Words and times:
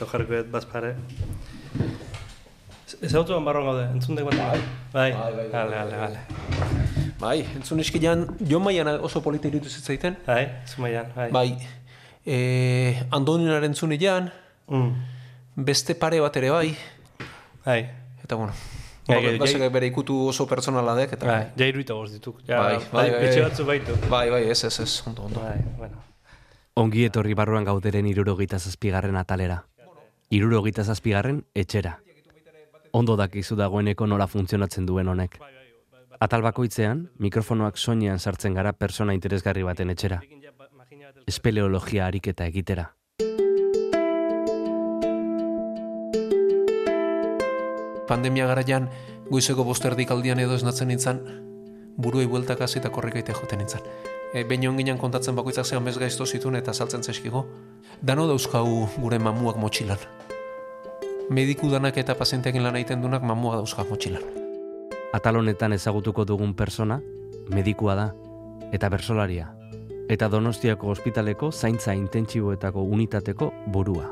Ego 0.00 0.08
jarriko 0.08 0.32
dut 0.38 0.48
bazpare. 0.54 0.94
Ez 3.00 3.12
hau 3.14 3.22
tuan 3.28 3.44
barroan 3.44 3.66
gaude, 3.68 3.84
entzundek 3.94 4.24
bat? 4.26 4.36
Bai. 4.40 4.60
Bai, 4.92 5.10
Bai, 5.12 5.32
bai, 5.36 5.48
bai, 5.52 5.66
bai, 5.68 5.98
bai. 6.00 7.10
Bai, 7.20 7.36
entzun 7.58 7.80
eskilan, 7.84 8.24
Jon 8.48 8.64
Maian 8.64 8.88
oso 9.04 9.20
polita 9.22 9.48
irutu 9.48 9.68
zitzaiten. 9.68 10.16
Bai, 10.26 10.46
zumaian, 10.66 11.12
bai. 11.14 11.28
Bai, 11.36 11.48
e, 12.24 13.06
Andoninaren 13.10 13.74
zunean, 13.76 14.32
Mm. 14.70 14.92
beste 15.56 15.94
pare 15.98 16.20
bat 16.20 16.36
ere 16.36 16.50
bai, 16.50 16.76
Bai, 17.64 17.80
eta 18.24 18.36
bueno, 18.36 18.52
Bai, 19.08 19.36
Bai, 19.38 19.68
bere 19.68 19.86
ikutu 19.86 20.28
oso 20.28 20.46
pertsonala 20.46 20.94
dek, 20.94 21.12
eta 21.12 21.26
bai, 21.26 21.46
ja 21.58 21.66
iruita 21.66 21.94
bost 21.94 22.12
dituk. 22.14 22.38
Ja, 22.46 22.60
Bai, 22.62 22.76
bai, 22.92 23.10
bai, 23.10 23.24
Etxe 23.26 23.40
bai. 23.40 23.48
batzu 23.50 23.64
baitu. 23.66 23.96
bai, 24.08 24.30
bai, 24.30 24.44
ez, 24.50 24.62
ez, 24.64 24.78
ez, 24.80 25.02
ondo, 25.06 25.22
ondo. 25.24 25.40
Bai, 25.40 25.58
bueno. 25.76 25.96
Ongi 26.74 27.04
etorri 27.04 27.34
barruan 27.34 27.64
gauderen 27.64 28.06
irurogeita 28.06 28.58
zazpigarren 28.58 29.16
atalera. 29.16 29.64
Irurogeita 30.30 30.84
zazpigarren 30.84 31.40
etxera. 31.58 31.96
Ondo 32.94 33.16
dakizu 33.18 33.56
dagoeneko 33.58 34.06
nola 34.06 34.28
funtzionatzen 34.30 34.86
duen 34.86 35.08
honek. 35.10 35.40
Atal 36.22 36.44
bakoitzean, 36.46 37.08
mikrofonoak 37.18 37.78
soinean 37.78 38.22
sartzen 38.22 38.54
gara 38.54 38.72
persona 38.72 39.16
interesgarri 39.16 39.64
baten 39.66 39.90
etxera. 39.90 40.20
Espeleologia 41.26 42.06
ariketa 42.06 42.46
egitera. 42.46 42.86
Pandemia 48.06 48.46
garaian, 48.46 48.86
goizeko 49.30 49.66
bosterdik 49.66 50.14
aldian 50.14 50.38
edo 50.38 50.54
esnatzen 50.54 50.90
nintzen, 50.94 51.24
buruei 51.98 52.26
bueltak 52.30 52.62
hasi 52.62 52.78
eta 52.78 52.94
korrikaite 52.94 53.34
joten 53.34 53.64
nintzen. 53.64 53.82
E, 54.32 54.44
Behin 54.46 54.68
onginan 54.70 54.98
kontatzen 54.98 55.34
bakoitzak 55.34 55.66
zean 55.66 55.84
bez 55.84 55.96
gaizto 55.98 56.26
zituen 56.26 56.54
eta 56.54 56.74
saltzen 56.74 57.02
zaizkigo. 57.02 57.46
Dano 58.00 58.28
dauzkau 58.30 58.66
gure 58.96 59.18
mamuak 59.18 59.58
motxilan. 59.58 59.98
Mediku 61.30 61.68
danak 61.70 61.94
eta 61.94 62.16
pazientekin 62.18 62.64
lan 62.66 62.74
egiten 62.74 63.04
dunak 63.04 63.22
mamuak 63.22 63.60
dauzka 63.60 63.84
motxilan. 63.86 64.22
Atal 65.14 65.36
honetan 65.38 65.70
ezagutuko 65.76 66.24
dugun 66.26 66.56
persona, 66.58 66.96
medikua 67.54 67.94
da, 67.94 68.06
eta 68.74 68.88
bersolaria. 68.90 69.44
Eta 70.10 70.26
Donostiako 70.26 70.88
ospitaleko 70.90 71.52
zaintza 71.52 71.94
intentsiboetako 71.94 72.82
unitateko 72.82 73.52
burua. 73.70 74.08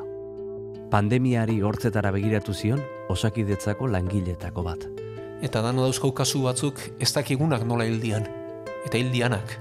Pandemiari 0.92 1.56
hortzetara 1.58 2.12
begiratu 2.14 2.54
zion, 2.54 2.84
osakidetzako 3.10 3.88
langiletako 3.90 4.62
bat. 4.62 4.86
Eta 5.42 5.62
dano 5.64 5.82
dauzkau 5.88 6.12
kasu 6.14 6.44
batzuk 6.46 6.78
ez 7.02 7.10
dakigunak 7.16 7.64
nola 7.66 7.88
hildian. 7.88 8.28
Eta 8.86 8.94
hildianak. 8.94 9.56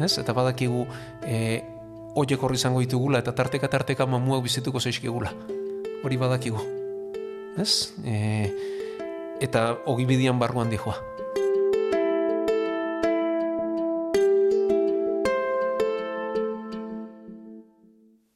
Ez? 0.00 0.16
Eta 0.24 0.32
badakigu 0.32 0.86
e, 1.20 1.60
oiek 2.16 2.40
horri 2.40 2.56
izango 2.56 2.80
ditugula 2.80 3.20
eta 3.20 3.36
tarteka 3.36 3.68
tarteka 3.68 4.08
mamuak 4.08 4.48
bizituko 4.48 4.80
zaizkigula. 4.80 5.34
Hori 6.04 6.18
badakigu. 6.20 6.60
Ez? 7.56 7.94
E, 8.04 8.52
eta 9.40 9.78
ogibidian 9.88 10.36
barruan 10.36 10.68
dijoa. 10.68 10.98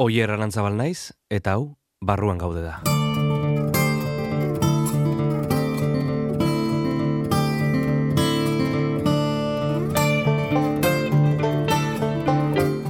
Oier 0.00 0.33
arantzabal 0.33 0.78
naiz, 0.80 1.12
eta 1.28 1.58
hau, 1.58 1.77
barruan 2.00 2.41
gaude 2.41 2.64
da. 2.64 2.80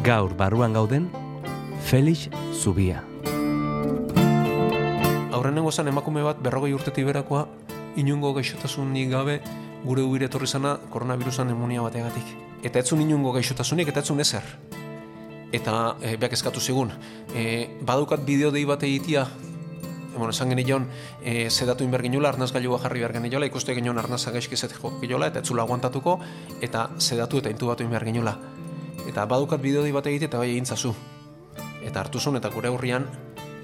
Gaur 0.06 0.38
barruan 0.38 0.78
gauden, 0.78 1.10
Felix 1.82 2.30
Zubia. 2.54 3.07
Aurrenengo 5.48 5.70
zan 5.72 5.88
emakume 5.88 6.20
bat 6.20 6.42
berrogei 6.44 6.74
urtetik 6.76 7.06
berakoa 7.08 7.46
inungo 7.96 8.34
gaixotasunik 8.36 9.06
gabe 9.08 9.38
gure 9.80 10.02
ubire 10.04 10.26
etorri 10.28 10.46
zana 10.46 10.74
koronavirusan 10.92 11.48
nemonia 11.48 11.80
bategatik. 11.80 12.34
Eta 12.68 12.82
etzun 12.82 13.00
inungo 13.00 13.32
gaixotasunik 13.32 13.88
eta 13.88 14.02
etzun 14.04 14.20
ezer. 14.20 14.44
Eta 15.56 15.76
e, 16.02 16.18
beak 16.20 16.34
eskatu 16.36 16.60
zigun, 16.60 16.92
e, 17.32 17.44
badaukat 17.80 18.26
bideo 18.26 18.50
dei 18.52 18.66
bat 18.68 18.84
egitia, 18.84 19.22
e, 19.24 20.18
bueno, 20.18 20.34
esan 20.36 20.52
genion, 20.52 20.84
e, 21.22 21.48
sedatu 21.48 21.88
inber 21.88 22.04
ginula, 22.04 22.28
arnaz 22.28 22.50
gailua 22.52 22.82
jarri 22.82 23.00
behar 23.00 23.16
geniola, 23.16 23.48
ikuste 23.48 23.72
genion 23.72 23.96
arnaza 23.96 24.34
gaizkizet 24.36 24.76
jo 24.76 24.92
geniola, 25.00 25.30
eta 25.32 25.40
etzula 25.40 25.64
aguantatuko, 25.64 26.18
eta 26.60 26.90
sedatu 26.98 27.40
eta 27.40 27.48
intubatu 27.48 27.88
inber 27.88 28.04
geniola. 28.04 28.36
Eta 29.08 29.24
badaukat 29.24 29.64
bideo 29.64 29.88
dei 29.88 29.96
bat 29.96 30.12
egitea 30.12 30.28
eta 30.28 30.44
bai 30.44 30.50
egin 30.50 30.68
zazu. 30.68 30.92
Eta 31.80 32.04
hartu 32.04 32.20
zuen, 32.20 32.36
eta 32.36 32.52
gure 32.52 32.68
aurrian, 32.68 33.08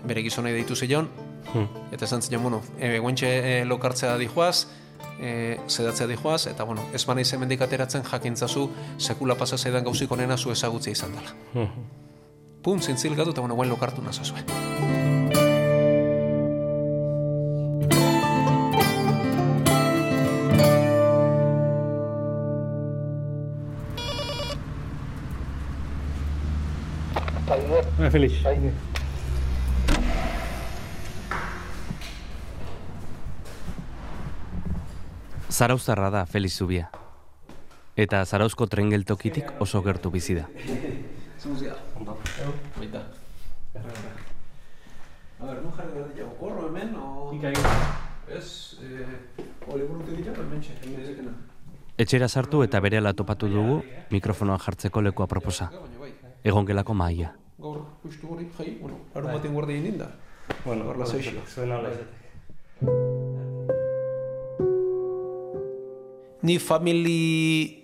bere 0.08 0.24
gizonai 0.24 0.56
deitu 0.56 0.80
zion, 0.80 1.12
Hmm. 1.54 1.68
Eta 1.94 2.04
esan 2.04 2.22
zion, 2.22 2.42
bueno, 2.42 2.62
e, 2.78 2.98
guentxe 2.98 3.28
e, 3.30 3.64
lokartzea 3.64 4.16
dijoaz, 4.18 4.66
e, 5.20 5.58
sedatzea 5.66 6.08
dijoaz, 6.10 6.48
eta 6.50 6.64
bueno, 6.64 6.82
ez 6.92 7.04
bana 7.06 7.22
izemendik 7.22 7.62
ateratzen 7.62 8.02
jakintzazu 8.04 8.68
sekula 8.98 9.38
pasa 9.38 9.58
zaidan 9.58 9.84
gauzik 9.84 10.10
onena 10.10 10.36
zu 10.36 10.50
ezagutzea 10.50 10.92
izan 10.92 11.14
dela. 11.14 11.36
Mhm. 11.54 11.86
Pum, 12.62 12.80
zintzil 12.80 13.14
gatu, 13.14 13.30
eta 13.30 13.40
bueno, 13.40 13.54
guen 13.54 13.68
lokartu 13.68 14.02
nazazue. 14.02 14.42
Bai, 28.44 28.72
Felix. 35.54 35.58
Zarauztarra 35.58 36.10
da 36.10 36.26
Felix 36.26 36.56
Zubia. 36.56 36.90
Eta 37.96 38.24
Zarauzko 38.24 38.66
tren 38.66 38.90
geltokitik 38.90 39.52
oso 39.60 39.82
gertu 39.82 40.10
bizi 40.10 40.34
da. 40.34 40.48
A 45.40 45.46
ber, 45.46 45.58
nun 45.62 45.72
jarri 45.76 45.92
behar 45.92 46.08
dira, 46.14 46.26
horro 46.40 46.68
hemen, 46.68 46.94
o... 46.96 47.32
Ez, 48.34 48.78
eh, 48.80 49.06
hori 49.66 49.84
burutu 49.84 50.16
dira, 50.16 50.32
hemen 50.32 50.60
txe, 50.60 50.72
hemen 50.82 51.00
ezekena. 51.02 51.34
Etxera 51.98 52.28
sartu 52.28 52.62
eta 52.64 52.80
berehala 52.80 53.12
topatu 53.12 53.48
dugu 53.48 53.82
mikrofonoa 54.10 54.58
jartzeko 54.58 55.02
lekua 55.02 55.26
proposa. 55.26 55.70
Egon 56.42 56.66
gelako 56.66 56.94
mahaia. 56.94 57.34
gaur 57.58 57.84
justu 58.02 58.28
hori, 58.34 58.48
jai, 58.58 58.78
bueno, 58.80 58.98
larun 59.14 59.32
baten 59.32 59.52
guardia 59.54 59.76
egin 59.76 59.98
da. 59.98 60.10
Bueno, 60.64 60.88
Hor 60.90 60.98
lasaixo. 60.98 61.30
Zuen 61.46 61.72
hola 61.72 61.94
izatek. 61.94 63.83
Ni 66.44 66.58
family 66.60 67.80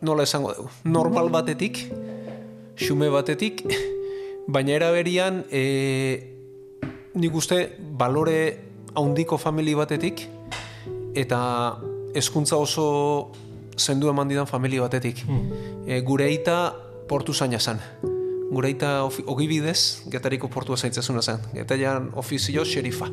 nola 0.00 0.24
esango 0.24 0.54
dugu, 0.56 0.70
normal 0.84 1.28
batetik, 1.32 1.82
xume 2.80 3.08
batetik, 3.12 3.62
baina 4.48 4.72
eraberian 4.76 5.42
e, 5.50 6.32
nik 7.16 7.34
uste 7.36 7.76
balore 7.98 8.38
haundiko 8.96 9.36
family 9.40 9.74
batetik 9.76 10.22
eta 11.16 11.76
hezkuntza 12.16 12.56
oso 12.56 13.32
zendu 13.76 14.08
eman 14.08 14.28
didan 14.28 14.48
famili 14.48 14.80
batetik. 14.80 15.20
E, 15.86 16.00
gure 16.00 16.24
aita 16.30 16.72
portu 17.08 17.34
zaina 17.34 17.60
zen. 17.60 17.80
Gure 18.48 18.72
ofi- 19.04 19.24
ogibidez, 19.26 20.06
getariko 20.08 20.48
portua 20.48 20.76
zaintzazuna 20.76 21.20
zen. 21.20 21.40
Getaian 21.52 22.10
ofizio 22.14 22.64
xerifa. 22.64 23.10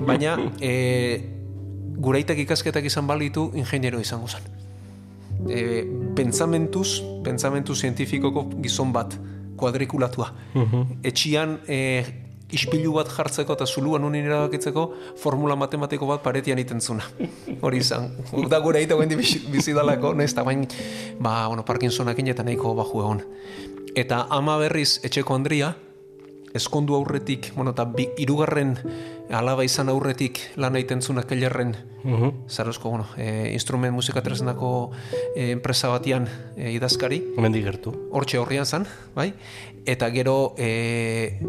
Baina, 0.00 0.38
e, 0.60 1.33
gure 1.96 2.18
aitak 2.22 2.38
ikasketak 2.44 2.84
izan 2.84 3.06
balitu 3.06 3.50
ingeniero 3.54 4.00
izango 4.00 4.28
zen. 4.28 4.42
E, 5.48 5.84
pentsamentuz, 6.16 7.00
pentsamentu 7.24 7.74
zientifikoko 7.74 8.48
gizon 8.62 8.92
bat, 8.92 9.16
kuadrikulatua. 9.56 10.30
Etxian 11.04 11.58
e, 11.68 11.78
ispilu 12.54 12.94
bat 12.98 13.10
jartzeko 13.10 13.56
eta 13.56 13.66
zuluan 13.66 14.04
unin 14.06 14.26
erabakitzeko 14.28 14.84
formula 15.20 15.56
matematiko 15.56 16.06
bat 16.10 16.22
paretian 16.22 16.60
itentzuna. 16.62 17.06
Hori 17.64 17.80
izan. 17.82 18.10
Da 18.50 18.60
gure 18.64 18.82
aita 18.82 18.98
guendi 18.98 19.18
bizidalako, 19.52 20.14
nez, 20.18 20.30
eta 20.32 20.44
bain, 20.46 20.66
ba, 21.18 21.46
bueno, 21.48 21.64
Parkinsonakin 21.66 22.30
eta 22.34 22.46
nahiko 22.46 22.74
baju 22.78 23.02
egon. 23.06 23.24
Eta 23.94 24.24
ama 24.34 24.58
berriz 24.58 24.98
etxeko 25.06 25.36
Andria, 25.38 25.74
eskondu 26.54 26.94
aurretik, 26.94 27.52
bueno, 27.56 27.74
eta 27.74 27.86
bi, 27.90 28.08
irugarren 28.22 28.76
alaba 29.32 29.64
izan 29.64 29.88
aurretik 29.88 30.40
lan 30.60 30.76
egiten 30.76 31.02
zuen 31.02 31.18
akelerren 31.22 31.74
Zarozko, 32.48 32.90
bueno, 32.90 33.06
e, 33.16 33.52
instrument 33.54 33.94
musika 33.94 34.20
tresnako 34.20 34.92
e, 35.34 35.50
enpresa 35.54 35.88
batian 35.88 36.26
e, 36.56 36.74
idazkari, 36.74 37.22
Hemendik 37.38 37.64
gertu. 37.64 37.94
hortxe 38.12 38.38
horrian 38.38 38.66
zan, 38.66 38.84
bai? 39.16 39.30
Eta 39.88 40.10
gero 40.12 40.52
e, 40.58 41.40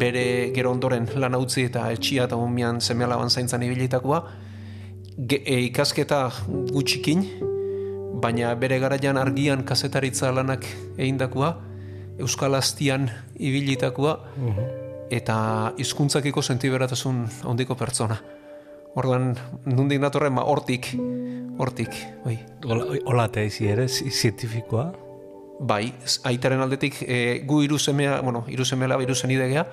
bere 0.00 0.50
gero 0.56 0.72
ondoren 0.72 1.10
lan 1.20 1.36
utzi 1.36 1.66
eta 1.68 1.90
etxia 1.92 2.24
eta 2.24 2.38
umian 2.40 2.80
seme 2.80 3.04
alaban 3.04 3.28
zaintzan 3.28 3.62
ibilitakoa, 3.68 4.22
ge, 5.18 5.42
e, 5.44 5.60
ikasketa 5.68 6.22
gutxikin, 6.72 7.26
baina 8.22 8.54
bere 8.54 8.78
garaian 8.80 9.20
argian 9.20 9.66
kazetaritza 9.68 10.32
lanak 10.32 10.64
egindakoa, 10.96 11.58
Euskal 12.22 12.54
Astian 12.54 13.10
ibilitakoa, 13.36 14.16
eta 15.12 15.36
hizkuntzakiko 15.76 16.42
sentiberatasun 16.42 17.26
handiko 17.48 17.76
pertsona. 17.76 18.16
Ordan 18.96 19.32
nundik 19.68 20.00
datorren 20.00 20.34
ma 20.36 20.44
hortik, 20.48 20.88
hortik, 21.60 21.96
bai. 22.24 22.38
Hola 23.04 23.28
te 23.32 23.44
izi 23.48 23.68
ere 23.72 23.88
zientifikoa. 23.88 24.86
Bai, 25.62 25.92
aitaren 26.26 26.64
aldetik 26.64 27.02
e, 27.04 27.42
gu 27.46 27.60
hiru 27.62 27.78
semea, 27.78 28.20
bueno, 28.24 28.44
hiru 28.48 28.64
semela 28.64 28.98
hiru 29.00 29.14
senidegea, 29.14 29.66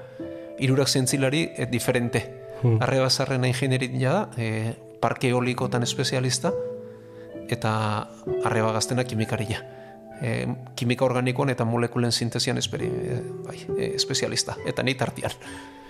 hirurak 0.59 0.87
zentzilari 0.91 1.47
e, 1.55 1.65
diferente. 1.71 2.21
Hmm. 2.61 2.77
Arrebasarren 2.83 3.47
ingenieria 3.47 4.11
da, 4.11 4.29
e, 4.37 4.75
parke 4.99 5.31
eolikotan 5.31 5.83
espezialista 5.87 6.51
eta 7.49 7.71
arreba 8.43 8.73
gaztena 8.75 9.07
kimikaria. 9.07 9.63
E, 10.19 10.47
kimika 10.75 11.05
organikoan 11.05 11.53
eta 11.53 11.65
molekulen 11.65 12.11
sintesian 12.11 12.57
esperi, 12.59 12.87
e, 12.87 13.19
bai, 13.45 13.57
e, 13.77 13.93
espezialista, 13.95 14.57
eta 14.67 14.83
ni 14.83 14.95
tartian. 14.99 15.31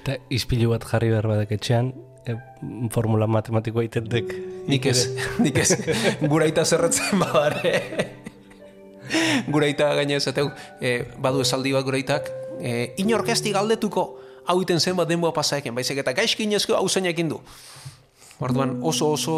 Eta 0.04 0.20
izpilu 0.30 0.70
bat 0.76 0.86
jarri 0.86 1.10
behar 1.10 1.28
badek 1.32 1.56
etxean, 1.58 1.94
e, 2.28 2.36
formula 2.94 3.28
matematikoa 3.28 3.84
itentek. 3.88 4.34
Nik 4.70 4.86
ez, 4.86 5.08
nik 5.42 5.58
ez, 5.58 5.74
guraita 6.22 6.66
zerretzen 6.66 7.20
badare. 7.24 7.74
guraita 9.50 9.94
gaina 9.98 10.18
esateu, 10.20 10.52
e, 10.82 11.04
badu 11.22 11.42
esaldi 11.42 11.74
bat 11.74 11.86
guraitak, 11.88 12.30
e, 12.62 12.94
inorkesti 13.02 13.54
galdetuko, 13.56 14.06
hau 14.50 14.60
iten 14.62 14.80
zen 14.80 14.98
bat 14.98 15.10
denboa 15.10 15.34
pasaeken, 15.34 15.76
baizik 15.76 16.02
eta 16.04 16.14
gaizkin 16.18 16.54
ezko 16.58 16.78
hau 16.78 16.88
zeinekin 16.90 17.30
du. 17.30 17.40
Orduan 18.40 18.78
oso 18.88 19.12
oso 19.12 19.36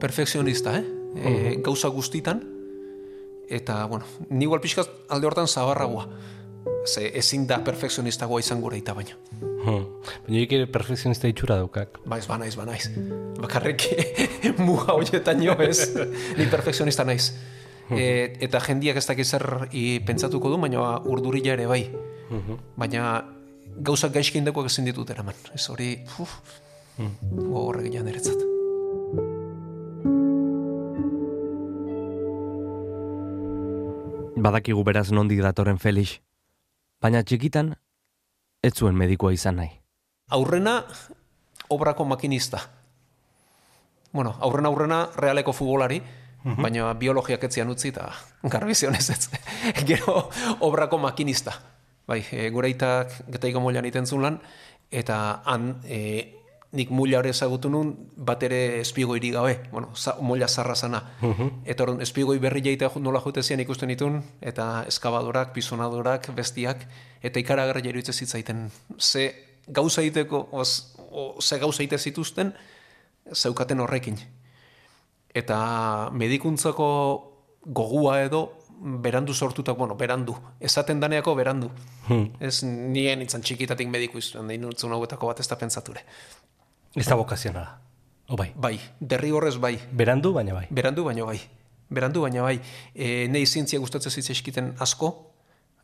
perfekzionista, 0.00 0.76
eh? 0.78 0.84
E, 1.16 1.30
gauza 1.64 1.88
guztitan, 1.88 2.42
eta, 3.48 3.84
bueno, 3.86 4.04
ni 4.28 4.44
igual 4.44 4.60
pixkaz 4.60 4.88
alde 5.08 5.26
hortan 5.26 5.48
zabarragoa. 5.48 6.08
Ze 6.86 7.10
ezin 7.18 7.46
da 7.46 7.58
perfekzionistagoa 7.64 8.40
izan 8.40 8.60
gure 8.60 8.78
eta 8.78 8.94
baina. 8.94 9.16
Hmm. 9.40 9.86
Baina 10.26 10.42
ere 10.42 10.66
perfekzionista 10.70 11.28
itxura 11.30 11.58
daukak. 11.58 12.00
Baiz, 12.06 12.26
ba 12.30 12.38
naiz, 12.38 12.54
ba 12.58 12.66
naiz. 12.66 12.88
Bakarrik 13.42 13.86
muga 14.66 14.94
horietan 14.94 15.42
jo 15.42 15.56
ez. 15.62 15.92
Ni 16.38 16.46
perfekzionista 16.50 17.04
naiz. 17.04 17.32
Hmm. 17.88 17.98
E, 17.98 18.36
eta 18.42 18.60
jendiak 18.62 18.98
ez 18.98 19.06
dakiz 19.06 19.28
zer 19.30 19.46
pentsatuko 20.06 20.50
du, 20.50 20.58
baina 20.62 20.98
urdurila 21.04 21.54
ere 21.54 21.66
bai. 21.70 21.82
Hmm. 22.30 22.58
Baina 22.78 23.22
gauzak 23.76 24.14
gaizkin 24.14 24.46
dekoak 24.46 24.70
ezin 24.70 24.86
ditut 24.88 25.10
eraman. 25.10 25.34
Ez 25.54 25.66
hori, 25.70 25.92
uf, 26.22 26.38
gogorrek 26.98 27.90
gian 27.92 28.08
eretzat. 28.08 28.55
Badakigu 34.46 34.84
beraz 34.86 35.08
nondik 35.10 35.40
datorren 35.42 35.80
Felix, 35.82 36.20
baina 37.02 37.24
txikitan 37.26 37.72
ez 38.62 38.70
zuen 38.78 38.94
medikoa 38.94 39.32
izan 39.34 39.56
nahi. 39.58 39.72
Aurrena 40.36 40.76
obrako 41.74 42.06
makinista. 42.06 42.60
Bueno, 44.12 44.36
aurrena 44.38 44.70
aurrena 44.70 45.00
realeko 45.18 45.50
futbolari, 45.52 45.98
mhm. 46.44 46.62
baina 46.62 46.92
biologiak 46.94 47.48
etzian 47.48 47.74
utzi 47.74 47.90
eta 47.90 48.06
garbizionez 48.44 49.02
ez. 49.10 49.18
Gero 49.90 50.28
obrako 50.60 51.02
makinista. 51.02 51.56
Bai, 52.06 52.20
e, 52.30 52.46
gure 52.54 52.70
itak 52.70 53.18
getaiko 53.34 53.58
molean 53.60 53.90
iten 53.90 54.06
lan, 54.22 54.38
eta 54.90 55.42
han 55.44 55.80
e, 55.82 56.35
nik 56.72 56.90
mulla 56.90 57.18
hori 57.18 57.30
ezagutu 57.30 57.70
nun, 57.70 57.92
bat 58.16 58.42
ere 58.42 58.80
espigoiri 58.80 59.30
gabe, 59.30 59.60
bueno, 59.70 59.90
za, 59.94 60.16
mulla 60.20 60.48
zarra 60.48 60.74
zana. 60.74 61.02
Mhm. 61.20 61.62
Eta 61.64 61.84
hori, 61.84 62.02
espigoi 62.02 62.38
berri 62.38 62.62
jaita 62.64 62.90
nola 63.00 63.20
jote 63.20 63.42
zian 63.42 63.60
ikusten 63.60 63.88
ditun, 63.88 64.22
eta 64.40 64.84
eskabadorak, 64.88 65.52
pisonadorak, 65.52 66.30
bestiak, 66.34 66.86
eta 67.22 67.40
ikaragarra 67.40 67.80
jairu 67.80 68.02
zitzaiten. 68.02 68.70
Ze 68.98 69.34
gauza 69.66 70.02
iteko, 70.02 70.48
oz, 70.52 70.94
o, 71.10 71.40
ze 71.40 71.58
gauza 71.58 71.82
ite 71.82 71.98
zituzten, 71.98 72.54
zeukaten 73.32 73.80
horrekin. 73.80 74.18
Eta 75.34 76.10
medikuntzako 76.12 76.86
gogua 77.64 78.22
edo, 78.22 78.52
berandu 78.78 79.34
sortutak, 79.34 79.76
bueno, 79.76 79.94
berandu, 79.96 80.36
esaten 80.60 81.00
daneako 81.00 81.34
berandu. 81.34 81.70
Hmm. 82.08 82.28
Ez 82.40 82.62
nien 82.64 83.22
itzan 83.22 83.42
txikitatik 83.42 83.88
mediku 83.88 84.20
izan, 84.20 84.46
nahi 84.46 84.58
nurtzun 84.60 84.92
hauetako 84.92 85.32
bat 85.32 85.40
ez 85.40 85.48
da 85.48 85.56
pentsature. 85.56 86.04
Ez 86.96 87.06
da 87.06 87.16
bokazionala. 87.16 87.80
O 88.28 88.36
bai. 88.36 88.52
Bai, 88.56 88.80
derri 89.00 89.30
horrez 89.30 89.56
bai. 89.62 89.76
Berandu 89.92 90.32
baina 90.34 90.54
bai. 90.56 90.66
Berandu 90.70 91.04
baina 91.04 91.24
bai. 91.28 91.38
Berandu 91.88 92.22
baina 92.24 92.42
bai. 92.42 92.58
E, 92.94 93.28
nei 93.30 93.44
zientzia 93.46 93.78
gustatzen 93.78 94.10
zitza 94.10 94.32
eskiten 94.32 94.72
asko, 94.82 95.10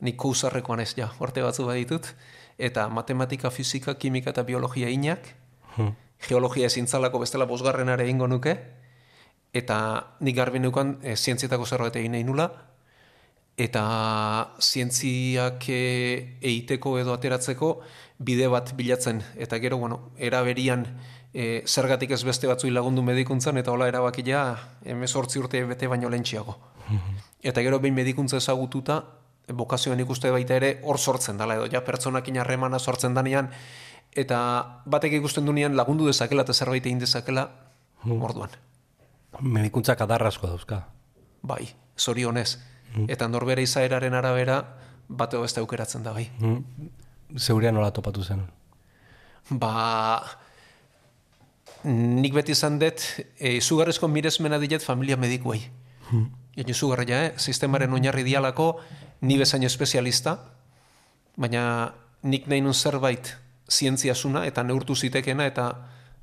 nik 0.02 0.16
kouzarrekoan 0.18 0.80
ez 0.82 0.94
ja, 0.98 1.12
orte 1.22 1.44
batzu 1.44 1.68
baditut, 1.68 2.08
eta 2.58 2.88
matematika, 2.88 3.50
fizika, 3.50 3.94
kimika 3.94 4.32
eta 4.32 4.42
biologia 4.42 4.90
inak, 4.90 5.28
hmm. 5.76 5.92
geologia 6.26 6.66
ezintzalako 6.66 7.22
bestela 7.22 7.46
bosgarrenare 7.46 8.08
ingo 8.10 8.26
nuke, 8.26 8.56
eta 9.54 9.78
nik 10.20 10.36
garbi 10.36 10.58
nukan 10.58 10.96
e, 11.02 11.14
zientzietako 11.14 11.68
zerbait 11.68 12.00
egin 12.00 12.16
nahi 12.16 12.26
nula, 12.26 12.48
eta 13.56 14.54
zientziak 14.60 15.68
e, 15.68 16.38
eiteko 16.40 16.96
edo 16.98 17.12
ateratzeko, 17.14 17.80
bide 18.18 18.48
bat 18.48 18.72
bilatzen 18.76 19.22
eta 19.36 19.58
gero 19.58 19.78
bueno 19.78 20.12
eraberian 20.16 20.86
e, 21.34 21.62
zergatik 21.66 22.12
ez 22.12 22.22
beste 22.24 22.46
batzui 22.46 22.70
lagundu 22.70 23.02
medikuntzan 23.02 23.58
eta 23.58 23.72
hola 23.72 23.88
erabakia 23.90 24.44
18 24.84 25.40
urte 25.42 25.64
bete 25.64 25.88
baino 25.88 26.08
lentxiago. 26.08 26.58
eta 27.42 27.62
gero 27.62 27.80
behin 27.80 27.94
medikuntza 27.94 28.38
ezagututa 28.38 29.02
bokazioan 29.48 30.00
ikuste 30.00 30.30
baita 30.30 30.56
ere 30.56 30.78
hor 30.82 30.98
sortzen 30.98 31.36
dala 31.36 31.56
edo 31.58 31.66
ja 31.70 31.82
pertsonakin 31.84 32.38
harremana 32.38 32.78
sortzen 32.78 33.14
danean 33.14 33.50
eta 34.12 34.82
batek 34.86 35.18
ikusten 35.18 35.46
dunean 35.46 35.76
lagundu 35.76 36.06
dezakela 36.06 36.44
eta 36.46 36.54
zerbait 36.54 36.86
egin 36.86 37.00
dezakela 37.00 37.48
orduan. 38.04 38.50
Medikuntzak 39.40 40.00
adarrasko 40.04 40.46
dauzka. 40.46 40.82
Bai, 41.42 41.68
zorionez. 41.98 42.58
Eta 43.08 43.28
norbere 43.28 43.62
izaeraren 43.62 44.14
arabera 44.14 44.62
bateo 45.08 45.42
beste 45.42 45.60
aukeratzen 45.60 46.02
da 46.02 46.12
bai 46.12 46.28
zeurean 47.36 47.74
nola 47.74 47.90
topatu 47.90 48.22
zen? 48.22 48.42
Ba, 49.50 50.22
nik 51.84 52.34
beti 52.34 52.52
izan 52.52 52.78
dut, 52.78 53.02
e, 53.38 53.56
izugarrezko 53.58 54.08
miresmena 54.08 54.58
diet 54.58 54.82
familia 54.82 55.16
medikuei. 55.16 55.62
Hmm. 56.10 56.30
Egin 56.56 57.08
eh? 57.08 57.32
sistemaren 57.36 57.92
oinarri 57.92 58.22
dialako, 58.22 58.80
ni 59.22 59.38
bezain 59.38 59.62
espezialista, 59.62 60.38
baina 61.36 61.94
nik 62.22 62.46
nahi 62.46 62.60
nun 62.60 62.74
zerbait 62.74 63.36
zientziasuna 63.70 64.44
eta 64.46 64.62
neurtu 64.62 64.94
zitekena 64.94 65.46
eta 65.46 65.72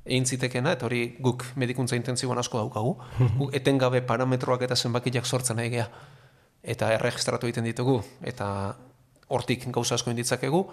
egin 0.04 0.24
zitekena, 0.24 0.72
eta 0.72 0.86
hori 0.86 1.16
guk 1.20 1.44
medikuntza 1.56 1.96
intentzioan 1.96 2.38
asko 2.38 2.58
daukagu. 2.58 2.96
Hmm. 3.18 3.36
Guk 3.38 3.54
etengabe 3.54 4.00
parametroak 4.02 4.62
eta 4.62 4.76
zenbakiak 4.76 5.26
sortzen 5.26 5.58
egea. 5.58 5.88
Eta 6.62 6.92
erregistratu 6.92 7.48
egiten 7.48 7.64
ditugu, 7.64 7.98
eta 8.20 8.76
hortik 9.32 9.64
gauza 9.72 9.96
asko 9.96 10.10
inditzakegu 10.12 10.64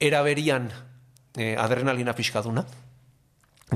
eraberian 0.00 0.70
e, 1.36 1.54
adrenalina 1.56 2.14
pixkaduna. 2.16 2.64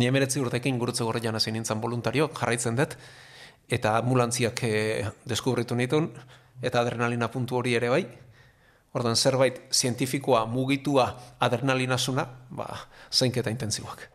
Ni 0.01 0.09
emeretzi 0.11 0.41
urtekin 0.43 0.79
gurutze 0.81 1.05
gorrean 1.07 1.37
hasi 1.39 1.53
nintzen 1.55 1.81
voluntario, 1.81 2.31
jarraitzen 2.35 2.81
dut, 2.81 2.97
eta 3.69 3.99
ambulantziak 4.01 4.65
e, 4.67 4.73
deskubritu 5.29 5.77
nitun, 5.79 6.11
eta 6.63 6.81
adrenalina 6.81 7.31
puntu 7.31 7.61
hori 7.61 7.77
ere 7.79 7.93
bai. 7.93 8.03
Ordan 8.95 9.17
zerbait 9.17 9.61
zientifikoa 9.75 10.45
mugitua 10.47 11.09
adrenalinasuna, 11.43 12.27
ba, 12.51 12.69
zeinketa 13.11 13.51
intentsiboak. 13.51 14.13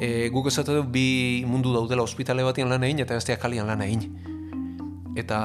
E, 0.00 0.30
guk 0.32 0.48
esatu 0.48 0.78
du 0.78 0.82
bi 0.88 1.44
mundu 1.44 1.74
daudela 1.74 2.02
ospitale 2.02 2.40
batian 2.40 2.70
lan 2.72 2.84
egin 2.88 3.04
eta 3.04 3.18
besteak 3.18 3.40
kalian 3.42 3.68
lan 3.68 3.82
egin. 3.84 4.08
Eta 5.20 5.38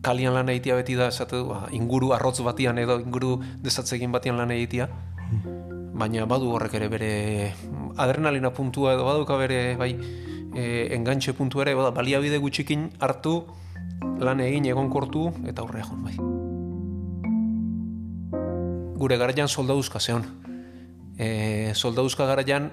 kalian 0.00 0.32
lan 0.32 0.48
egitea 0.48 0.78
beti 0.78 0.96
da, 0.96 1.10
esate 1.12 1.36
du, 1.36 1.50
ba, 1.50 1.66
inguru 1.76 2.14
arrotz 2.16 2.40
batian 2.40 2.80
edo 2.80 2.96
inguru 3.02 3.36
desatzegin 3.60 4.14
batian 4.14 4.40
lan 4.40 4.54
egitea. 4.56 4.88
Baina 5.98 6.24
badu 6.30 6.48
horrek 6.54 6.78
ere 6.80 6.88
bere 6.88 7.12
adrenalina 8.00 8.54
puntua 8.56 8.94
edo 8.96 9.04
baduka 9.04 9.36
bere 9.36 9.76
bai 9.76 9.92
e, 10.54 10.88
engantxe 10.96 11.36
puntu 11.36 11.60
ere, 11.60 11.74
bada, 11.76 11.92
baliabide 11.92 12.40
gutxikin 12.40 12.88
hartu 13.04 13.42
lan 14.24 14.40
egin 14.40 14.64
egon 14.70 14.88
kortu 14.88 15.28
eta 15.44 15.66
horre 15.66 15.84
egon 15.84 16.04
bai. 16.08 16.16
Gure 18.98 19.16
garaian 19.20 19.48
soldaduzka 19.48 20.00
zeon. 20.00 20.24
E, 21.18 21.74
soldaduzka 21.74 22.24
garaian 22.26 22.70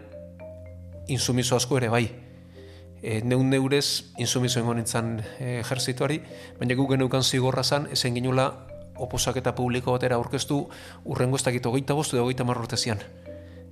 insumizo 1.07 1.55
asko 1.55 1.77
ere 1.77 1.89
bai 1.89 2.07
e, 3.05 3.21
neun 3.21 3.49
neurez 3.49 4.11
insumizo 4.17 4.59
ingo 4.59 4.73
nintzen 4.73 5.19
e, 5.39 5.59
ejerzituari, 5.61 6.21
baina 6.59 6.75
gu 6.75 6.87
genukan 6.89 7.23
zigorra 7.23 7.63
zan, 7.63 7.85
ezen 7.93 8.17
ginula 8.17 8.47
oposaketa 8.97 9.53
publiko 9.55 9.93
batera 9.93 10.17
aurkeztu 10.17 10.63
urrengo 11.03 11.37
ez 11.37 11.43
dakit 11.45 11.65
hogeita 11.65 11.93
bostu 11.93 12.17
edo 12.17 12.25
hogeita 12.25 12.47
marrorte 12.47 12.77
zian. 12.77 13.03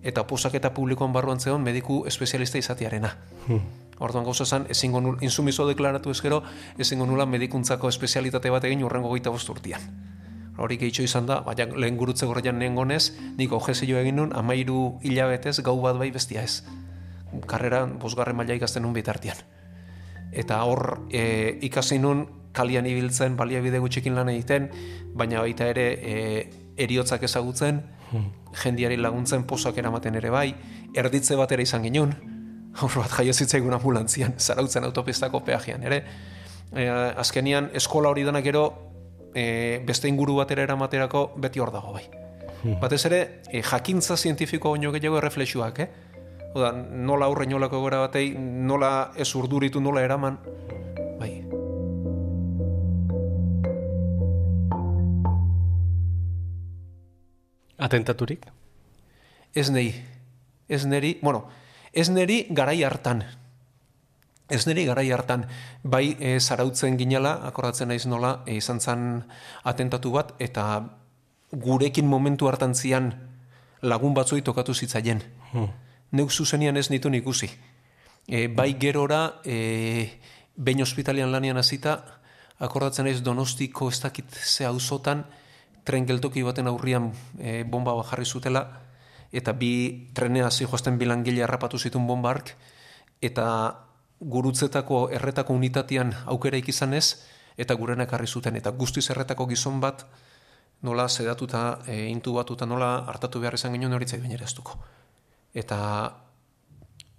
Eta 0.04 0.22
oposaketa 0.22 0.74
publikoan 0.75 1.13
barruan 1.16 1.40
zeon 1.40 1.63
mediku 1.63 2.04
espezialista 2.06 2.60
izatearena. 2.60 3.16
Hmm. 3.48 3.62
Orduan 4.04 4.25
gauza 4.28 4.46
zen, 4.46 4.68
ezingo 4.70 5.02
nula, 5.02 5.18
insumizo 5.22 5.66
deklaratu 5.68 6.12
ezkero, 6.12 6.44
ezingo 6.78 7.08
nula 7.08 7.25
medikuntzako 7.25 7.90
espezialitate 7.90 8.52
bat 8.52 8.66
egin 8.70 8.84
urrengo 8.84 9.10
goita 9.10 9.32
urtian. 9.32 9.82
Hori 10.58 10.78
gehitxo 10.78 11.02
izan 11.02 11.25
da, 11.25 11.40
baina 11.42 11.66
lehen 11.74 11.98
gurutze 11.98 12.28
gorrean 12.30 12.60
nien 12.60 12.75
gonez, 12.75 13.13
nik 13.38 13.52
ojezio 13.52 13.98
egin 13.98 14.20
nun, 14.20 14.36
amairu 14.36 15.00
hilabetez 15.02 15.62
gau 15.63 15.80
bat 15.82 15.98
bai 15.98 16.12
bestia 16.12 16.44
ez. 16.44 16.62
Karrera, 17.48 17.86
bosgarren 17.86 18.38
maila 18.38 18.56
ikasten 18.58 18.84
nun 18.84 18.94
bitartian. 18.94 19.38
Eta 20.34 20.63
hor, 20.66 21.04
e, 21.12 21.60
ikasi 21.62 22.00
nun, 22.00 22.25
kalian 22.54 22.86
ibiltzen, 22.86 23.36
baliabide 23.38 23.80
gutxikin 23.82 24.16
lan 24.16 24.30
egiten, 24.30 24.70
baina 25.18 25.42
baita 25.42 25.68
ere 25.74 25.88
e, 25.94 26.16
eriotzak 26.78 27.25
ezagutzen, 27.25 27.82
hmm. 28.12 28.30
jendiari 28.63 28.98
laguntzen 28.98 29.46
posak 29.50 29.78
eramaten 29.82 30.18
ere 30.22 30.30
bai, 30.34 30.48
erditze 30.96 31.38
bat 31.38 31.52
ere 31.52 31.66
izan 31.66 31.86
ginen, 31.86 32.13
hor 32.82 32.98
bat 33.02 33.13
jaio 33.18 33.34
zitzaigun 33.34 33.74
ambulantzian, 33.78 34.38
zarautzen 34.40 34.86
autopistako 34.90 35.44
peajean 35.46 35.86
ere. 35.90 36.04
E, 36.74 36.88
azkenian, 36.90 37.70
eskola 37.78 38.13
hori 38.13 38.25
denak 38.25 38.46
gero, 38.46 38.66
e, 39.34 39.82
beste 39.86 40.10
inguru 40.10 40.38
batera 40.42 40.66
eramaterako 40.66 41.32
beti 41.42 41.62
hor 41.62 41.74
dago 41.74 41.94
bai. 41.94 42.06
Hmm. 42.63 42.80
Batez 42.82 43.04
ere, 43.10 43.22
e, 43.52 43.62
jakintza 43.66 44.18
zientifiko 44.18 44.74
oino 44.78 44.94
gehiago 44.94 45.20
erreflexuak, 45.20 45.80
eh? 45.84 45.90
Oda, 46.54 46.70
nola 46.72 47.26
aurre 47.26 47.48
nolako 47.50 47.80
gora 47.82 48.04
batei, 48.04 48.36
nola 48.38 49.12
ez 49.18 49.32
urduritu, 49.34 49.82
nola 49.82 50.04
eraman, 50.06 50.38
bai. 51.18 51.32
Atentaturik? 57.82 58.46
Ez 59.54 59.72
nei. 59.74 59.90
Ez 60.70 60.86
neri, 60.86 61.18
bueno, 61.22 61.48
ez 61.92 62.10
neri 62.14 62.44
garai 62.50 62.84
hartan. 62.86 63.26
Ez 64.54 64.68
neri 64.70 64.86
garai 64.86 65.10
hartan, 65.12 65.48
bai 65.82 66.14
e, 66.20 66.38
zarautzen 66.40 67.00
ginela, 67.02 67.40
akordatzen 67.50 67.90
naiz 67.90 68.06
nola, 68.06 68.44
e, 68.46 68.60
izan 68.62 68.80
zan 68.80 69.24
atentatu 69.66 70.14
bat, 70.14 70.36
eta 70.38 70.84
gurekin 71.50 72.06
momentu 72.06 72.50
hartan 72.50 72.76
zian 72.78 73.10
lagun 73.82 74.14
batzui 74.14 74.46
tokatu 74.46 74.74
zitzaien. 74.74 75.24
Hmm. 75.52 75.72
Neuk 76.13 76.29
zuzenian 76.32 76.77
ez 76.77 76.89
nitu 76.93 77.10
ikusi. 77.10 77.50
E, 78.27 78.48
bai 78.48 78.77
gerora, 78.79 79.41
e, 79.43 80.20
behin 80.55 80.82
hospitalian 80.82 81.32
lanian 81.32 81.58
hasita, 81.58 82.22
akordatzen 82.60 83.05
naiz 83.05 83.24
donostiko 83.24 83.89
ez 83.89 84.00
dakit 84.00 84.29
ze 84.29 84.65
auzotan, 84.65 85.25
tren 85.84 86.05
geltoki 86.05 86.43
baten 86.43 86.67
aurrian 86.67 87.12
e, 87.39 87.63
bomba 87.63 87.96
bajarri 87.98 88.25
zutela, 88.25 88.62
eta 89.34 89.53
bi 89.58 90.12
trenea 90.13 90.51
zijoazten 90.51 91.00
bilangile 91.01 91.43
harrapatu 91.43 91.79
zituen 91.79 92.05
bombark, 92.08 92.53
eta 93.22 93.48
gurutzetako 94.20 95.10
erretako 95.10 95.53
unitatean 95.58 96.13
aukera 96.25 96.62
ikizan 96.62 96.93
ez, 96.93 97.25
eta 97.58 97.74
gurenak 97.74 98.13
harri 98.13 98.27
zuten, 98.27 98.55
eta 98.55 98.72
guztiz 98.72 99.10
erretako 99.10 99.50
gizon 99.50 99.82
bat, 99.82 100.05
nola 100.84 101.10
sedatuta, 101.10 101.79
e, 101.88 102.05
intubatuta, 102.13 102.70
nola 102.70 103.00
hartatu 103.10 103.41
behar 103.41 103.58
izan 103.58 103.74
ginen 103.74 103.98
horitzai 103.98 104.22
baina 104.22 104.38
Eta 105.54 105.80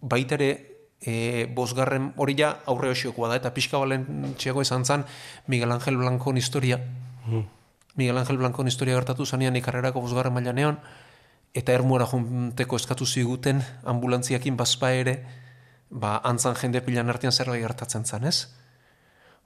baitere, 0.01 0.75
e, 1.05 1.47
bosgarren 1.55 2.13
hori 2.17 2.35
ja 2.39 2.51
aurre 2.67 2.91
hoxiokoa 2.93 3.29
da, 3.31 3.39
eta 3.41 3.53
pixka 3.55 3.79
balen 3.79 4.35
txego 4.41 4.65
izan 4.65 4.85
zan 4.85 5.05
Miguel 5.47 5.73
Ángel 5.73 5.97
Blanco 5.97 6.33
historia. 6.35 6.81
Mm. 7.27 7.45
Miguel 7.97 8.19
Ángel 8.19 8.39
Blanco 8.39 8.65
historia 8.67 8.95
gertatu 8.95 9.27
zanean 9.27 9.57
ikarrerako 9.57 10.01
bosgarren 10.01 10.35
maila 10.35 10.53
neon, 10.53 10.81
eta 11.55 11.73
ermuara 11.73 12.07
junteko 12.11 12.77
eskatu 12.77 13.07
ziguten 13.07 13.63
ambulantziakin 13.85 14.57
bazpa 14.57 14.91
ere, 14.93 15.21
ba, 15.91 16.19
antzan 16.25 16.57
jende 16.59 16.83
pilan 16.83 17.11
artean 17.13 17.33
zerbait 17.33 17.63
gertatzen 17.63 18.05
zan, 18.05 18.25
ez? 18.25 18.49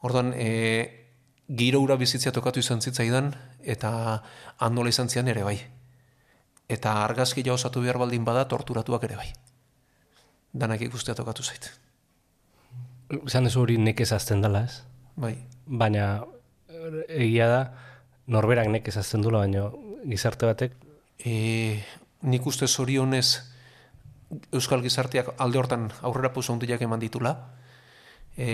Orduan, 0.00 0.32
e, 0.34 1.08
giro 1.48 1.80
ura 1.80 1.96
bizitzia 1.96 2.32
tokatu 2.32 2.60
izan 2.60 2.80
zitzaidan, 2.80 3.34
eta 3.60 4.22
handola 4.58 4.88
izan 4.88 5.08
zian 5.12 5.28
ere 5.28 5.44
bai. 5.44 5.58
Eta 6.68 7.04
argazki 7.04 7.42
osatu 7.50 7.80
behar 7.80 7.98
baldin 7.98 8.24
bada, 8.24 8.46
torturatuak 8.48 9.04
ere 9.04 9.16
bai. 9.16 9.28
Danak 10.52 10.82
ikustea 10.84 11.14
tokatu 11.14 11.42
zait. 11.42 11.70
Zan 13.26 13.46
ez 13.46 13.56
hori 13.56 13.78
nekez 13.78 14.12
azten 14.12 14.42
dela, 14.44 14.64
ez? 14.64 14.82
Bai. 15.16 15.34
Baina, 15.66 16.24
egia 17.08 17.48
da, 17.48 17.62
norberak 18.26 18.68
nekez 18.68 18.96
azten 19.00 19.24
dula, 19.24 19.40
baina 19.46 19.70
gizarte 20.04 20.46
batek 20.46 20.76
e, 21.18 21.82
nik 22.22 22.46
uste 22.46 22.66
zorionez 22.66 23.40
Euskal 24.52 24.82
Gizarteak 24.84 25.32
alde 25.40 25.58
hortan 25.58 25.88
aurrera 26.04 26.32
puzo 26.34 26.52
hundiak 26.52 26.82
eman 26.84 27.00
ditula, 27.00 27.32
e, 28.36 28.48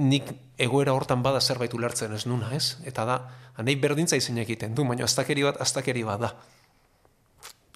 nik 0.00 0.30
egoera 0.58 0.94
hortan 0.96 1.22
bada 1.22 1.40
zerbait 1.40 1.74
ulertzen 1.76 2.14
ez 2.16 2.24
nuna, 2.26 2.54
ez? 2.56 2.78
Eta 2.88 3.04
da, 3.04 3.18
anei 3.60 3.76
berdintza 3.76 4.16
izin 4.16 4.40
egiten 4.40 4.74
du, 4.74 4.86
baina 4.88 5.04
aztakeri 5.04 5.44
bat, 5.44 5.60
aztakeri 5.60 6.04
bat 6.04 6.24
da. 6.24 6.32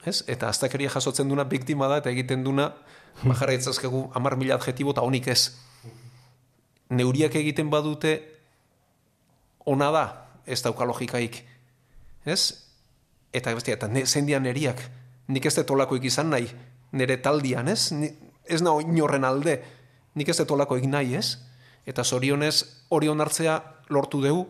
Ez? 0.04 0.23
Eta 0.28 0.49
aztakeria 0.49 0.90
jasotzen 0.92 1.28
duna 1.28 1.44
biktima 1.44 1.88
da, 1.88 2.00
eta 2.02 2.11
egiten 2.11 2.44
duna, 2.44 2.73
bajarra 3.23 3.54
itzazkegu, 3.56 4.11
amar 4.14 4.37
mila 4.37 4.58
adjetibo, 4.58 4.92
eta 4.92 5.04
honik 5.06 5.30
ez. 5.32 5.54
Neuriak 6.90 7.34
egiten 7.40 7.70
badute, 7.73 8.18
ona 9.64 9.90
da, 9.90 10.04
ez 10.46 10.61
dauka 10.62 10.84
logikaik. 10.84 11.40
Ez? 12.25 12.64
eta 13.34 13.54
bestia, 13.54 13.75
eta 13.75 13.90
zendian 14.06 14.46
eriak, 14.46 14.78
nik 15.28 15.46
ez 15.46 15.56
detolako 15.56 15.99
izan 15.99 16.30
nahi, 16.30 16.46
nire 16.94 17.18
taldian, 17.23 17.68
ez? 17.68 17.90
Ni, 17.92 18.12
ez 18.46 18.61
naho 18.62 18.80
inorren 18.84 19.26
alde, 19.26 19.58
nik 20.14 20.30
ez 20.30 20.38
detolako 20.38 20.78
nahi, 20.78 21.16
ez? 21.18 21.38
Eta 21.87 22.04
zorionez, 22.04 22.87
hori 22.88 23.11
onartzea 23.11 23.58
lortu 23.90 24.23
dugu, 24.23 24.46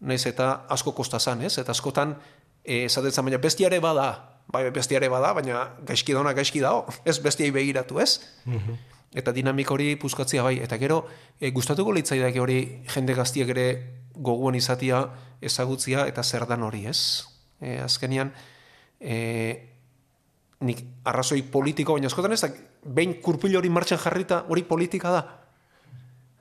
naiz 0.00 0.24
eta 0.26 0.66
asko 0.72 0.94
kostazan, 0.96 1.44
ez? 1.44 1.58
Eta 1.58 1.76
askotan, 1.76 2.16
e, 2.64 2.86
esatetzen 2.86 3.24
baina 3.28 3.38
bestiare 3.38 3.78
bada, 3.84 4.08
bai 4.52 4.70
bestiare 4.70 5.08
bada, 5.08 5.32
baina 5.34 5.62
gaizki 5.86 6.14
dauna 6.14 6.32
gaizki 6.32 6.60
dao, 6.60 6.86
ez 7.04 7.18
bestiai 7.22 7.50
begiratu, 7.50 8.00
ez? 8.00 8.20
Mhm. 8.44 8.82
Eta 9.16 9.32
dinamik 9.32 9.70
hori 9.70 9.94
puzkatzea 9.96 10.42
bai, 10.42 10.58
eta 10.60 10.76
gero, 10.78 11.06
e, 11.40 11.50
gustatuko 11.50 11.92
litzaidak 11.92 12.36
hori 12.36 12.82
jende 12.92 13.14
gaztiak 13.14 13.48
ere 13.54 13.68
goguan 14.14 14.54
izatia 14.54 15.06
ezagutzia 15.40 16.06
eta 16.06 16.22
zer 16.22 16.46
dan 16.46 16.62
hori, 16.62 16.86
ez? 16.86 17.24
e, 17.60 17.78
azkenian 17.80 18.32
e, 19.00 19.16
nik 20.66 20.82
arrazoi 21.04 21.42
politiko, 21.52 21.96
baina 21.96 22.10
eskotan 22.10 22.34
ez 22.36 22.40
da, 22.44 22.50
behin 22.84 23.18
kurpil 23.24 23.56
hori 23.58 23.70
martxan 23.72 24.00
jarrita 24.00 24.44
hori 24.48 24.64
politika 24.68 25.12
da. 25.12 25.22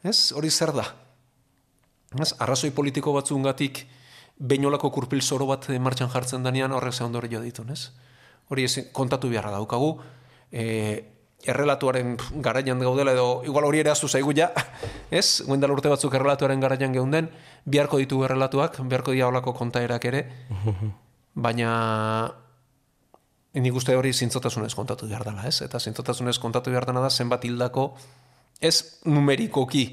Ez? 0.06 0.32
Hori 0.38 0.52
zer 0.52 0.72
da? 0.76 0.86
Ez? 2.22 2.32
Arrazoi 2.40 2.72
politiko 2.76 3.14
batzungatik 3.16 3.82
behin 3.82 4.04
olako 4.39 4.92
kurpil 4.92 5.22
zoro 5.22 5.46
bat 5.46 5.68
martxan 5.80 6.10
jartzen 6.10 6.44
danean 6.44 6.72
horrek 6.72 6.94
ze 6.94 7.04
ondore 7.04 7.30
jo 7.32 7.42
ditu, 7.42 7.63
ez? 7.72 7.92
Hori 8.50 8.63
ez, 8.63 8.92
kontatu 8.92 9.30
beharra 9.30 9.51
daukagu, 9.51 10.01
e, 10.51 11.04
errelatuaren 11.46 12.18
garaian 12.42 12.80
gaudela 12.80 13.13
edo 13.13 13.44
igual 13.46 13.65
hori 13.65 13.80
ere 13.80 13.92
aztu 13.92 14.08
zaigu 14.08 14.34
ja, 14.36 14.51
ez? 15.12 15.42
Guendal 15.46 15.72
urte 15.72 15.89
batzuk 15.89 16.13
errelatuaren 16.13 16.60
garaian 16.60 16.94
geunden, 16.94 17.30
biharko 17.65 17.98
ditu 17.98 18.24
errelatuak, 18.24 18.82
biharko 18.82 19.12
dia 19.12 19.27
olako 19.27 19.54
kontaerak 19.54 20.06
ere, 20.06 20.25
baina 21.46 22.36
nik 23.56 23.75
uste 23.75 23.96
hori 23.96 24.12
zintzotasunez 24.13 24.74
kontatu 24.75 25.08
behar 25.08 25.24
dela, 25.24 25.46
ez? 25.48 25.62
Eta 25.63 25.80
zintzotasunez 25.80 26.38
kontatu 26.44 26.74
behar 26.74 26.86
dela 26.89 27.06
da 27.06 27.10
zenbat 27.10 27.46
hildako, 27.48 27.94
ez 28.60 29.01
numerikoki, 29.06 29.86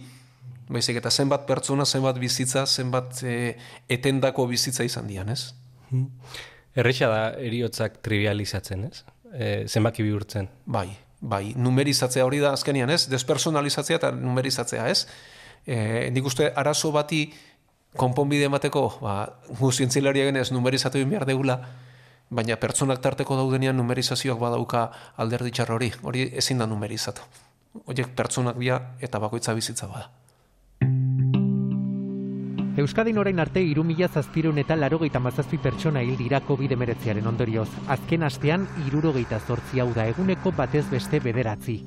baizik 0.68 0.98
eta 1.00 1.10
zenbat 1.10 1.46
pertsona, 1.46 1.84
zenbat 1.84 2.18
bizitza, 2.20 2.66
zenbat 2.66 3.22
e, 3.24 3.56
etendako 3.88 4.46
bizitza 4.50 4.84
izan 4.84 5.08
dian, 5.10 5.28
ez? 5.32 5.54
Hmm. 5.90 6.08
Da 6.74 7.22
eriotzak 7.36 8.00
trivializatzen, 8.04 8.84
ez? 8.88 9.04
E, 9.32 9.66
zenbaki 9.68 10.02
bihurtzen. 10.02 10.48
Bai, 10.64 10.88
bai, 11.20 11.52
numerizatzea 11.56 12.24
hori 12.24 12.40
da 12.40 12.52
azkenian, 12.56 12.90
ez? 12.90 13.06
Despersonalizatzea 13.12 14.00
eta 14.00 14.12
numerizatzea, 14.16 14.88
ez? 14.88 15.06
E, 15.66 16.10
nik 16.10 16.26
uste 16.26 16.48
arazo 16.56 16.92
bati 16.92 17.26
konponbide 17.96 18.48
emateko, 18.48 18.86
ba, 19.02 19.16
guzientzilaria 19.60 20.30
genez 20.30 20.50
numerizatu 20.52 21.02
behar 21.04 21.26
deula, 21.28 21.58
baina 22.32 22.56
pertsonak 22.56 23.02
tarteko 23.04 23.36
daudenean 23.36 23.76
numerizazioak 23.76 24.40
badauka 24.40 24.86
alderdi 25.20 25.52
txarra 25.52 25.76
hori, 25.76 25.92
hori 26.02 26.30
ezin 26.40 26.62
da 26.62 26.66
numerizatu. 26.66 27.28
Horiek 27.84 28.12
pertsonak 28.16 28.56
bia 28.56 28.80
eta 29.00 29.20
bakoitza 29.20 29.54
bizitza 29.56 29.88
bada. 29.88 30.08
Euskadin 32.72 33.18
orain 33.20 33.36
arte 33.42 33.60
iru 33.60 33.82
mila 33.84 34.06
zazpirun 34.08 34.56
eta 34.56 34.78
larogeita 34.78 35.20
mazazpi 35.20 35.58
pertsona 35.60 36.00
hil 36.00 36.16
dira 36.16 36.40
covid 36.40 36.72
ondorioz. 37.26 37.68
Azken 37.86 38.22
astean 38.22 38.66
irurogeita 38.86 39.38
zortzi 39.40 39.80
hau 39.80 39.92
da 39.92 40.06
eguneko 40.08 40.52
batez 40.52 40.88
beste 40.90 41.20
bederatzi. 41.20 41.84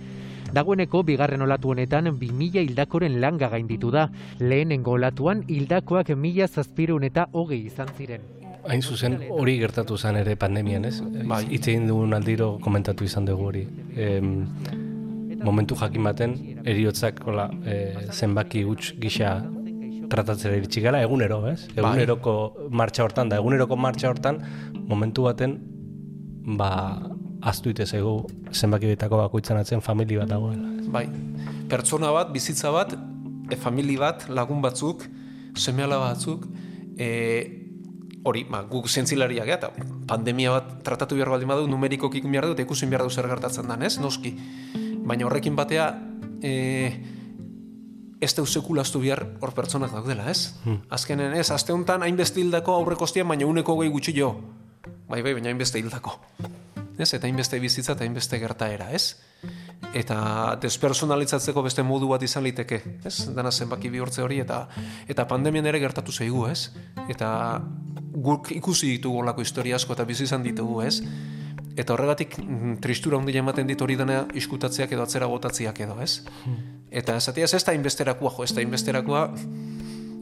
Dagoeneko 0.53 1.01
bigarren 1.03 1.41
olatu 1.41 1.71
honetan 1.71 2.05
2000 2.05 2.61
hildakoren 2.61 3.19
langa 3.19 3.49
gainditu 3.49 3.89
da. 3.89 4.11
Lehenengo 4.39 4.91
olatuan 4.91 5.43
hildakoak 5.47 6.09
1000 6.09 6.47
zazpirun 6.47 7.03
eta 7.03 7.27
hogei 7.31 7.65
izan 7.65 7.87
ziren. 7.97 8.21
Hain 8.67 8.81
zuzen 8.81 9.19
hori 9.29 9.57
gertatu 9.57 9.97
zen 9.97 10.15
ere 10.17 10.35
pandemian, 10.35 10.85
ez? 10.85 11.01
Bai. 11.01 11.47
Itze 11.49 11.79
dugun 11.87 12.13
aldiro 12.13 12.59
komentatu 12.61 13.03
izan 13.03 13.25
dugu 13.25 13.45
hori. 13.45 13.67
momentu 15.45 15.75
jakin 15.75 16.03
baten 16.03 16.33
eriotzak 16.65 17.19
hola, 17.25 17.49
e, 17.65 18.07
zenbaki 18.11 18.63
huts 18.63 18.93
gisa 19.01 19.43
tratatzera 20.11 20.57
iritsi 20.57 20.81
gara 20.81 21.01
egunero, 21.03 21.41
ez? 21.49 21.65
Bai. 21.73 21.81
Eguneroko 21.81 22.35
martxa 22.71 23.05
hortan 23.05 23.31
da, 23.31 23.39
eguneroko 23.41 23.77
martxa 23.79 24.09
hortan 24.11 24.41
momentu 24.87 25.25
baten 25.27 25.57
ba 26.57 26.71
aztu 27.45 27.69
ite 27.73 27.85
zaigu 27.85 28.25
zenbaki 28.51 28.89
betako 28.93 29.19
bakoitzan 29.23 29.57
atzen 29.57 29.81
famili 29.81 30.17
bat 30.17 30.29
dagoela. 30.29 30.69
Bai, 30.93 31.05
pertsona 31.69 32.11
bat, 32.13 32.31
bizitza 32.33 32.71
bat, 32.73 32.95
e, 33.49 33.55
famili 33.55 33.97
bat, 34.01 34.27
lagun 34.29 34.61
batzuk, 34.63 35.05
semeala 35.57 35.99
batzuk, 36.01 36.47
e, 36.97 37.09
hori, 38.25 38.45
ba, 38.49 38.63
guk 38.69 38.89
zientzilariak, 38.89 39.51
eta 39.57 39.69
pandemia 40.09 40.55
bat 40.55 40.71
tratatu 40.87 41.17
behar 41.19 41.35
baldin 41.35 41.53
badu, 41.53 41.67
numerikoki 41.69 42.21
ikin 42.21 42.33
behar 42.33 42.49
du, 42.49 42.55
eta 42.57 42.65
ikusin 42.65 42.89
behar 42.89 43.05
du 43.05 43.13
zer 43.13 43.29
gertatzen 43.29 43.69
den, 43.69 43.85
ez? 43.85 43.99
Noski. 44.01 44.33
Baina 45.05 45.27
horrekin 45.27 45.57
batea, 45.57 45.91
e, 46.41 46.55
ez 48.25 48.33
deu 48.35 48.45
sekulaztu 48.45 48.99
behar 49.03 49.23
hor 49.41 49.53
pertsonak 49.55 49.93
daudela, 49.93 50.27
ez? 50.31 50.51
Azkenen 50.89 51.33
ez, 51.37 51.49
azte 51.53 51.73
honetan 51.73 52.03
hainbeste 52.03 52.41
hildako 52.41 52.75
aurrekostien, 52.81 53.27
baina 53.27 53.47
uneko 53.47 53.77
gehi 53.81 53.93
gutxi 53.93 54.15
jo. 54.17 54.33
Bai, 55.07 55.21
bai, 55.21 55.33
baina 55.37 55.51
hainbeste 55.53 55.79
hildako. 55.79 56.17
Ez? 56.97 57.13
Eta 57.13 57.27
hainbeste 57.27 57.59
bizitza 57.59 57.93
eta 57.93 58.05
hainbeste 58.05 58.39
gertaera, 58.39 58.89
ez? 58.95 59.15
Eta 59.95 60.17
despersonalizatzeko 60.63 61.63
beste 61.65 61.83
modu 61.83 62.07
bat 62.11 62.23
izan 62.23 62.43
liteke, 62.43 62.81
ez? 63.05 63.15
Dana 63.35 63.51
zenbaki 63.51 63.91
bihurtze 63.91 64.23
hori 64.23 64.39
eta 64.43 64.65
eta 65.07 65.27
pandemian 65.27 65.67
ere 65.67 65.79
gertatu 65.83 66.11
zaigu, 66.15 66.45
ez? 66.47 66.71
Eta 67.11 67.61
guk 68.15 68.51
ikusi 68.55 68.95
ditugu 68.95 69.21
olako 69.23 69.43
historia 69.43 69.75
asko 69.75 69.93
eta 69.93 70.07
bizi 70.07 70.23
izan 70.23 70.43
ditugu, 70.43 70.81
ez? 70.87 71.01
Eta 71.75 71.93
horregatik 71.93 72.37
mm, 72.39 72.79
tristura 72.83 73.19
handia 73.19 73.43
ematen 73.43 73.67
dit 73.67 73.81
hori 73.81 73.97
dena 73.99 74.23
iskutatziak 74.33 74.91
edo 74.95 75.03
atzera 75.03 75.27
botatziak 75.27 75.79
edo, 75.83 75.99
ez? 76.01 76.23
Eta 76.89 77.17
esatia 77.19 77.45
ez 77.45 77.63
da 77.63 77.75
inbesterakoa, 77.75 78.31
jo, 78.37 78.47
ez 78.47 78.55
da 78.55 78.63
inbesterakoa, 78.63 79.27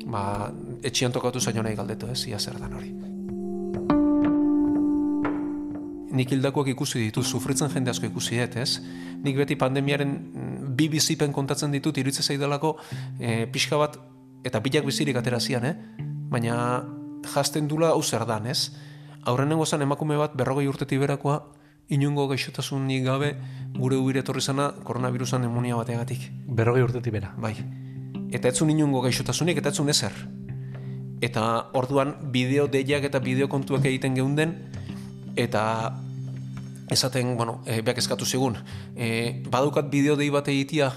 ba, 0.10 0.52
etxian 0.84 1.14
tokatu 1.14 1.40
zaino 1.40 1.62
nahi 1.62 1.78
galdetu, 1.78 2.10
ez? 2.10 2.26
Ia 2.28 2.40
zer 2.40 2.60
dan 2.60 2.74
hori. 2.74 2.94
nik 6.14 6.30
hildakoak 6.30 6.70
ikusi 6.74 7.08
ditut, 7.08 7.26
sufritzen 7.26 7.72
jende 7.74 7.92
asko 7.92 8.06
ikusi 8.06 8.38
dut, 8.38 8.58
ez? 8.62 8.78
Nik 9.26 9.38
beti 9.40 9.58
pandemiaren 9.58 10.12
mm, 10.14 10.74
bi 10.78 10.88
bizipen 10.94 11.34
kontatzen 11.34 11.74
ditut, 11.74 11.98
iruditzen 11.98 12.26
zaidalako 12.26 12.76
e, 13.20 13.48
pixka 13.52 13.80
bat, 13.82 13.98
eta 14.46 14.62
bilak 14.62 14.86
bizirik 14.86 15.18
atera 15.18 15.40
zian, 15.42 15.66
eh? 15.66 15.74
Baina 16.30 16.56
jasten 17.34 17.68
dula 17.68 17.94
hau 17.96 18.04
zer 18.04 18.28
dan, 18.30 18.46
ez? 18.48 18.70
Aurrenengo 19.26 19.66
zan 19.66 19.82
emakume 19.82 20.18
bat 20.20 20.34
berrogei 20.36 20.68
urtetik 20.68 21.00
berakoa, 21.00 21.38
inungo 21.90 22.28
gaixotasunik 22.28 23.04
gabe 23.06 23.34
gure 23.78 23.98
ubire 23.98 24.24
etorri 24.24 24.42
zana 24.42 24.72
koronavirusan 24.84 25.42
nemonia 25.42 25.76
bategatik. 25.76 26.30
Berrogei 26.48 26.84
urtetik 26.84 27.14
bera. 27.14 27.34
Bai. 27.38 27.56
Eta 28.34 28.50
etzun 28.50 28.72
inungo 28.74 29.02
gaixotasunik 29.06 29.60
eta 29.62 29.72
etzun 29.74 29.90
ezer. 29.90 30.14
Eta 31.24 31.44
orduan 31.74 32.16
bideo 32.32 32.68
deiak 32.68 33.06
eta 33.08 33.20
bideo 33.24 33.48
kontuak 33.50 33.86
egiten 33.86 34.16
geunden 34.16 34.58
eta 35.36 35.94
esaten, 36.92 37.38
bueno, 37.38 37.62
e, 37.66 37.82
beak 37.82 37.98
eskatu 37.98 38.26
zigun, 38.26 38.58
e, 38.96 39.42
badukat 39.50 39.90
bideo 39.90 40.18
dei 40.20 40.30
bat 40.30 40.48
egitia, 40.52 40.92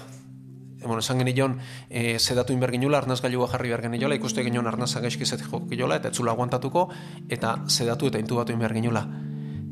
bueno, 0.87 0.99
esan 0.99 1.19
genion, 1.19 1.59
e, 1.89 2.19
sedatu 2.19 2.53
inber 2.53 2.71
ginula, 2.71 2.97
arnaz 2.97 3.21
gailua 3.21 3.47
jarri 3.47 3.69
behar 3.69 3.81
geniola, 3.81 4.15
ikuste 4.15 4.43
genion 4.43 4.67
arnaza 4.67 5.01
gaizkizet 5.03 5.43
jo 5.45 5.61
geniola, 5.69 5.99
eta 6.01 6.09
etzula 6.09 6.31
aguantatuko, 6.31 6.89
eta 7.29 7.57
sedatu 7.67 8.07
eta 8.07 8.19
intubatu 8.19 8.53
inber 8.53 8.73
ginula. 8.73 9.05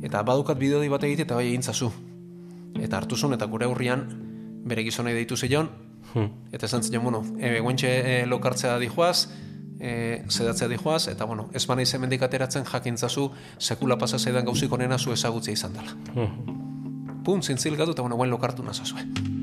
Eta 0.04 0.22
badukat 0.24 0.60
bideo 0.60 0.84
bat 0.92 1.04
egitea, 1.04 1.26
eta 1.26 1.36
bai 1.36 1.48
egintzazu. 1.48 1.92
Eta 2.80 2.98
hartu 2.98 3.16
zuen, 3.16 3.34
eta 3.34 3.46
gure 3.46 3.66
aurrian, 3.66 4.06
bere 4.66 4.84
gizonai 4.84 5.14
deitu 5.14 5.38
zeion, 5.38 5.70
Hmm. 6.14 6.32
Eta 6.52 6.66
esan 6.66 6.84
zion, 6.84 7.04
bueno, 7.04 7.24
e, 7.40 7.60
guentxe 7.60 7.90
e, 7.90 8.26
lokartzea 8.26 8.78
dijoaz, 8.80 9.28
e, 9.80 10.24
sedatzea 10.30 10.70
dijoaz, 10.72 11.08
eta 11.12 11.26
bueno, 11.26 11.50
ez 11.54 11.66
bana 11.68 11.84
izemendik 11.84 12.24
ateratzen 12.24 12.66
jakintzazu 12.66 13.30
sekula 13.60 13.98
pasa 13.98 14.20
zaidan 14.20 14.46
gauzik 14.46 14.72
onena 14.72 14.98
zu 14.98 15.12
ezagutzea 15.12 15.54
izan 15.54 15.74
dela. 15.74 15.96
Hmm. 16.16 17.24
Pum, 17.26 17.42
zintzil 17.42 17.76
gatu, 17.76 17.92
eta 17.92 18.02
bueno, 18.02 18.16
guen 18.16 18.30
lokartu 18.30 18.64
nazazue. 18.64 19.35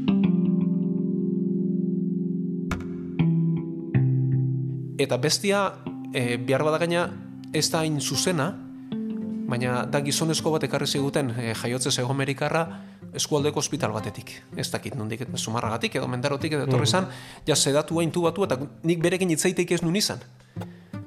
Eta 5.02 5.16
bestia, 5.18 5.72
e, 6.14 6.36
behar 6.38 6.62
badagaina 6.62 7.08
ez 7.52 7.66
da 7.72 7.80
hain 7.82 7.98
zuzena, 8.00 8.52
baina 9.50 9.82
da 9.90 10.00
gizonezko 10.04 10.52
bat 10.54 10.62
ekarri 10.68 10.86
ziguten 10.86 11.32
e, 11.34 11.54
jaiotze 11.58 11.90
zego 11.90 12.12
Amerikarra 12.14 12.62
eskualdeko 13.18 13.60
ospital 13.60 13.92
batetik. 13.92 14.30
Ez 14.56 14.70
dakit 14.72 14.94
nondik, 14.96 15.26
sumarragatik 15.36 15.98
edo 15.98 16.06
mendarotik 16.08 16.54
edo 16.54 16.68
etorri 16.68 16.86
zan, 16.86 17.10
ja 17.46 17.56
sedatua 17.56 18.04
intubatu 18.06 18.46
eta 18.46 18.60
nik 18.88 19.02
berekin 19.02 19.34
hitzaiteik 19.34 19.74
ez 19.74 19.82
nun 19.82 19.98
izan. 19.98 20.22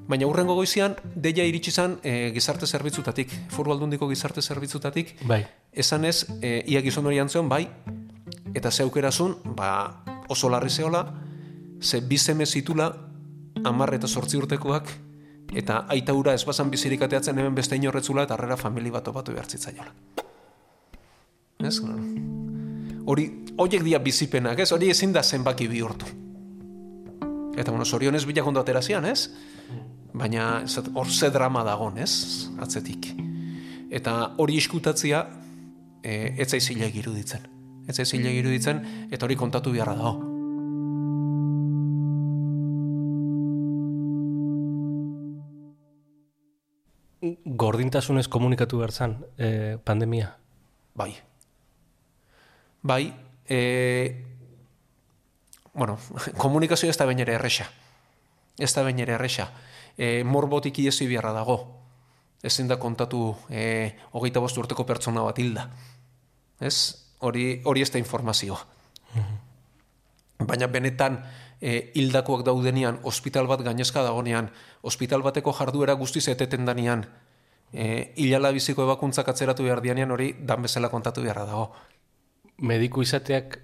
Baina 0.05 0.27
hurrengo 0.27 0.53
goizian, 0.59 0.93
deia 1.15 1.47
iritsi 1.47 1.71
zan 1.71 1.95
e, 2.03 2.29
gizarte 2.35 2.67
zerbitzutatik, 2.67 3.31
foru 3.49 3.73
aldundiko 3.73 4.11
gizarte 4.11 4.43
zerbitzutatik, 4.43 5.15
Bai. 5.25 5.39
esan 5.73 6.05
ez, 6.05 6.27
e, 6.41 6.59
ia 6.67 6.83
gizon 6.85 7.07
hori 7.09 7.23
antzeon, 7.23 7.49
bai, 7.49 7.63
eta 8.53 8.69
zeukerazun, 8.69 9.39
ba, 9.57 9.71
oso 10.29 10.51
larri 10.51 10.69
zehola, 10.69 11.07
ze 11.81 12.03
bizeme 12.05 12.45
zitula, 12.45 12.91
amar 13.63 13.93
eta 13.95 14.07
sortzi 14.07 14.37
urtekoak, 14.37 14.89
eta 15.55 15.85
aita 15.93 16.13
ura 16.13 16.33
ez 16.33 16.43
bazan 16.45 16.69
bizirik 16.69 17.05
ateatzen 17.05 17.37
hemen 17.39 17.55
beste 17.55 17.77
inorretzula 17.77 18.25
eta 18.25 18.35
harrera 18.35 18.57
famili 18.57 18.91
bat 18.91 19.07
opatu 19.07 19.35
behartzitzaiola. 19.35 19.91
Ez? 21.63 21.79
Hori, 23.05 23.25
horiek 23.57 23.83
dia 23.85 23.99
bizipenak, 24.03 24.59
ez? 24.59 24.71
Hori 24.75 24.89
ezin 24.91 25.13
da 25.13 25.23
zenbaki 25.23 25.67
bihurtu. 25.71 26.09
Eta, 27.55 27.71
bueno, 27.71 27.85
zorionez 27.85 28.25
bilak 28.27 28.47
ondo 28.47 28.59
aterazian, 28.59 29.05
ez? 29.05 29.29
Baina, 30.13 30.65
hor 30.93 31.09
ze 31.11 31.29
drama 31.31 31.63
dagon, 31.63 31.97
ez? 31.97 32.49
Atzetik. 32.59 33.13
Eta 33.89 34.35
hori 34.37 34.57
iskutatzia, 34.59 35.23
e, 36.03 36.33
ez 36.37 36.49
zaiz 36.49 36.65
zilegi 36.65 36.99
iruditzen. 36.99 37.47
Ez 37.87 37.95
zaiz 37.95 38.09
zilegi 38.09 38.41
iruditzen, 38.43 38.81
eta 39.11 39.25
hori 39.25 39.37
kontatu 39.39 39.71
beharra 39.71 39.95
dago. 39.95 40.34
Gordintasunez 47.45 48.27
komunikatu 48.29 48.79
behar 48.81 48.91
zan, 48.91 49.17
e, 49.37 49.77
pandemia. 49.83 50.35
Bai. 50.95 51.15
Bai, 52.81 53.13
e, 53.49 54.25
bueno, 55.73 55.97
komunikazioa 56.43 56.93
ez 56.93 56.97
da 56.97 57.07
bain 57.09 57.19
ere 57.19 57.35
erresa. 57.39 57.65
Ez 58.57 58.71
da 58.73 58.83
bain 58.83 58.99
ere 58.99 59.17
erresa. 59.17 59.49
E, 59.97 60.23
morbotik 60.23 60.79
iesi 60.79 61.07
beharra 61.07 61.33
dago. 61.35 61.57
Ezin 62.45 62.69
da 62.69 62.77
kontatu 62.77 63.33
e, 63.49 63.95
hogeita 64.13 64.43
bost 64.43 64.57
urteko 64.61 64.85
pertsona 64.85 65.23
bat 65.25 65.39
hilda. 65.41 65.69
Ez? 66.59 66.77
Hori, 67.25 67.61
hori 67.65 67.81
ez 67.81 67.89
da 67.91 67.99
informazioa. 67.99 68.59
Baina 70.45 70.67
benetan 70.67 71.17
e, 71.61 71.91
hildakoak 71.95 72.45
daudenean, 72.45 72.99
ospital 73.03 73.47
bat 73.47 73.61
gainezka 73.65 74.03
dagonean, 74.03 74.49
ospital 74.83 75.23
bateko 75.25 75.53
jarduera 75.53 75.93
guztiz 75.93 76.27
eteten 76.31 76.65
danean, 76.65 77.05
e, 77.73 78.13
hilala 78.15 78.51
biziko 78.55 78.85
ebakuntzak 78.85 79.29
atzeratu 79.29 79.65
behar 79.67 79.81
dianean 79.83 80.11
hori 80.11 80.33
dan 80.39 80.63
bezala 80.65 80.89
kontatu 80.89 81.23
beharra 81.25 81.45
dago. 81.45 81.69
Mediku 82.57 83.03
izateak 83.03 83.59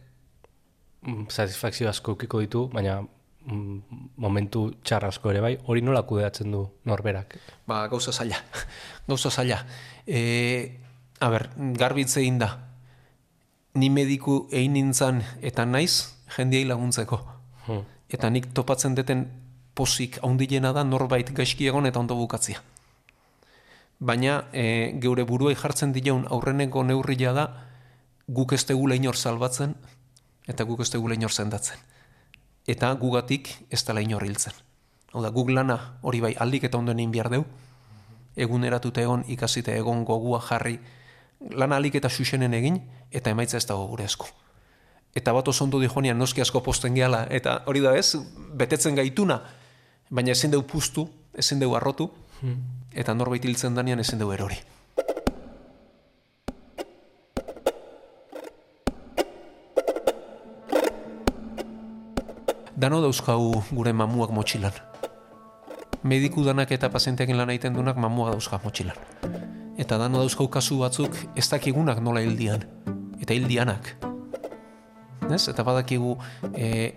mm, 1.01 1.25
satisfakzio 1.29 1.89
asko 1.89 2.17
ukiko 2.17 2.41
ditu, 2.43 2.67
baina 2.73 2.99
mm, 3.01 3.77
momentu 4.17 4.67
txar 4.83 5.07
asko 5.07 5.31
ere 5.31 5.43
bai, 5.43 5.55
hori 5.67 5.83
nola 5.85 6.03
kudeatzen 6.07 6.51
du 6.51 6.65
norberak. 6.85 7.37
Ba, 7.67 7.85
gauza 7.91 8.11
zaila. 8.11 8.39
gauza 9.07 9.31
zaila. 9.31 9.61
E, 10.05 10.79
a 11.19 11.29
ber, 11.29 11.49
garbitze 11.77 12.21
egin 12.21 12.41
da. 12.41 12.51
Ni 13.79 13.87
mediku 13.89 14.49
egin 14.51 14.73
nintzen 14.75 15.21
eta 15.41 15.65
naiz 15.65 16.17
jendiei 16.35 16.65
laguntzeko. 16.67 17.21
Eta 18.11 18.29
nik 18.29 18.51
topatzen 18.53 18.95
deten 18.95 19.25
posik 19.75 20.19
haundilena 20.21 20.73
da 20.73 20.83
norbait 20.83 21.31
gaizki 21.33 21.67
egon 21.67 21.85
eta 21.85 21.99
ondo 21.99 22.15
bukatzia. 22.15 22.61
Baina 23.99 24.47
e, 24.51 24.97
geure 25.01 25.23
buruei 25.29 25.55
jartzen 25.55 25.93
dileun 25.93 26.25
aurreneko 26.29 26.83
neurria 26.83 27.33
da 27.37 27.45
guk 28.27 28.53
ez 28.53 28.63
tegula 28.65 28.95
inor 28.95 29.15
salbatzen 29.15 29.75
eta 30.47 30.65
guk 30.65 30.81
ez 30.81 30.89
tegula 30.89 31.15
inor 31.15 31.31
sendatzen. 31.31 31.77
Eta 32.67 32.93
gugatik 32.93 33.51
ez 33.69 33.83
dela 33.85 34.01
inor 34.01 34.25
hiltzen. 34.25 34.53
Hau 35.13 35.21
da, 35.21 35.29
guk 35.29 35.49
lana 35.51 35.77
hori 36.01 36.21
bai 36.23 36.33
aldik 36.39 36.63
eta 36.69 36.77
ondo 36.77 36.93
egin 36.95 37.11
behar 37.11 37.29
deu, 37.29 37.43
eguneratuta 38.35 39.01
egon 39.01 39.25
ikasite 39.27 39.75
egon 39.75 40.05
gogua 40.07 40.39
jarri, 40.45 40.77
lan 41.51 41.73
alik 41.75 41.97
eta 41.99 42.09
xuxenen 42.09 42.53
egin, 42.53 42.79
eta 43.11 43.33
emaitza 43.33 43.57
ez 43.57 43.65
dago 43.67 43.87
gure 43.91 44.05
esku. 44.07 44.29
Eta 45.15 45.33
bat 45.33 45.47
oso 45.47 45.63
ondo 45.63 45.79
dijonean 45.79 46.17
noski 46.17 46.41
asko 46.41 46.61
posten 46.63 46.95
gehala, 46.95 47.25
eta 47.29 47.61
hori 47.67 47.81
da 47.83 47.95
ez, 47.97 48.15
betetzen 48.55 48.95
gaituna, 48.95 49.41
baina 50.09 50.31
ezin 50.31 50.51
deu 50.51 50.61
pustu, 50.63 51.07
ezin 51.35 51.59
deu 51.59 51.75
arrotu, 51.75 52.09
eta 52.93 53.13
norbait 53.13 53.43
hiltzen 53.43 53.75
danean 53.75 53.99
ezin 53.99 54.19
deu 54.19 54.31
erori. 54.31 54.61
dano 62.81 62.97
dauzkau 62.97 63.61
gure 63.69 63.93
mamuak 63.93 64.33
motxilan. 64.33 64.73
Mediku 66.01 66.41
danak 66.41 66.71
eta 66.73 66.89
pazienteakin 66.89 67.37
lan 67.37 67.53
egiten 67.53 67.77
dunak 67.77 67.97
mamua 67.97 68.33
dauzka 68.33 68.57
motxilan. 68.63 68.97
Eta 69.77 70.01
dano 70.01 70.23
dauzkau 70.25 70.49
kasu 70.49 70.81
batzuk 70.81 71.13
ez 71.37 71.45
dakigunak 71.45 72.01
nola 72.01 72.25
hildian. 72.25 72.65
Eta 73.21 73.37
hildianak. 73.37 74.10
Ez? 75.33 75.47
Eta 75.51 75.63
badakigu 75.63 76.15
e, 76.53 76.93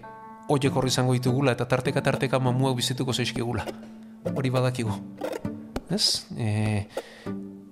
oiek 0.49 0.77
horri 0.77 0.92
izango 0.92 1.14
ditugula 1.16 1.55
eta 1.55 1.66
tarteka 1.68 2.03
tarteka 2.03 2.38
mamuak 2.38 2.77
bizituko 2.77 3.12
zaizkigula. 3.12 3.66
Hori 4.35 4.51
badakigu. 4.51 4.94
Ez? 5.90 6.27
E, 6.37 6.87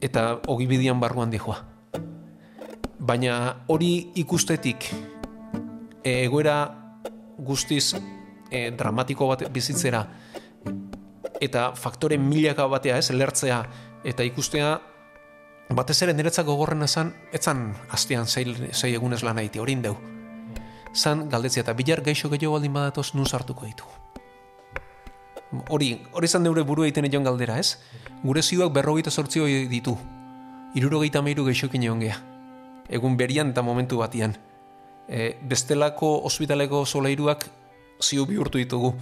eta 0.01 0.41
hogi 0.47 0.67
bidian 0.71 1.01
barruan 1.01 1.31
dihoa. 1.33 1.59
Baina 3.03 3.65
hori 3.73 4.13
ikustetik 4.23 4.91
e, 6.03 6.23
egoera 6.23 6.57
guztiz 7.39 7.97
e, 8.51 8.71
dramatiko 8.71 9.27
bat 9.33 9.49
bizitzera 9.53 10.05
eta 11.43 11.73
faktore 11.75 12.19
milaka 12.19 12.69
batea 12.71 13.01
ez, 13.03 13.11
lertzea 13.11 13.59
eta 14.07 14.23
ikustea 14.27 14.77
batez 15.75 15.99
ere 16.05 16.15
niretzak 16.15 16.47
gogorrena 16.47 16.87
zan, 16.87 17.13
etzan 17.35 17.73
hastian 17.91 18.27
zei, 18.27 18.45
zei 18.73 18.95
egunez 18.95 19.23
lan 19.23 19.41
haiti, 19.41 19.59
horin 19.63 19.83
deu. 19.83 19.97
Zan 20.95 21.29
galdetzea 21.33 21.63
eta 21.65 21.73
bilar 21.73 22.03
gaixo 22.05 22.29
gehiago 22.29 22.59
baldin 22.59 22.73
badatoz 22.73 23.15
nun 23.15 23.27
sartuko 23.27 23.67
ditu. 23.67 23.85
Hori, 25.69 26.01
hori 26.13 26.29
zan 26.29 26.45
deure 26.45 26.63
buru 26.65 26.85
egiten 26.85 27.05
egon 27.09 27.25
galdera, 27.25 27.59
ez? 27.59 27.79
Gure 28.23 28.43
zioak 28.43 28.73
berrogeita 28.73 29.11
sortzio 29.11 29.45
ditu. 29.47 29.97
Irurogeita 30.75 31.23
meiru 31.23 31.45
gaixokin 31.45 31.83
egon 31.85 32.01
geha. 32.01 32.19
Egun 32.89 33.17
berian 33.17 33.53
eta 33.53 33.63
momentu 33.63 33.99
batian. 34.01 34.37
E, 35.09 35.37
bestelako 35.49 36.23
ospitaleko 36.29 36.85
soleiruak 36.87 37.49
ziu 38.01 38.27
bihurtu 38.27 38.59
ditugu. 38.59 38.95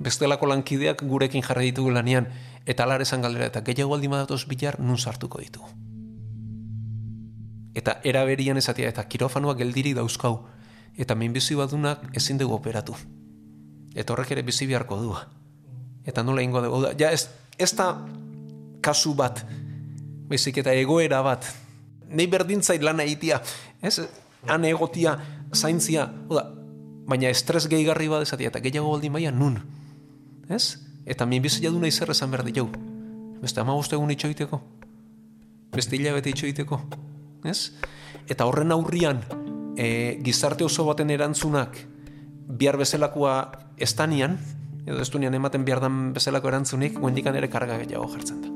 Bestelako 0.00 0.46
lankideak 0.46 1.04
gurekin 1.04 1.42
jarri 1.42 1.70
ditugu 1.70 1.90
lanian. 1.90 2.28
Eta 2.66 2.84
alar 2.84 3.00
esan 3.00 3.22
galdera 3.22 3.48
eta 3.48 3.64
gehiago 3.64 3.94
aldi 3.94 4.08
madatoz 4.08 4.44
bilar 4.48 4.80
nun 4.80 4.98
sartuko 4.98 5.40
ditugu. 5.40 5.68
Eta 7.74 8.00
eraberian 8.04 8.56
ezatia 8.56 8.88
eta 8.88 9.04
kirofanoak 9.08 9.58
geldiri 9.58 9.94
dauzkau. 9.94 10.40
Eta 10.98 11.14
minbizi 11.14 11.54
badunak 11.54 12.08
ezin 12.16 12.38
dugu 12.38 12.54
operatu. 12.54 12.94
Eta 13.94 14.12
horrek 14.12 14.32
ere 14.36 14.42
bizi 14.46 14.66
beharko 14.66 14.98
dua. 15.00 15.24
Eta 16.06 16.22
nola 16.22 16.42
ingo 16.42 16.62
dugu. 16.62 16.94
Ja 16.98 17.10
ez, 17.12 17.28
ez 17.58 17.72
da 17.76 17.92
kasu 18.82 19.14
bat. 19.14 19.44
Bezik 20.30 20.62
eta 20.62 20.72
egoera 20.74 21.22
bat. 21.22 21.46
Nei 22.10 22.26
berdintzait 22.26 22.82
lana 22.82 23.04
egitea. 23.06 23.40
Ez, 23.82 24.00
han 24.48 24.64
egotia, 24.64 25.16
zaintzia, 25.54 26.06
oda, 26.28 26.46
baina 27.10 27.30
estres 27.30 27.66
gehigarri 27.70 28.08
bat 28.10 28.24
ezatia, 28.24 28.50
eta 28.52 28.62
gehiago 28.62 28.92
baldin 28.92 29.12
baina 29.12 29.32
nun. 29.34 29.58
Ez? 30.48 30.78
Eta 31.06 31.26
min 31.26 31.42
bizia 31.42 31.70
du 31.70 31.80
nahi 31.80 31.90
zer 31.90 32.10
esan 32.14 32.30
behar 32.30 32.46
jau. 32.54 32.68
Beste 33.40 33.60
ama 33.60 33.74
egun 33.74 34.10
itxoiteko. 34.10 34.60
Beste 35.72 35.96
hilabete 35.96 36.30
itxoiteko. 36.30 36.80
Ez? 37.44 37.72
Eta 38.28 38.44
horren 38.46 38.72
aurrian, 38.72 39.22
e, 39.80 40.20
gizarte 40.22 40.64
oso 40.64 40.84
baten 40.84 41.10
erantzunak, 41.10 41.78
bihar 42.60 42.76
bezalakoa 42.76 43.34
estanian, 43.80 44.36
edo 44.84 45.00
ez 45.00 45.10
ematen 45.14 45.64
behar 45.64 45.80
dan 45.80 46.12
bezalako 46.12 46.48
erantzunik, 46.48 46.98
guendikan 47.00 47.36
ere 47.36 47.48
karga 47.48 47.78
gehiago 47.78 48.08
jartzen 48.12 48.42
da. 48.42 48.48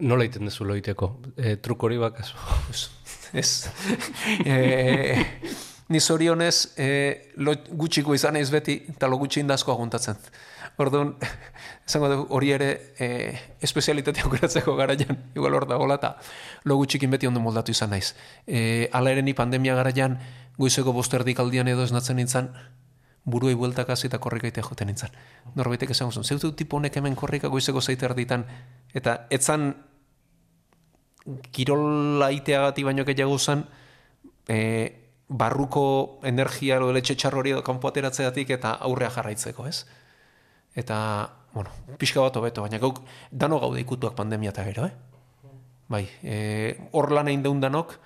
Nola 0.00 0.24
iten 0.24 0.46
dezu 0.48 0.64
loiteko? 0.64 1.10
E, 1.36 1.56
truk 1.56 1.82
hori 1.82 1.98
bakazu? 1.98 2.36
ez. 3.42 3.66
e, 4.44 5.24
ni 5.88 6.00
zorionez, 6.00 6.72
e, 6.78 7.32
lo 7.36 7.56
gutxiko 7.70 8.14
izan 8.14 8.36
ez 8.36 8.48
beti, 8.50 8.78
eta 8.94 9.10
lo 9.10 9.18
gutxi 9.20 9.42
indazko 9.42 9.74
aguntatzen. 9.74 10.16
Orduan, 10.78 11.14
esango 11.88 12.08
dugu 12.08 12.26
hori 12.36 12.52
ere 12.56 12.68
e, 12.98 13.08
espezialitatea 13.60 14.24
aukeratzeko 14.24 14.76
garaian, 14.76 15.18
igual 15.34 15.54
hor 15.54 15.66
da 15.68 15.78
hola, 15.78 15.98
eta 16.00 16.16
lo 16.64 16.76
gutxikin 16.80 17.10
beti 17.10 17.26
ondo 17.26 17.40
moldatu 17.40 17.72
izan 17.72 17.90
naiz. 17.90 18.14
E, 18.46 18.88
ala 18.92 19.10
ere 19.10 19.22
ni 19.22 19.34
pandemia 19.34 19.74
garaian, 19.74 20.18
goizeko 20.58 20.92
bosterdik 20.92 21.40
aldian 21.40 21.68
edo 21.68 21.84
esnatzen 21.84 22.16
nintzen, 22.16 22.50
buruei 23.24 23.54
bueltak 23.54 23.90
hasi 23.90 24.08
eta 24.08 24.18
korrikaitea 24.18 24.64
joten 24.64 24.88
nintzen. 24.88 25.14
Norbaitek 25.54 25.92
esango 25.92 26.12
zuen, 26.12 26.24
zeutu 26.24 26.52
tipo 26.56 26.78
honek 26.78 26.96
hemen 26.96 27.16
korrika 27.16 27.48
goizeko 27.52 27.80
zeiter 27.80 28.14
ditan, 28.16 28.46
eta 28.94 29.26
etzan 29.30 29.74
kirolaiteagatik 31.52 32.84
baino 32.88 33.04
gehiago 33.04 33.38
zen, 33.38 33.64
e, 34.48 34.60
barruko 35.28 36.20
energia 36.26 36.80
edo 36.80 36.90
letxe 36.92 37.14
txarrori 37.14 37.52
edo 37.54 37.62
kanpo 37.62 37.88
ateratzeatik 37.88 38.50
eta 38.56 38.72
aurrea 38.88 39.10
jarraitzeko, 39.14 39.66
ez? 39.70 39.84
Eta, 40.74 41.30
bueno, 41.52 41.70
pixka 41.98 42.20
bat 42.20 42.36
hobeto, 42.36 42.62
baina 42.62 42.78
gauk 42.78 43.00
dano 43.30 43.58
gaude 43.60 43.80
ikutuak 43.80 44.14
pandemia 44.14 44.52
eta 44.54 44.64
gero, 44.64 44.86
eh? 44.86 44.94
Bai, 45.90 46.04
e, 46.22 46.76
hor 46.92 47.10
lan 47.10 47.28
egin 47.28 47.42
deun 47.42 47.60
danok, 47.60 47.96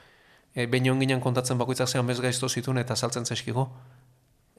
e, 0.54 0.66
baino 0.66 0.94
ginen 1.00 1.20
kontatzen 1.20 1.60
bakoitzak 1.60 1.88
zean 1.88 2.06
bez 2.06 2.20
gaizto 2.24 2.48
zituen 2.48 2.80
eta 2.80 2.96
saltzen 2.96 3.26
zeskigo. 3.26 3.68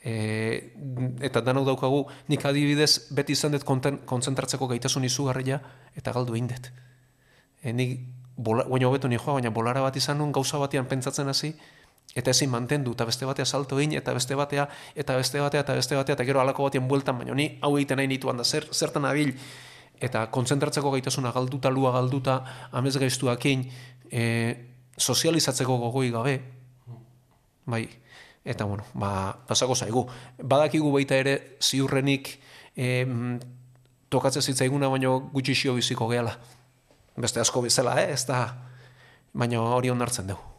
E, 0.05 0.73
eta 1.25 1.41
dano 1.41 1.63
daukagu, 1.65 2.03
nik 2.29 2.45
adibidez 2.45 3.09
beti 3.17 3.33
izan 3.33 3.55
dut 3.57 3.65
kontzentratzeko 3.65 4.67
gaitasun 4.69 5.07
izugarria 5.09 5.61
eta 5.97 6.13
galdu 6.13 6.37
egin 6.37 6.51
dut. 6.53 6.69
E, 7.63 7.73
nik 7.73 7.97
bola, 8.37 8.67
baina 8.69 8.87
hobetu 8.91 9.09
ni 9.09 9.17
baina 9.17 9.49
bolara 9.49 9.81
bat 9.81 9.95
izan 9.95 10.19
nun 10.19 10.31
gauza 10.31 10.59
batean 10.59 10.85
pentsatzen 10.85 11.27
hasi 11.27 11.55
eta 12.15 12.31
ezin 12.31 12.49
mantendu 12.49 12.93
eta 12.95 13.05
beste 13.05 13.25
batea 13.27 13.45
salto 13.45 13.79
egin 13.79 13.97
eta 13.99 14.13
beste 14.13 14.35
batea 14.35 14.67
eta 14.95 15.15
beste 15.15 15.39
batea 15.39 15.61
eta 15.65 15.75
beste 15.75 15.95
batea 15.95 16.15
eta 16.15 16.25
gero 16.25 16.41
alako 16.41 16.69
batean 16.69 16.87
bueltan 16.87 17.17
baina 17.17 17.35
ni 17.35 17.57
hau 17.61 17.75
egiten 17.77 17.97
nahi 17.97 18.07
nituan 18.07 18.37
da 18.37 18.43
zer, 18.43 18.67
zertan 18.71 19.05
abil 19.05 19.33
eta 19.99 20.27
kontzentratzeko 20.27 20.91
gaitasuna 20.91 21.31
galduta 21.31 21.69
lua 21.69 21.91
galduta 21.91 22.41
amez 22.71 22.95
gaiztuakin 22.97 23.67
e, 24.11 24.23
sozializatzeko 24.97 25.77
gogoi 25.77 26.11
gabe 26.11 26.41
bai 27.65 27.87
eta 28.45 28.65
bueno 28.65 28.83
ba, 28.93 29.35
pasako 29.47 29.75
zaigu 29.75 30.07
badakigu 30.41 30.91
baita 30.91 31.15
ere 31.15 31.57
ziurrenik 31.61 32.39
e, 32.75 33.05
tokatzen 34.09 34.41
zitzaiguna 34.41 34.87
baino 34.87 35.19
gutxi 35.33 35.55
xio 35.55 35.75
biziko 35.75 36.07
gehala 36.07 36.39
beste 37.15 37.39
asko 37.39 37.61
bezala, 37.63 37.95
eh? 38.01 38.11
ez 38.13 38.25
da, 38.27 38.41
baina 39.33 39.61
hori 39.61 39.91
onartzen 39.93 40.27
dugu. 40.27 40.54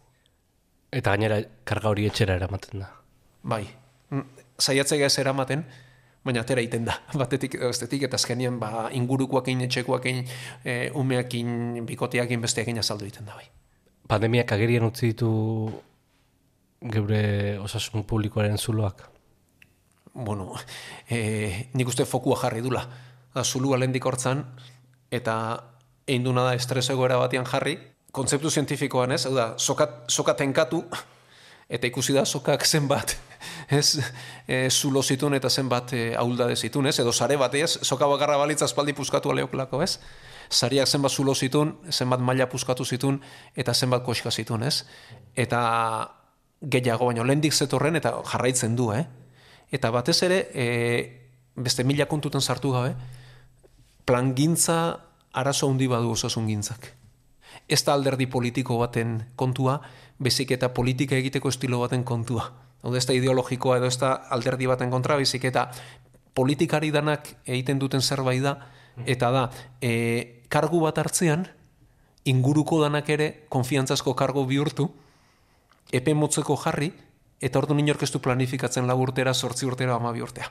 Eta 0.92 1.14
gainera 1.14 1.40
karga 1.64 1.90
hori 1.90 2.06
etxera 2.06 2.36
eramaten 2.38 2.82
da. 2.82 2.90
Bai, 3.42 3.64
mm, 4.10 4.46
saiatzea 4.58 5.06
ez 5.06 5.18
eramaten, 5.18 5.64
baina 6.26 6.42
atera 6.42 6.62
iten 6.62 6.86
da, 6.86 6.96
batetik 7.20 7.56
edo 7.58 7.70
estetik, 7.70 8.06
eta 8.08 8.18
azkenien 8.20 8.58
ba, 8.60 8.88
ingurukoakin, 8.92 9.64
etxekoakin, 9.66 10.22
e, 10.64 10.76
umeakin, 10.94 11.84
bikoteakin, 11.86 12.40
besteakin 12.42 12.82
azaldu 12.82 13.06
egiten 13.06 13.26
da, 13.26 13.36
bai. 13.38 13.48
Pandemiak 14.06 14.52
agerien 14.54 14.86
utzi 14.86 15.10
ditu 15.10 15.30
geure 16.92 17.58
osasun 17.58 18.04
publikoaren 18.06 18.58
zuloak? 18.58 19.02
Bueno, 20.14 20.52
e, 21.10 21.68
nik 21.74 21.88
uste 21.90 22.06
fokua 22.06 22.38
jarri 22.40 22.62
dula. 22.64 22.86
Zulua 23.42 23.76
lendik 23.76 24.06
hortzan, 24.06 24.44
eta 25.12 25.34
egin 26.06 26.24
duna 26.24 26.46
da 26.46 26.54
estres 26.56 26.86
egoera 26.94 27.18
batean 27.20 27.44
jarri, 27.44 27.74
kontzeptu 28.16 28.50
zientifikoan 28.50 29.12
ez, 29.12 29.24
da, 29.28 29.52
sokat, 29.60 30.06
soka 30.12 30.34
tenkatu, 30.38 30.82
eta 31.68 31.88
ikusi 31.88 32.14
da 32.14 32.24
sokak 32.24 32.64
zenbat, 32.66 33.16
ez, 33.78 33.98
e, 34.46 34.68
zulo 34.70 35.02
zitun 35.02 35.34
eta 35.36 35.50
zenbat 35.50 35.92
e, 35.92 36.02
aulda 36.18 36.48
zitun, 36.56 36.86
ez, 36.86 36.96
edo 37.02 37.12
sare 37.12 37.36
bat, 37.40 37.54
ez, 37.58 37.78
soka 37.82 38.06
bakarra 38.08 38.38
balitza 38.38 38.68
espaldi 38.70 38.94
puskatu 38.96 39.34
aleoklako, 39.34 39.82
ez, 39.82 39.98
sariak 40.48 40.88
zenbat 40.88 41.12
zulo 41.12 41.34
zitun, 41.34 41.74
zenbat 41.90 42.22
maila 42.22 42.46
puskatu 42.50 42.86
zitun, 42.86 43.18
eta 43.56 43.74
zenbat 43.74 44.04
koska 44.06 44.30
zitun, 44.30 44.62
ez, 44.62 44.84
eta 45.36 45.60
gehiago 46.62 47.10
baino, 47.10 47.24
lehendik 47.26 47.54
zetorren, 47.54 47.98
eta 47.98 48.14
jarraitzen 48.30 48.76
du, 48.78 48.92
eh, 48.94 49.04
eta 49.74 49.90
batez 49.90 50.20
ere, 50.22 50.38
e, 50.54 50.66
beste 51.56 51.84
mila 51.84 52.06
kontuten 52.06 52.40
sartu 52.40 52.72
gabe, 52.72 52.94
plangintza 54.06 54.78
arazo 55.36 55.68
handi 55.68 55.88
badu 55.90 56.14
osasun 56.14 56.46
gintzak. 56.46 56.92
Ez 57.68 57.82
da 57.84 57.94
alderdi 57.94 58.28
politiko 58.30 58.78
baten 58.78 59.18
kontua, 59.36 59.80
bezik 60.22 60.52
eta 60.54 60.70
politika 60.74 61.16
egiteko 61.16 61.50
estilo 61.50 61.80
baten 61.82 62.04
kontua. 62.04 62.46
Hau 62.82 62.94
ez 62.94 63.04
da 63.08 63.16
ideologikoa 63.16 63.80
edo 63.80 63.88
ez 63.90 63.98
da 63.98 64.12
alderdi 64.30 64.68
baten 64.70 64.90
kontra, 64.90 65.16
bezik 65.18 65.44
eta 65.44 65.66
politikari 66.34 66.92
danak 66.94 67.32
egiten 67.44 67.80
duten 67.82 68.02
zerbait 68.02 68.42
da, 68.44 68.58
eta 69.06 69.30
da, 69.32 69.48
e, 69.80 70.44
kargu 70.48 70.80
bat 70.84 70.98
hartzean, 70.98 71.46
inguruko 72.24 72.78
danak 72.82 73.08
ere 73.10 73.28
konfiantzazko 73.48 74.14
kargo 74.14 74.44
bihurtu, 74.46 74.90
epe 75.92 76.14
motzeko 76.14 76.56
jarri, 76.62 76.92
eta 77.40 77.58
ordu 77.58 77.74
ninorkestu 77.74 78.20
planifikatzen 78.22 78.86
lau 78.86 78.98
urtera, 79.02 79.34
sortzi 79.34 79.66
urtera, 79.66 79.96
ama 79.96 80.14
urtea 80.14 80.48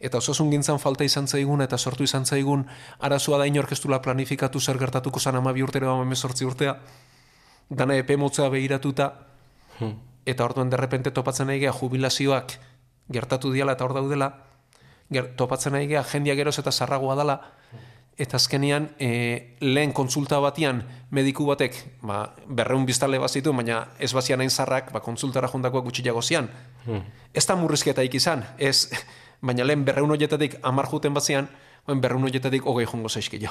eta 0.00 0.18
osasun 0.18 0.50
gintzan 0.50 0.78
falta 0.78 1.04
izan 1.04 1.26
zaigun 1.26 1.62
eta 1.62 1.78
sortu 1.78 2.04
izan 2.04 2.26
zaigun 2.26 2.66
arazoa 2.98 3.38
da 3.38 3.46
inorkestula 3.46 4.02
planifikatu 4.02 4.60
zer 4.60 4.78
gertatuko 4.78 5.20
zan 5.20 5.36
ama 5.36 5.52
bi 5.52 5.62
urtera 5.62 5.90
ama 5.92 6.02
emezortzi 6.02 6.44
urtea 6.44 6.76
dana 7.70 7.96
epe 7.96 8.16
motzea 8.16 8.48
behiratuta 8.48 9.12
hmm. 9.80 9.94
eta 10.26 10.44
orduan 10.44 10.70
derrepente 10.70 11.10
topatzen 11.10 11.46
nahi 11.46 11.66
jubilazioak 11.80 12.58
gertatu 13.08 13.52
diala 13.52 13.74
eta 13.76 13.86
hor 13.86 13.94
daudela, 13.96 14.32
ger, 15.12 15.32
topatzen 15.36 15.74
nahi 15.76 15.88
geha 15.88 16.04
jendia 16.04 16.36
geroz 16.38 16.58
eta 16.60 16.72
zarragoa 16.72 17.16
dela, 17.18 17.38
eta 18.18 18.36
azkenean 18.36 18.90
e, 18.98 19.56
lehen 19.62 19.92
kontsulta 19.94 20.40
batian 20.42 20.82
mediku 21.14 21.46
batek 21.46 21.76
ba, 22.02 22.34
berreun 22.46 22.84
biztale 22.86 23.20
bazitu, 23.22 23.52
baina 23.54 23.84
ez 23.98 24.10
bazian 24.12 24.42
hain 24.42 24.50
zarrak, 24.50 24.90
ba, 24.92 25.00
kontsultara 25.00 25.48
jondakoak 25.48 25.86
gutxiago 25.86 26.22
zian. 26.22 26.50
Hmm. 26.84 27.06
Ez 27.32 27.46
da 27.46 27.56
murrizketaik 27.56 28.18
izan, 28.18 28.44
ez, 28.58 28.90
baina 29.40 29.64
lehen 29.64 29.84
berreun 29.84 30.10
horietatik 30.10 30.58
amar 30.62 30.88
juten 30.90 31.14
bazian, 31.14 31.48
berreun 31.86 32.24
horietatik 32.24 32.66
hogei 32.66 32.86
jongo 32.86 33.08
zaizkio. 33.08 33.50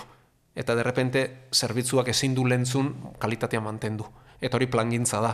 Eta 0.56 0.76
derrepente 0.76 1.48
zerbitzuak 1.54 2.08
ezin 2.10 2.36
du 2.36 2.46
lentzun 2.46 3.14
kalitatea 3.20 3.62
mantendu. 3.62 4.06
Eta 4.42 4.58
hori 4.58 4.68
plangintza 4.68 5.22
da. 5.22 5.34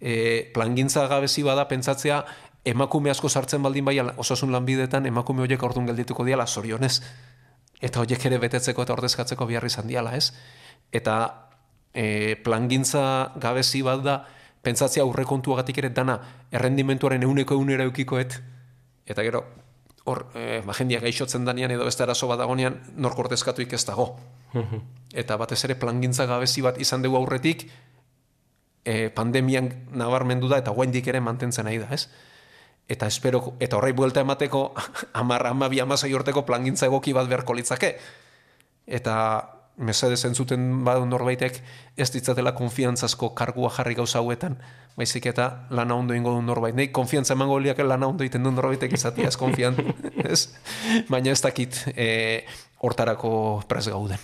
E, 0.00 0.50
plangintza 0.54 1.06
gabezi 1.08 1.42
bada 1.42 1.66
pentsatzea 1.68 2.24
emakume 2.64 3.10
asko 3.10 3.28
sartzen 3.28 3.62
baldin 3.62 3.84
bai 3.84 3.98
osasun 4.00 4.52
lanbidetan 4.52 5.06
emakume 5.06 5.42
horiek 5.42 5.62
ordun 5.62 5.86
geldituko 5.86 6.24
diala 6.24 6.46
sorionez 6.46 7.00
eta 7.80 8.00
horiek 8.00 8.24
ere 8.26 8.38
betetzeko 8.38 8.82
eta 8.82 8.94
ordezkatzeko 8.96 9.46
biharri 9.46 9.70
izan 9.72 9.88
diala, 9.88 10.14
ez? 10.16 10.32
Eta 10.92 11.16
e, 11.92 12.36
plangintza 12.44 13.32
gabezi 13.42 13.82
bat 13.86 14.02
da, 14.04 14.16
pentsatzea 14.66 15.04
aurrekontuagatik 15.04 15.78
ere 15.82 15.90
dana 15.94 16.18
errendimentuaren 16.50 17.22
euneko 17.22 17.54
eunera 17.54 17.86
eukikoet, 17.88 18.38
eta 19.06 19.24
gero, 19.26 19.44
hor, 20.06 20.26
e, 20.34 20.62
ba, 20.66 20.74
jendia 20.78 21.00
gaixotzen 21.02 21.44
danian 21.44 21.74
edo 21.74 21.84
beste 21.84 22.04
arazo 22.06 22.28
bat 22.30 22.38
dagonean, 22.38 22.78
nork 22.96 23.18
ordezkatu 23.18 23.62
ez 23.62 23.84
dago. 23.84 24.16
eta 25.12 25.36
batez 25.36 25.64
ere 25.64 25.74
plangintza 25.74 26.26
gabezi 26.26 26.62
bat 26.62 26.80
izan 26.80 27.02
dugu 27.02 27.16
aurretik, 27.16 27.66
e, 28.84 29.10
pandemian 29.10 29.68
nabarmendu 29.92 30.48
da 30.48 30.58
eta 30.58 30.70
guendik 30.70 31.06
ere 31.06 31.20
mantentzen 31.20 31.64
nahi 31.64 31.78
da, 31.78 31.90
ez? 31.90 32.08
eta 32.88 33.06
espero 33.06 33.56
eta 33.58 33.76
horrei 33.76 33.92
buelta 33.92 34.22
emateko 34.22 34.74
10 35.14 35.42
12 35.58 35.74
16 35.74 36.14
urteko 36.14 36.44
plangintza 36.46 36.86
egoki 36.86 37.12
bat 37.12 37.26
beharko 37.28 37.54
litzake 37.58 37.96
eta 38.86 39.16
mesede 39.76 40.16
zentzuten 40.16 40.84
badu 40.84 41.04
norbaitek 41.06 41.58
ez 41.96 42.08
ditzatela 42.12 42.52
konfiantzazko 42.56 43.34
kargua 43.36 43.70
jarri 43.76 43.94
gauza 43.94 44.18
hauetan. 44.18 44.56
Baizik 44.96 45.26
eta 45.28 45.66
lana 45.70 45.94
ondo 45.94 46.14
ingo 46.14 46.32
du 46.32 46.42
norbait. 46.42 46.74
Nei 46.74 46.88
konfiantza 46.88 47.34
emango 47.34 47.58
liake 47.60 47.84
lana 47.84 48.08
ondo 48.08 48.24
iten 48.24 48.42
du 48.42 48.50
norbaitek 48.50 48.92
izatea 48.96 49.28
ez 49.28 49.36
konfian 49.36 49.76
ez? 50.32 50.48
Baina 51.08 51.30
ez 51.30 51.42
dakit 51.42 51.82
eh 51.94 52.46
hortarako 52.80 53.62
pres 53.68 53.88
gauden. 53.88 54.20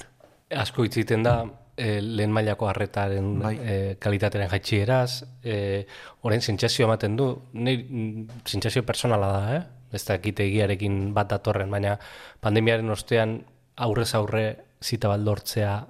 Asko 0.52 0.84
itziten 0.84 1.22
da 1.24 1.36
e, 1.76 2.00
lehen 2.00 2.32
mailako 2.32 2.68
harretaren 2.68 3.30
bai. 3.40 3.54
e, 3.56 3.76
kalitateren 4.00 4.50
jaitxieraz, 4.52 5.22
e, 5.42 5.86
orain 6.22 6.40
zintzazio 6.40 6.86
ematen 6.86 7.16
du, 7.16 7.28
nahi 7.52 8.26
zintzazio 8.46 8.84
personala 8.88 9.32
da, 9.32 9.56
eh? 9.56 9.62
ez 9.92 10.04
da 10.08 10.16
ekite 10.20 10.44
egiarekin 10.48 11.12
bat 11.16 11.30
datorren, 11.32 11.70
baina 11.72 11.98
pandemiaren 12.40 12.90
ostean 12.92 13.40
aurrez 13.76 14.12
aurre 14.16 14.44
zita 14.82 15.08
baldortzea 15.08 15.86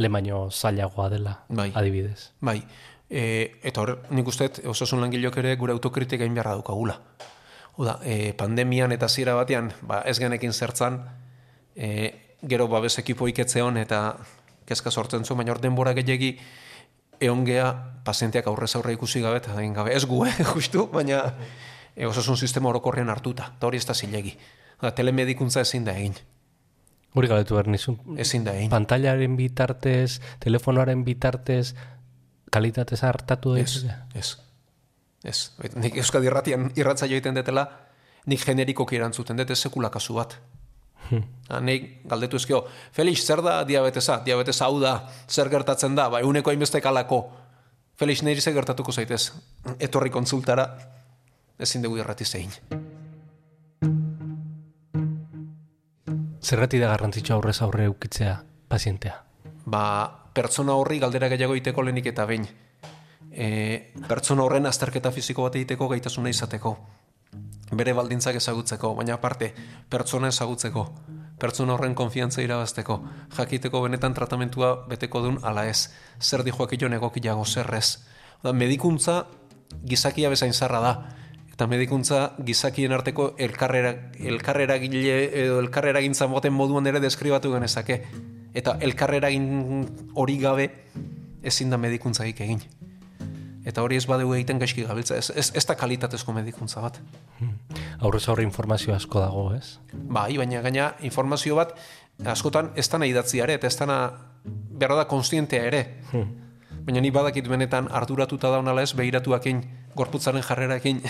lemaino 0.00 0.50
zailagoa 0.50 1.08
dela, 1.12 1.34
bai. 1.48 1.70
adibidez. 1.74 2.32
Bai, 2.40 2.62
e, 3.10 3.60
eta 3.62 3.82
hor, 3.82 3.96
nik 4.10 4.28
uste, 4.30 4.48
osasun 4.70 5.02
langilok 5.02 5.36
ere 5.42 5.56
gure 5.60 5.74
autokritika 5.76 6.24
egin 6.24 6.38
beharra 6.38 6.56
dukagula. 6.58 6.96
Oda, 7.80 7.98
e, 8.04 8.32
pandemian 8.38 8.92
eta 8.92 9.08
zira 9.08 9.34
batean, 9.38 9.72
ba, 9.86 10.00
ez 10.08 10.18
genekin 10.18 10.52
zertzan, 10.52 11.02
e, 11.76 11.90
gero 12.42 12.68
babes 12.68 12.96
ekipo 13.02 13.28
iketzeon 13.28 13.76
eta 13.80 14.16
kezka 14.66 14.90
sortzen 14.90 15.24
zu, 15.24 15.36
baina 15.36 15.52
hor 15.52 15.60
denbora 15.60 15.92
gehiagi 15.96 16.36
eongea 17.20 17.68
pazienteak 18.04 18.46
aurrez 18.48 18.72
aurre 18.76 18.94
ikusi 18.96 19.20
gabe 19.20 19.42
eta 19.42 19.54
gabe. 19.76 19.94
Ez 19.94 20.06
gu, 20.06 20.24
eh, 20.26 20.44
justu, 20.54 20.86
baina 20.92 21.34
e, 21.94 22.06
osasun 22.06 22.36
sistema 22.36 22.70
orokorrean 22.70 23.10
hartuta, 23.10 23.52
eta 23.56 23.66
hori 23.66 23.80
ez 23.80 23.86
da 23.86 23.94
zilegi. 23.94 24.36
Telemedikuntza 24.96 25.60
ezin 25.60 25.84
da 25.84 25.92
egin. 25.92 26.14
Hori 27.14 27.28
galetu 27.30 27.56
behar 27.56 27.66
nizun. 27.70 27.98
Ezin 28.22 28.44
da 28.46 28.54
egin. 28.54 28.70
Pantailaren 28.70 29.34
bitartez, 29.38 30.20
telefonoaren 30.42 31.02
bitartez, 31.04 31.74
kalitatez 32.54 33.00
hartatu 33.06 33.56
da? 33.56 33.64
Ez, 33.64 33.84
ez. 34.14 34.36
Ez. 35.24 35.38
Nik 35.76 35.98
euskadi 36.00 36.30
irratian 36.30 36.70
irratza 36.78 37.08
joiten 37.10 37.36
detela, 37.36 37.66
nik 38.30 38.44
generikoki 38.46 38.96
erantzuten 38.96 39.40
dut, 39.40 39.50
ez 39.50 39.58
sekula 39.58 39.90
kasu 39.92 40.16
bat. 40.16 40.36
Hmm. 41.10 41.24
Nei 41.66 41.76
galdetu 42.06 42.38
ezkio, 42.38 42.62
Felix, 42.94 43.24
zer 43.26 43.42
da 43.42 43.60
diabetesa? 43.66 44.20
Diabetesa 44.24 44.68
hau 44.68 44.78
da, 44.82 44.94
zer 45.28 45.50
gertatzen 45.50 45.98
da? 45.98 46.06
Bai, 46.12 46.22
uneko 46.26 46.52
hainbeste 46.52 46.80
kalako. 46.84 47.24
Felix, 47.98 48.22
niri 48.22 48.40
zer 48.40 48.54
gertatuko 48.54 48.94
zaitez? 48.94 49.24
Etorri 49.82 50.12
konsultara, 50.14 50.70
ezin 51.58 51.82
dugu 51.82 51.98
irrati 52.00 52.24
zein. 52.24 52.54
Zerrati 56.50 56.80
da 56.82 56.88
garrantzitsua 56.90 57.36
aurrez 57.36 57.60
aurre 57.62 57.84
eukitzea 57.86 58.32
pazientea? 58.66 59.20
Ba, 59.70 59.82
pertsona 60.34 60.74
horri 60.74 60.98
galdera 60.98 61.28
gehiago 61.30 61.54
iteko 61.54 61.84
lehenik 61.86 62.08
eta 62.10 62.24
bain. 62.26 62.48
E, 63.30 63.46
pertsona 64.08 64.42
horren 64.42 64.66
azterketa 64.66 65.12
fiziko 65.14 65.46
bat 65.46 65.60
egiteko 65.60 65.86
gaitasuna 65.92 66.32
izateko 66.32 66.74
bere 67.70 67.92
baldintzak 67.94 68.34
ezagutzeko, 68.40 68.96
baina 68.98 69.14
aparte, 69.14 69.52
pertsona 69.90 70.32
ezagutzeko, 70.34 70.84
pertsona 71.38 71.76
horren 71.76 71.94
konfiantza 71.94 72.42
irabazteko, 72.42 72.98
jakiteko 73.36 73.84
benetan 73.86 74.16
tratamentua 74.16 74.72
beteko 74.90 75.22
duen 75.22 75.38
ala 75.46 75.68
ez, 75.70 75.92
zer 76.18 76.42
di 76.42 76.50
joak 76.50 76.74
ion 76.74 76.98
egokiago, 76.98 77.46
zer 77.46 77.70
ez. 77.78 78.00
Da, 78.42 78.52
medikuntza 78.52 79.22
gizakia 79.86 80.34
bezain 80.34 80.52
zarra 80.52 80.82
da, 80.82 80.94
eta 81.60 81.66
medikuntza 81.68 82.18
gizakien 82.40 82.88
arteko 82.96 83.34
elkarrera, 83.36 83.90
elkarrera 84.16 84.78
gile, 84.80 85.26
edo 85.42 85.58
elkarrera 85.60 86.00
gintzan 86.00 86.30
boten 86.32 86.54
moduan 86.56 86.88
ere 86.88 87.02
deskribatu 87.04 87.52
genezake. 87.52 87.98
Eta 88.56 88.78
elkarrera 88.80 89.28
hori 90.16 90.38
gabe 90.40 90.70
ezin 91.44 91.68
da 91.68 91.76
medikuntza 91.76 92.24
egin 92.24 92.64
eta 93.68 93.82
hori 93.84 93.98
ez 94.00 94.06
badeu 94.08 94.32
egiten 94.32 94.58
gaizki 94.58 94.86
gabiltza, 94.88 95.18
ez, 95.20 95.28
ez, 95.36 95.50
ez 95.54 95.64
da 95.68 95.76
kalitatezko 95.76 96.32
medikuntza 96.32 96.80
bat. 96.80 96.96
Hmm. 97.38 97.58
Aurrez 98.00 98.22
aurre 98.32 98.42
informazio 98.42 98.94
asko 98.94 99.20
dago, 99.20 99.50
ez? 99.52 99.76
Bai, 99.92 100.38
baina 100.40 100.62
gaina 100.64 100.94
informazio 101.04 101.58
bat 101.60 101.76
askotan 102.24 102.72
ez 102.74 102.88
da 102.88 102.98
nahi 102.98 103.12
ere, 103.12 103.60
eta 103.60 103.66
ez 103.66 103.76
da 103.76 103.98
behar 104.80 104.96
da 104.96 105.04
konstientea 105.04 105.68
ere. 105.68 105.82
Hmm. 106.10 106.32
Baina 106.84 107.00
ni 107.00 107.10
badakit 107.10 107.48
benetan 107.48 107.88
arduratuta 107.92 108.50
daunala 108.50 108.82
ez, 108.82 108.94
behiratuakin, 108.96 109.60
gorputzaren 109.96 110.42
jarrerakin, 110.42 111.02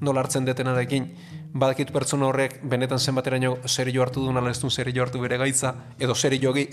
nola 0.00 0.22
hartzen 0.24 0.44
detenarekin, 0.48 1.08
badakit 1.52 1.92
pertsona 1.92 2.26
horrek 2.26 2.58
benetan 2.68 2.98
zenbateraino 2.98 3.56
serio 3.66 4.02
hartu 4.02 4.24
duen 4.24 4.40
ala 4.40 4.50
ez 4.50 4.58
duen 4.60 4.72
serio 4.74 5.02
hartu 5.04 5.20
bere 5.20 5.38
gaitza, 5.38 5.74
edo 6.00 6.14
serio 6.14 6.40
jogi, 6.50 6.66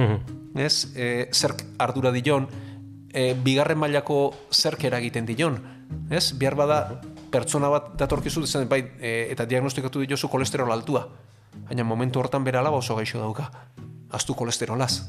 ez, 0.66 0.86
e, 0.94 1.28
zerk 1.32 1.64
ardura 1.78 2.12
dion, 2.14 2.48
e, 3.12 3.34
bigarren 3.34 3.78
mailako 3.78 4.22
zerk 4.50 4.84
eragiten 4.84 5.26
dion. 5.26 5.60
Ez? 6.10 6.30
Bihar 6.38 6.54
bada 6.58 7.00
pertsona 7.30 7.68
bat 7.70 7.92
datorkizu 7.98 8.46
zen 8.46 8.68
bai, 8.68 8.80
e, 9.00 9.28
eta 9.30 9.46
diagnostikatu 9.46 10.06
diozu 10.06 10.30
kolesterol 10.30 10.72
altua. 10.72 11.06
Baina 11.66 11.84
momentu 11.84 12.22
hortan 12.22 12.44
bere 12.46 12.58
alaba 12.58 12.78
oso 12.78 12.96
gaixo 12.96 13.18
dauka. 13.18 13.50
Aztu 14.10 14.34
kolesterolaz. 14.34 15.06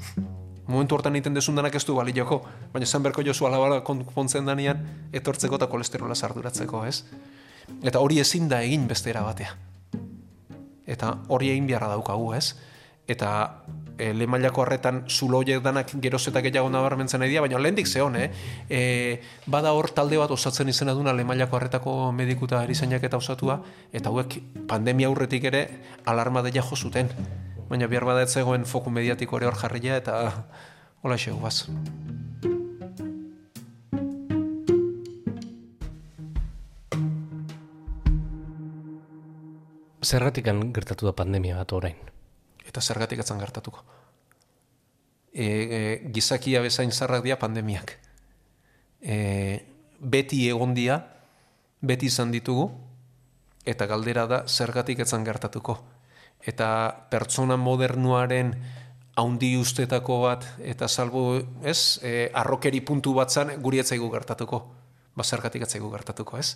Momentu 0.71 0.95
hortan 0.95 1.17
egiten 1.17 1.35
desun 1.35 1.57
denak 1.59 1.75
ez 1.75 1.83
du 1.85 1.97
balioko, 1.97 2.39
baina 2.71 2.87
zen 2.87 3.03
berko 3.03 3.23
jozu 3.27 3.47
alabara 3.47 3.81
konpontzen 3.83 4.47
danean 4.47 4.85
etortzeko 5.11 5.59
eta 5.59 5.67
kolesterolaz 5.67 6.21
arduratzeko, 6.23 6.85
ez? 6.87 7.03
Eta 7.83 7.99
hori 7.99 8.21
ezin 8.23 8.47
da 8.49 8.61
egin 8.63 8.87
beste 8.87 9.13
batea. 9.13 9.55
Eta 10.87 11.17
hori 11.27 11.51
egin 11.51 11.67
beharra 11.67 11.91
daukagu, 11.91 12.33
ez? 12.33 12.55
Eta 13.07 13.63
e, 13.97 14.09
eh, 14.09 14.13
lemailako 14.13 14.63
harretan 14.63 15.03
zulo 15.09 15.43
danak 15.43 15.91
geroz 16.01 16.27
eta 16.27 16.41
gehiago 16.41 16.69
nabarmentzen 16.69 17.19
nahi 17.19 17.29
dira, 17.29 17.41
baina 17.41 17.59
lehendik 17.59 17.87
zehon, 17.87 18.15
eh? 18.15 18.31
E, 18.69 19.21
bada 19.45 19.73
hor 19.73 19.89
talde 19.89 20.17
bat 20.17 20.31
osatzen 20.31 20.69
izena 20.69 20.93
duna 20.93 21.13
lemailako 21.13 21.57
harretako 21.57 22.11
medikuta 22.11 22.63
erizainak 22.63 23.03
eta 23.03 23.17
osatua, 23.17 23.61
eta 23.91 24.09
hauek 24.09 24.39
pandemia 24.67 25.07
aurretik 25.07 25.43
ere 25.43 25.67
alarma 26.05 26.41
deia 26.41 26.61
jo 26.61 26.75
zuten. 26.75 27.09
Baina 27.71 27.87
bihar 27.87 28.03
bada 28.03 28.27
ez 28.27 28.33
zegoen 28.35 28.67
foku 28.67 28.91
mediatiko 28.91 29.39
ere 29.39 29.47
hor 29.47 29.55
jarria 29.55 29.97
eta 30.03 30.19
hola 31.01 31.17
xegu 31.17 31.39
baz. 31.39 31.65
Zerratik 40.03 40.51
gertatu 40.75 41.07
da 41.07 41.15
pandemia 41.15 41.55
bat 41.63 41.71
orain? 41.71 42.11
eta 42.71 42.81
zergatik 42.81 43.19
atzan 43.19 43.41
gertatuko. 43.43 43.83
E, 45.31 45.45
e, 45.45 45.79
gizakia 46.15 46.61
bezain 46.63 46.91
zarrak 46.91 47.23
dia 47.27 47.37
pandemiak. 47.39 47.97
E, 49.01 49.17
beti 49.99 50.45
egon 50.49 50.75
dia, 50.77 51.01
beti 51.83 52.07
izan 52.11 52.31
ditugu, 52.31 52.69
eta 53.67 53.87
galdera 53.91 54.25
da 54.27 54.43
zergatik 54.47 55.03
atzan 55.03 55.27
gertatuko. 55.27 55.77
Eta 56.47 56.67
pertsona 57.11 57.57
modernuaren 57.57 58.55
haundi 59.15 59.55
ustetako 59.59 60.21
bat, 60.23 60.45
eta 60.63 60.87
salbo, 60.87 61.41
ez, 61.63 61.99
e, 62.01 62.29
arrokeri 62.33 62.81
puntu 62.81 63.13
bat 63.13 63.29
zan, 63.29 63.53
guri 63.61 63.79
etzaigu 63.79 64.09
gertatuko. 64.11 64.63
ba 65.15 65.23
zergatik 65.23 65.63
atzaigu 65.63 65.89
gertatuko, 65.91 66.37
ez? 66.37 66.55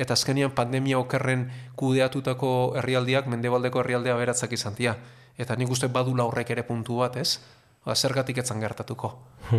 Eta 0.00 0.14
azkenian 0.16 0.54
pandemia 0.56 0.98
okerren 0.98 1.50
kudeatutako 1.76 2.74
herrialdiak 2.80 3.26
mendebaldeko 3.28 3.82
herrialdea 3.82 4.14
beratzak 4.16 4.52
izan 4.56 4.74
dira. 4.78 4.94
Eta 5.36 5.56
nik 5.56 5.68
uste 5.68 5.88
badula 5.88 6.24
horrek 6.24 6.50
ere 6.50 6.62
puntu 6.64 6.96
bat, 7.02 7.18
ez? 7.20 7.40
Ba, 7.84 7.94
zergatik 7.94 8.38
etzan 8.38 8.60
gertatuko. 8.60 9.12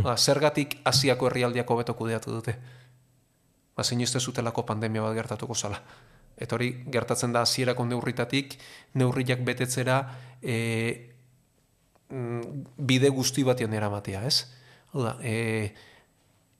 Ba, 0.05 0.17
zergatik 0.17 0.79
asiako 0.85 1.29
herrialdiak 1.29 1.69
hobeto 1.69 1.93
kudeatu 1.93 2.33
dute. 2.33 2.57
Ba, 3.77 3.83
zinizte 3.83 4.19
zutelako 4.19 4.65
pandemia 4.65 5.05
bat 5.05 5.13
gertatuko 5.13 5.55
zala. 5.55 5.81
Eta 6.41 6.57
hori 6.57 6.71
gertatzen 6.91 7.33
da 7.35 7.43
hasierako 7.45 7.85
neurritatik, 7.85 8.57
neurriak 8.97 9.43
betetzera 9.45 10.01
e, 10.41 10.57
bide 12.91 13.11
guzti 13.13 13.45
batien 13.47 13.73
eramatea, 13.77 14.23
ez? 14.27 14.47
Hau 14.91 15.03
da, 15.05 15.15
e, 15.21 15.73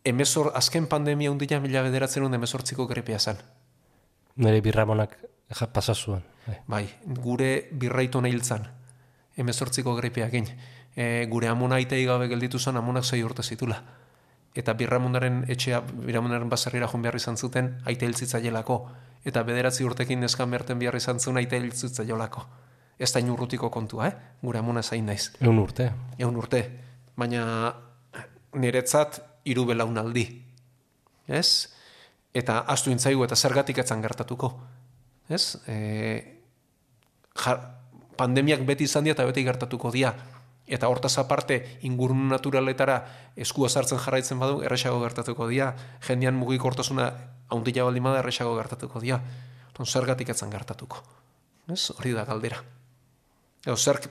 emezor, 0.08 0.52
azken 0.56 0.88
pandemia 0.92 1.32
undila 1.34 1.60
mila 1.64 1.82
bederatzen 1.88 2.24
hon 2.24 2.38
emezortziko 2.38 2.86
gripea 2.88 3.20
zen. 3.20 3.42
Nire 4.42 4.62
birramonak 4.62 5.18
pasazuen. 5.74 6.24
Bai. 6.46 6.56
bai, 6.68 6.86
gure 7.22 7.50
birraito 7.78 8.22
nahi 8.22 8.34
hiltzan, 8.34 8.64
emezortziko 9.38 9.94
gripea 9.98 10.30
egin. 10.32 10.48
E, 10.96 11.26
gure 11.30 11.50
amona 11.52 11.78
aitei 11.82 12.04
gabe 12.06 12.30
gelditu 12.32 12.60
zen, 12.60 12.78
amonak 12.78 13.06
zei 13.06 13.22
urte 13.24 13.44
zitula. 13.44 13.82
Eta 14.56 14.74
birramonaren 14.76 15.46
etxea, 15.52 15.80
birramonaren 15.94 16.50
bazarrira 16.52 16.90
joan 16.92 17.06
behar 17.06 17.16
izan 17.16 17.38
zuten, 17.38 17.78
aite 17.88 18.06
hiltzitzailelako. 18.06 18.78
Eta 19.26 19.44
bederatzi 19.48 19.86
urtekin 19.88 20.20
neskan 20.20 20.50
merten 20.50 20.80
behar 20.80 20.98
izan 21.00 21.20
zuen, 21.20 21.40
aite 21.40 21.60
hiltzitzailelako. 21.62 22.44
Ez 23.00 23.12
da 23.14 23.22
inurrutiko 23.24 23.70
kontua, 23.74 24.08
eh? 24.08 24.16
gure 24.42 24.60
amona 24.60 24.84
zain 24.84 25.06
naiz. 25.06 25.32
Egun 25.40 25.60
urte. 25.64 25.88
Egun 26.20 26.36
urte. 26.38 26.62
Baina 27.18 27.46
niretzat 28.60 29.22
hiru 29.48 29.66
belaunaldi. 29.72 30.26
Ez? 31.32 31.72
Eta 32.34 32.62
astu 32.72 32.92
intzaigu 32.92 33.24
eta 33.26 33.36
zergatik 33.36 33.82
etzan 33.84 34.04
gertatuko. 34.04 34.52
Ez? 35.32 35.58
E, 35.68 35.76
pandemiak 38.20 38.64
beti 38.68 38.88
izan 38.88 39.08
dira 39.08 39.18
eta 39.18 39.28
beti 39.28 39.44
gertatuko 39.48 39.92
dira. 39.94 40.14
Eta 40.72 40.88
hortaz 40.88 41.18
aparte 41.20 41.58
ingurun 41.88 42.30
naturaletara 42.32 43.02
eskua 43.36 43.70
sartzen 43.70 44.00
jarraitzen 44.00 44.40
badu 44.40 44.62
erresago 44.64 45.02
gertatuko 45.04 45.50
dira. 45.50 45.74
Jendean 46.08 46.38
mugik 46.40 46.64
hortasuna 46.64 47.10
haundila 47.52 47.90
baldin 47.90 48.08
bada 48.08 48.22
erresago 48.24 48.56
gertatuko 48.56 49.02
dira. 49.04 49.20
Ton 49.76 49.86
zergatik 49.86 50.32
etzan 50.32 50.54
gertatuko. 50.54 51.04
Ez? 51.72 51.92
Hori 51.98 52.16
da 52.16 52.24
galdera. 52.26 52.64
Edo 53.66 53.76
zerk 53.76 54.08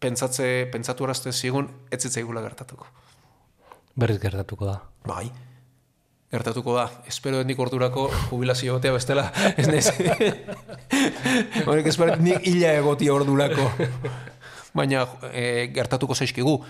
pentsatze, 0.00 0.66
pentsatu 0.72 1.04
arazte 1.04 1.32
zigun, 1.32 1.68
ez 1.92 2.00
zitzaigula 2.00 2.40
gertatuko. 2.42 2.88
Berriz 4.00 4.18
gertatuko 4.22 4.66
da. 4.66 4.80
Bai. 5.04 5.28
Gertatuko 6.30 6.76
da. 6.76 6.86
Espero 7.10 7.42
nik 7.44 7.58
ordurako 7.58 8.06
jubilazio 8.30 8.76
gotea 8.78 8.94
bestela. 8.94 9.26
Ez 9.56 9.66
nez. 9.68 9.90
Horek 11.68 11.90
espero 11.90 12.16
nik 12.22 12.46
illa 12.48 12.72
egotia 12.78 13.12
ordurako. 13.12 13.66
Baina 14.74 15.06
e, 15.32 15.70
gertatuko 15.74 16.14
zaizkigu. 16.14 16.60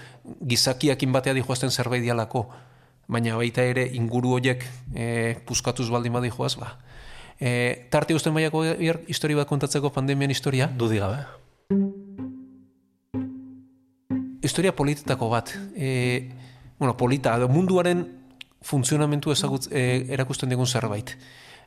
Gizakiakin 0.49 1.13
batea 1.13 1.35
dihoazten 1.37 1.71
zerbait 1.71 2.03
dialako. 2.03 2.47
Baina 3.11 3.37
baita 3.37 3.65
ere 3.67 3.89
inguru 3.99 4.37
horiek 4.39 4.65
e, 4.95 5.37
puskatuz 5.47 5.91
baldin 5.91 6.13
badi 6.13 6.31
joaz, 6.31 6.55
ba. 6.57 6.77
E, 7.41 7.89
tarte 7.91 8.15
usten 8.15 8.35
baiako 8.37 8.63
histori 9.09 9.35
bat 9.35 9.49
kontatzeko 9.49 9.91
pandemian 9.91 10.31
historia? 10.31 10.69
Dudi 10.69 11.01
gabe. 11.01 11.25
Historia 14.43 14.73
politetako 14.77 15.29
bat. 15.33 15.53
E, 15.75 16.31
bueno, 16.79 16.97
polita, 16.97 17.37
munduaren 17.49 18.07
funtzionamentu 18.63 19.33
ezagut 19.33 19.69
e, 19.73 20.07
erakusten 20.13 20.49
digun 20.53 20.67
zerbait. 20.67 21.17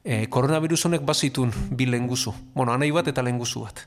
E, 0.04 0.26
koronavirus 0.30 0.86
honek 0.89 1.06
bazitun 1.06 1.54
bi 1.72 1.88
lenguzu. 1.89 2.34
Bueno, 2.54 2.74
anai 2.74 2.91
bat 2.91 3.08
eta 3.08 3.24
lenguzu 3.26 3.65
bat. 3.65 3.86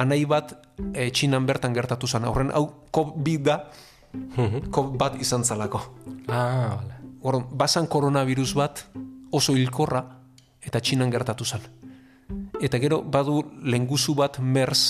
Anai 0.00 0.24
bat 0.24 0.54
e, 0.94 1.10
txinan 1.10 1.46
bertan 1.46 1.74
gertatu 1.76 2.08
zen. 2.08 2.24
Horren, 2.24 2.52
hau, 2.54 2.88
COVID 2.90 3.44
da, 3.44 3.58
COVID 4.72 4.96
bat 5.00 5.18
izan 5.20 5.44
zalako. 5.44 5.82
Ah, 6.28 6.78
vale. 6.78 6.98
Horren, 7.22 7.46
bazan 7.52 7.86
koronavirus 7.86 8.54
bat 8.58 8.86
oso 9.32 9.56
hilkorra 9.56 10.02
eta 10.62 10.80
txinan 10.80 11.10
gertatu 11.12 11.44
zen. 11.44 11.64
Eta 12.62 12.78
gero, 12.78 13.02
badu 13.02 13.42
lenguzu 13.62 14.14
bat 14.16 14.38
MERS 14.38 14.84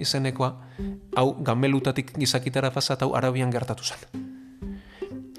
izenekoa, 0.00 0.50
hau 1.16 1.28
gamelutatik 1.44 2.14
gizakitara 2.16 2.70
pasat, 2.70 3.02
hau 3.02 3.14
arabian 3.16 3.50
gertatu 3.50 3.84
zen 3.84 4.26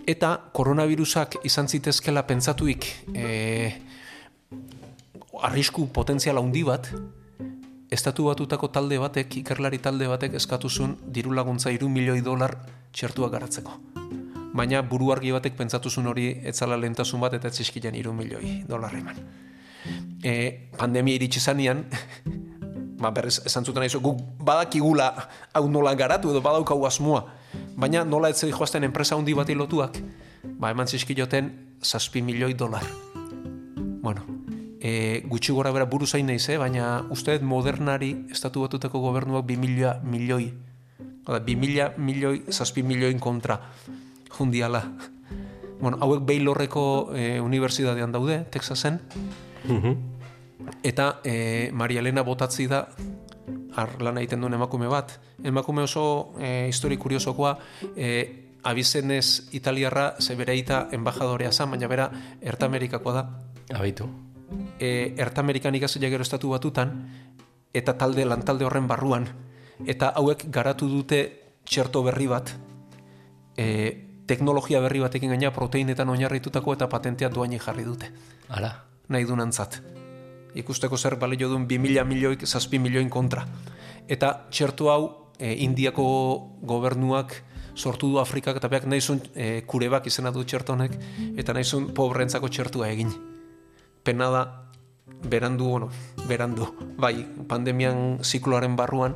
eta 0.08 0.38
koronavirusak 0.56 1.42
izan 1.46 1.68
zitezkela 1.68 2.24
pentsatuik 2.24 2.88
e, 3.12 3.26
arrisku 5.44 5.90
potentziala 5.94 6.40
handi 6.42 6.64
bat, 6.66 6.88
estatu 7.90 8.28
batutako 8.28 8.70
talde 8.70 9.00
batek, 9.00 9.40
ikerlari 9.42 9.80
talde 9.80 10.08
batek 10.08 10.36
eskatu 10.40 10.70
zuen 10.70 10.96
diru 11.14 11.34
laguntza 11.36 11.72
iru 11.72 11.90
milioi 11.90 12.22
dolar 12.22 12.58
txertuak 12.92 13.32
garatzeko. 13.32 13.78
Baina 14.58 14.82
buru 14.82 15.12
argi 15.14 15.32
batek 15.32 15.56
pentsatu 15.58 15.90
zuen 15.90 16.08
hori 16.08 16.28
etzala 16.50 16.78
lehentasun 16.78 17.22
bat 17.22 17.38
eta 17.38 17.48
etzizkilean 17.48 17.96
iru 17.96 18.14
milioi 18.14 18.64
dolar 18.68 18.96
eman. 18.96 19.20
E, 20.24 20.34
pandemia 20.78 21.16
iritsi 21.16 21.40
zanean, 21.40 21.86
ba, 23.02 23.12
berrez 23.12 23.40
esan 23.46 23.66
zuten 23.66 23.86
aizu, 23.86 24.02
guk 24.04 24.20
badakigula 24.44 25.12
hau 25.54 25.68
nola 25.72 25.94
garatu 25.96 26.34
edo 26.34 26.42
badaukau 26.44 26.82
asmoa, 26.90 27.24
baina 27.78 28.04
nola 28.04 28.34
etzei 28.34 28.52
joazten 28.52 28.84
enpresa 28.84 29.16
handi 29.16 29.38
bati 29.38 29.56
lotuak, 29.56 30.02
ba, 30.58 30.74
eman 30.74 30.88
zizkioten 30.88 31.54
zazpi 31.84 32.22
milioi 32.26 32.58
dolar. 32.58 32.84
Bueno, 34.02 34.37
e, 34.82 35.24
gutxi 35.26 35.54
gora 35.54 35.72
bera 35.72 35.86
buru 35.86 36.06
zain 36.06 36.28
nahiz, 36.28 36.50
eh? 36.50 36.58
baina 36.58 37.06
usteet 37.10 37.42
modernari 37.42 38.14
estatu 38.32 38.62
batutako 38.66 39.00
gobernuak 39.00 39.46
bi 39.46 39.58
milioa 39.58 40.00
milioi. 40.04 40.52
Oda, 41.28 41.40
bi 41.44 41.56
mila 41.60 41.92
milioi, 41.98 42.44
zazpi 42.50 42.84
milioin 42.84 43.20
kontra 43.20 43.60
jundiala. 44.38 44.84
Bueno, 45.82 45.98
hauek 46.02 46.24
Baylorreko 46.26 47.12
e, 47.14 47.40
unibertsitatean 47.42 48.12
daude, 48.12 48.46
Texasen. 48.52 49.02
Mhm. 49.68 49.98
Eta 50.84 51.20
e, 51.24 51.70
Maria 51.74 52.00
Elena 52.00 52.24
botatzi 52.24 52.68
da 52.68 52.88
ar 53.78 54.02
lan 54.02 54.18
egiten 54.18 54.42
duen 54.42 54.56
emakume 54.58 54.88
bat. 54.90 55.20
Emakume 55.44 55.84
oso 55.86 56.34
e, 56.40 56.68
histori 56.70 56.98
kuriosokoa, 56.98 57.58
e, 57.96 58.10
abizenez 58.64 59.54
italiarra 59.54 60.16
zebereita 60.20 60.88
embajadorea 60.92 61.52
zan, 61.52 61.76
baina 61.76 61.88
bera 61.88 62.10
Ertamerikakoa 62.42 63.14
da. 63.14 63.28
Abaitu. 63.76 64.10
E, 64.80 65.14
Ertamerikan 65.18 65.76
ikasila 65.76 66.10
gero 66.10 66.26
estatu 66.26 66.50
batutan, 66.54 66.94
eta 67.74 67.98
talde 67.98 68.26
lantalde 68.26 68.66
horren 68.66 68.88
barruan, 68.88 69.28
eta 69.86 70.12
hauek 70.16 70.48
garatu 70.54 70.90
dute 70.90 71.22
txerto 71.66 72.04
berri 72.04 72.28
bat, 72.28 72.54
e, 73.58 73.68
teknologia 74.28 74.80
berri 74.84 75.00
batekin 75.00 75.34
gaina 75.34 75.54
proteinetan 75.56 76.10
oinarritutako 76.10 76.74
eta 76.74 76.90
patentea 76.90 77.30
duaini 77.30 77.60
jarri 77.60 77.86
dute. 77.88 78.12
Ara. 78.50 78.74
Nahi 79.08 79.24
du 79.24 79.36
nantzat 79.40 79.82
ikusteko 80.58 80.98
zer 80.98 81.16
balio 81.22 81.50
duen 81.52 81.68
2000 81.68 82.06
milioik, 82.06 82.46
zazpi 82.46 82.80
milioin 82.80 83.10
kontra. 83.10 83.46
Eta 84.08 84.34
txertu 84.50 84.90
hau, 84.90 85.02
e, 85.38 85.54
Indiako 85.66 86.06
gobernuak 86.66 87.36
sortu 87.78 88.10
du 88.10 88.20
Afrikak 88.20 88.58
eta 88.58 88.70
beak 88.72 88.88
nahizun 88.90 89.22
e, 89.36 89.62
kurebak 89.70 90.08
izena 90.10 90.32
du 90.34 90.44
txertonek, 90.44 90.98
eta 91.38 91.54
nahizun 91.54 91.92
pobrentzako 91.98 92.50
txertua 92.50 92.90
egin. 92.90 93.14
Pena 94.04 94.32
da, 94.34 94.44
berandu, 95.24 95.66
bueno, 95.66 95.90
berandu, 96.28 96.68
bai, 96.98 97.26
pandemian 97.48 98.20
zikloaren 98.24 98.76
barruan, 98.76 99.16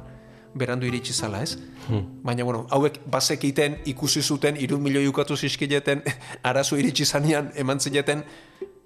berandu 0.54 0.88
iritsi 0.88 1.14
zala, 1.14 1.42
ez? 1.44 1.58
Hmm. 1.88 2.22
Baina, 2.24 2.44
bueno, 2.44 2.66
hauek 2.70 3.00
bazek 3.12 3.44
iten, 3.48 3.80
ikusi 3.86 4.22
zuten, 4.22 4.58
iru 4.58 4.80
milioi 4.80 5.08
ukatu 5.08 5.38
zizkileten, 5.38 6.04
arazu 6.50 6.80
iritsi 6.82 7.06
zanean, 7.06 7.52
eman 7.56 7.80
zineten, 7.80 8.24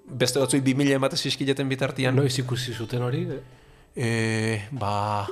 beste 0.06 0.40
batzui 0.40 0.62
bi 0.62 0.74
mila 0.74 0.96
ematez 1.00 1.24
izkileten 1.26 1.68
bitartian. 1.68 2.14
Noiz 2.14 2.36
ikusi 2.38 2.74
zuten 2.74 3.02
hori? 3.02 3.26
E, 3.96 4.08
ba, 4.70 5.26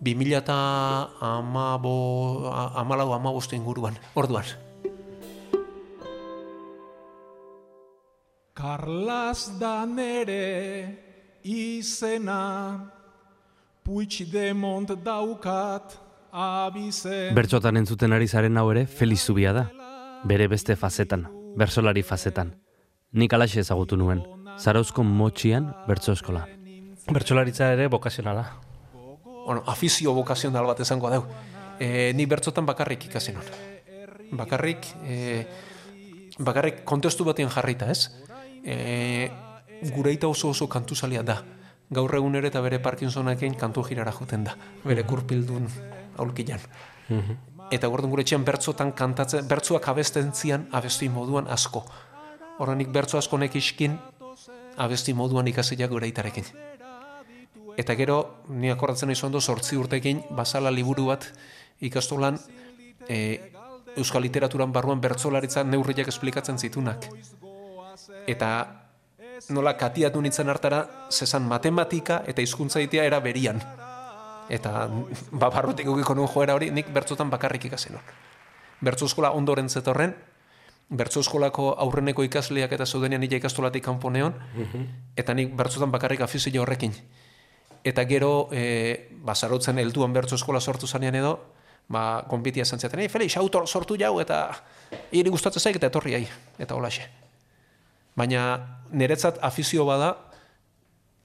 bi 0.00 0.14
mila 0.14 0.40
eta 0.44 0.58
amabo, 1.20 2.50
amalau 2.52 3.12
amabostu 3.16 3.56
inguruan, 3.58 3.98
orduan. 4.14 4.44
Karlas 8.60 9.46
da 9.58 9.86
nere 9.88 11.09
izena 11.44 12.90
Puitsi 13.84 14.26
de 14.30 14.52
mont 14.54 14.92
daukat 15.04 15.98
abizen 16.30 17.34
Bertxotan 17.34 17.80
entzuten 17.80 18.12
ari 18.12 18.28
zaren 18.28 18.56
hau 18.56 18.70
ere 18.70 18.86
Feliz 18.86 19.22
Zubia 19.24 19.52
da 19.52 19.70
Bere 20.24 20.48
beste 20.52 20.76
fazetan, 20.76 21.28
bersolari 21.56 22.02
fazetan 22.02 22.52
nik 23.12 23.32
alaxe 23.34 23.60
ezagutu 23.60 23.98
nuen, 23.98 24.22
zarauzko 24.58 25.02
motxian 25.02 25.70
bertso 25.88 26.14
eskola. 26.14 26.44
Bertsolaritza 27.10 27.72
ere 27.74 27.88
bokazionala. 27.90 28.44
Bueno, 28.92 29.64
afizio 29.66 30.14
bokazional 30.14 30.68
bat 30.68 30.82
esango 30.84 31.10
dau. 31.10 31.24
E, 31.80 32.12
ni 32.14 32.26
bertzotan 32.30 32.66
bakarrik 32.68 33.08
ikasi 33.08 33.34
non. 33.34 33.46
Bakarrik, 34.38 34.86
e, 35.02 35.46
bakarrik 36.38 36.84
kontestu 36.86 37.26
batien 37.26 37.50
jarrita, 37.50 37.90
ez? 37.90 38.12
E, 38.62 39.30
gureita 39.88 40.28
oso 40.28 40.50
oso 40.50 40.68
kantuzalia 40.68 41.22
da. 41.22 41.40
Gaur 41.90 42.14
egun 42.14 42.36
ere 42.38 42.48
eta 42.52 42.60
bere 42.62 42.78
Parkinsonakein 42.78 43.56
kantu 43.58 43.82
girara 43.82 44.12
joten 44.12 44.44
da, 44.44 44.54
bere 44.84 45.02
kurpildun 45.02 45.66
aulkian. 46.18 46.60
Eta 47.70 47.88
gordon 47.90 48.10
gure 48.10 48.22
etxean 48.22 48.44
bertzotan 48.46 48.92
kantatzen, 48.98 49.46
bertzuak 49.48 49.88
abesten 49.88 50.32
zian 50.34 50.66
abesti 50.72 51.08
moduan 51.08 51.48
asko. 51.48 51.84
Horrenik 52.58 52.90
bertzo 52.94 53.18
asko 53.18 53.38
nekiskin 53.38 53.96
abesti 54.76 55.14
moduan 55.14 55.48
ikasiak 55.48 55.90
gure 55.90 56.08
itarekin. 56.10 56.44
Eta 57.78 57.94
gero, 57.94 58.42
ni 58.48 58.70
akordatzen 58.70 59.08
nahi 59.08 59.18
ondo 59.24 59.40
sortzi 59.40 59.78
urtekin, 59.78 60.22
basala 60.36 60.70
liburu 60.70 61.06
bat 61.08 61.26
ikastolan 61.80 62.38
e, 63.08 63.38
euskal 63.96 64.22
literaturan 64.22 64.72
barruan 64.72 65.00
bertzolaritza 65.00 65.64
neurriak 65.64 66.08
esplikatzen 66.08 66.58
zitunak. 66.58 67.06
Eta 68.26 68.50
nola 69.48 69.74
katiatu 69.76 70.20
nintzen 70.20 70.48
hartara, 70.48 70.84
zezan 71.10 71.46
matematika 71.48 72.22
eta 72.26 72.42
hizkuntza 72.42 72.80
itea 72.80 73.04
era 73.08 73.20
berian. 73.20 73.60
Eta 74.50 74.88
ba, 75.30 75.48
barrutik 75.50 75.88
ukiko 75.88 76.14
nuen 76.14 76.28
joera 76.28 76.54
hori, 76.58 76.70
nik 76.74 76.90
bertzotan 76.92 77.30
bakarrik 77.30 77.64
ikasen 77.70 77.96
hor. 77.96 78.12
Bertzo 78.80 79.06
eskola 79.06 79.30
ondoren 79.36 79.68
zetorren, 79.68 80.14
bertzo 80.90 81.22
eskolako 81.22 81.70
aurreneko 81.78 82.24
ikasleak 82.26 82.72
eta 82.74 82.86
zeudenean 82.86 83.22
nila 83.22 83.38
ikastolatik 83.38 83.84
kanpo 83.84 84.10
neon, 84.10 84.34
eta 85.16 85.34
nik 85.34 85.54
bertzotan 85.56 85.90
bakarrik 85.90 86.20
afizio 86.26 86.62
horrekin. 86.62 86.96
Eta 87.84 88.04
gero, 88.04 88.48
e, 88.52 89.08
basarotzen 89.24 89.78
helduan 89.78 90.12
bertzo 90.12 90.34
eskola 90.34 90.60
sortu 90.60 90.86
zanean 90.86 91.14
edo, 91.14 91.38
ba, 91.88 92.24
konpitia 92.28 92.62
esan 92.62 92.80
zaten, 92.80 93.08
Felix, 93.08 93.36
autor 93.36 93.68
sortu 93.68 93.96
jau, 93.96 94.18
eta 94.20 94.50
hiri 95.12 95.30
gustatzen 95.30 95.62
zaik, 95.62 95.76
eta 95.76 95.86
etorri 95.86 96.14
ai, 96.14 96.26
eta 96.58 96.74
holaxe. 96.74 97.19
Baina 98.20 98.44
niretzat 98.92 99.38
afizio 99.46 99.86
bada, 99.88 100.12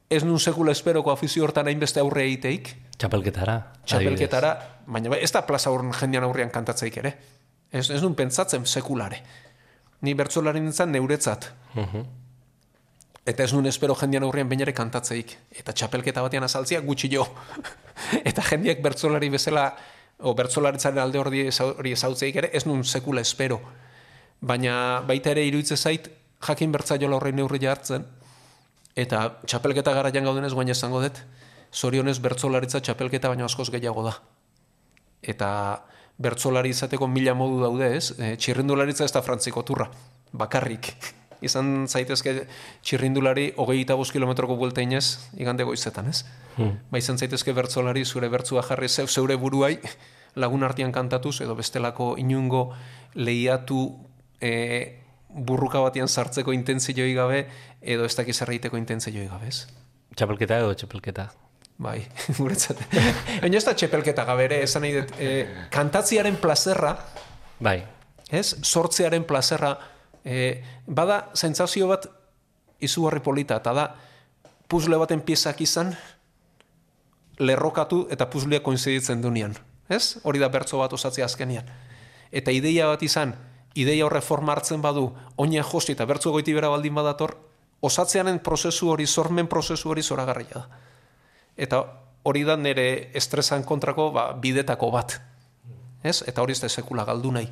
ez 0.09 0.23
nun 0.23 0.39
sekula 0.39 0.71
esperoko 0.71 1.11
afizio 1.11 1.43
hortan 1.43 1.67
hainbeste 1.67 1.99
aurre 1.99 2.23
egiteik, 2.23 2.75
Txapelketara. 2.95 3.55
txapelketara, 3.83 4.51
baina 4.87 5.11
bai, 5.11 5.19
ez 5.25 5.31
da 5.35 5.41
plaza 5.43 5.71
horren 5.73 5.91
jendean 5.97 6.23
aurrean 6.23 6.51
kantatzeik 6.53 7.01
ere. 7.01 7.11
Ez, 7.71 7.89
ez 7.89 8.01
nun 8.01 8.15
pentsatzen 8.15 8.63
sekulare. 8.65 9.19
Ni 10.07 10.13
bertzolari 10.15 10.61
nintzen 10.63 10.93
neuretzat. 10.95 11.49
Eta 13.25 13.43
ez 13.43 13.51
nun 13.51 13.65
espero 13.67 13.95
jendean 13.99 14.23
aurrean 14.23 14.47
bainere 14.47 14.71
kantatzeik. 14.77 15.35
Eta 15.59 15.73
txapelketa 15.73 16.23
batean 16.23 16.47
azaltzia 16.47 16.79
gutxi 16.85 17.09
jo. 17.11 17.25
eta 18.29 18.45
jendeak 18.51 18.83
bertzolari 18.85 19.29
bezala, 19.33 19.65
o 20.23 20.31
bertzolaritzaren 20.37 21.01
alde 21.03 21.19
hori 21.19 21.91
ezautzeik 21.91 22.37
ere, 22.43 22.53
ez 22.53 22.63
nun 22.69 22.85
sekula 22.85 23.25
espero. 23.25 23.59
Baina 24.39 25.01
baita 25.07 25.33
ere 25.33 25.43
iruditzen 25.49 25.81
zait, 25.81 26.07
jakin 26.43 26.71
bertzaiola 26.71 27.17
horrein 27.17 27.35
neurria 27.39 27.71
hartzen, 27.71 28.05
eta 28.95 29.25
txapelketa 29.45 29.93
garaian 29.93 30.23
gaudenez 30.27 30.53
guain 30.53 30.71
esango 30.71 31.01
dut, 31.03 31.19
zorionez 31.75 32.17
bertzolaritza 32.23 32.79
txapelketa 32.79 33.29
baino 33.31 33.45
askoz 33.45 33.69
gehiago 33.73 34.05
da. 34.07 34.15
Eta 35.21 35.49
bertsolari 36.21 36.71
izateko 36.71 37.07
mila 37.11 37.35
modu 37.35 37.59
daude, 37.63 37.91
ez? 37.97 38.13
E, 38.15 38.35
txirrindularitza 38.39 39.05
ez 39.05 39.11
da 39.11 39.21
frantziko 39.25 39.65
turra, 39.67 39.89
bakarrik. 40.31 40.93
Izan 41.45 41.85
zaitezke 41.91 42.45
txirrindulari 42.85 43.49
hogei 43.59 43.81
eta 43.83 43.97
bost 43.99 44.15
kilometroko 44.15 44.55
buelta 44.57 44.81
inez, 44.81 45.19
igande 45.37 45.67
goizetan, 45.67 46.07
ez? 46.09 46.23
Ba, 46.55 46.97
izan 46.97 47.19
zaitezke 47.19 47.53
bertsolari 47.53 48.05
zure 48.07 48.29
bertzua 48.31 48.63
jarri 48.63 48.87
zeu, 48.87 49.05
zeure 49.11 49.35
buruai 49.35 49.75
lagun 50.39 50.63
artean 50.63 50.93
kantatuz, 50.95 51.41
edo 51.43 51.55
bestelako 51.59 52.13
inungo 52.17 52.69
lehiatu 53.19 53.81
e, 54.39 55.04
burruka 55.35 55.81
batean 55.83 56.07
sartzeko 56.07 56.53
intentzioi 56.55 57.13
gabe, 57.15 57.45
edo 57.81 58.05
ez 58.07 58.15
dakiz 58.15 58.37
erraiteko 58.45 58.79
intentzioi 58.79 59.27
gabe, 59.27 59.49
ez? 59.51 59.65
Txapelketa 60.15 60.61
edo 60.63 60.73
txapelketa. 60.73 61.27
Bai, 61.77 61.99
guretzat. 62.39 62.79
Baina 63.43 63.59
ez 63.59 63.65
da 63.67 63.75
txepelketa 63.75 64.23
gabe 64.27 64.47
ere, 64.47 64.61
esan 64.63 64.85
nahi 64.85 64.95
dut, 64.95 65.11
e, 65.19 65.31
kantatziaren 65.73 66.39
plazerra, 66.39 66.93
Bai. 67.59 67.81
ez? 68.31 68.47
Sortzearen 68.63 69.25
plazerra, 69.27 69.73
e, 70.23 70.61
bada 70.87 71.25
sentsazio 71.35 71.89
bat 71.91 72.07
izugarri 72.79 73.19
polita, 73.19 73.59
eta 73.59 73.73
da, 73.75 73.89
puzle 74.71 74.97
baten 75.01 75.19
piezak 75.27 75.59
izan, 75.61 75.91
lerrokatu 77.39 78.05
eta 78.11 78.29
puzlea 78.31 78.61
koinziditzen 78.63 79.19
dunean. 79.21 79.57
Ez? 79.91 80.17
Hori 80.23 80.39
da 80.39 80.47
bertso 80.49 80.79
bat 80.79 80.93
osatzea 80.95 81.27
azkenian. 81.27 81.67
Eta 82.31 82.53
ideia 82.55 82.87
bat 82.87 83.03
izan, 83.03 83.35
ideia 83.75 84.05
horre 84.05 84.21
forma 84.21 84.53
hartzen 84.55 84.81
badu, 84.81 85.09
oina 85.35 85.63
josti 85.63 85.93
eta 85.93 86.07
bertso 86.07 86.31
goiti 86.31 86.53
bera 86.55 86.71
baldin 86.71 86.95
badator, 86.95 87.35
osatzearen 87.85 88.39
prozesu 88.39 88.89
hori, 88.89 89.05
sormen 89.05 89.47
prozesu 89.51 89.91
hori 89.91 90.03
zoragarria 90.03 90.61
da. 90.61 90.81
Eta 91.57 91.83
hori 92.25 92.43
da 92.43 92.55
nire 92.57 93.11
estresan 93.13 93.63
kontrako 93.63 94.09
ba, 94.15 94.31
bidetako 94.33 94.89
bat. 94.91 95.19
Ez? 96.03 96.21
Eta 96.27 96.41
hori 96.41 96.55
ez 96.55 96.61
da 96.63 96.69
sekula 96.69 97.05
galdu 97.05 97.31
nahi. 97.35 97.47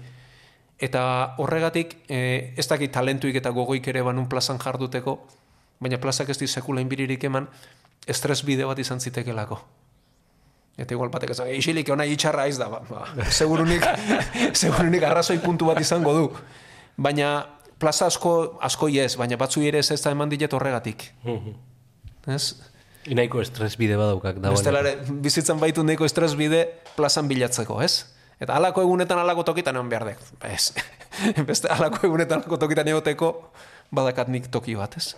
Eta 0.84 1.04
horregatik, 1.40 1.96
e, 2.10 2.54
ez 2.58 2.68
dakit 2.68 2.92
talentuik 2.92 3.36
eta 3.40 3.54
gogoik 3.54 3.88
ere 3.88 4.02
banun 4.04 4.28
plazan 4.30 4.60
jarduteko, 4.60 5.20
baina 5.80 6.00
plazak 6.02 6.30
ez 6.30 6.40
di 6.40 6.48
sekula 6.48 6.82
inbiririk 6.82 7.24
eman, 7.30 7.48
estres 8.08 8.42
bide 8.44 8.66
bat 8.66 8.80
izan 8.80 9.00
zitekelako. 9.00 9.62
Eta 10.74 10.96
igual 10.96 11.12
batek 11.14 11.36
esan, 11.36 11.52
isilik 11.54 11.90
ona 11.94 12.06
itxarra 12.10 12.48
aiz 12.48 12.58
da, 12.58 12.66
ba, 12.72 12.80
ba, 12.88 13.04
segurunik, 13.30 13.84
segurunik 14.62 15.04
arrazoi 15.06 15.38
puntu 15.44 15.70
bat 15.70 15.80
izango 15.82 16.14
du. 16.18 16.24
Baina 16.98 17.46
plaza 17.78 18.08
asko, 18.10 18.58
asko 18.62 18.90
ez, 18.90 19.14
baina 19.20 19.38
batzu 19.38 19.62
ere 19.62 19.84
ez 19.84 19.92
ez 19.94 20.02
da 20.02 20.14
eman 20.16 20.32
dilet 20.32 20.54
horregatik. 20.54 21.12
Ez? 22.26 22.56
Inaiko 23.12 23.42
estres 23.44 23.76
bide 23.78 24.00
badaukak 24.00 24.40
da. 24.42 24.50
Bestelare, 24.56 24.96
bizitzan 25.22 25.60
baitu 25.62 25.84
neko 25.86 26.08
estres 26.10 26.34
bide 26.40 26.64
plazan 26.98 27.28
bilatzeko, 27.30 27.82
ez? 27.84 28.08
Eta 28.42 28.56
alako 28.58 28.82
egunetan 28.82 29.20
alako 29.22 29.44
tokitan 29.52 29.78
egon 29.78 29.92
behar 29.92 30.08
dek. 30.10 30.24
Ez. 30.50 30.72
Beste 31.50 31.70
alako 31.70 32.08
egunetan 32.08 32.42
alako 32.42 32.58
tokitan 32.64 32.90
egoteko 32.90 33.34
badakat 33.94 34.32
nik 34.34 34.50
toki 34.50 34.74
bat, 34.80 34.98
ez? 34.98 35.14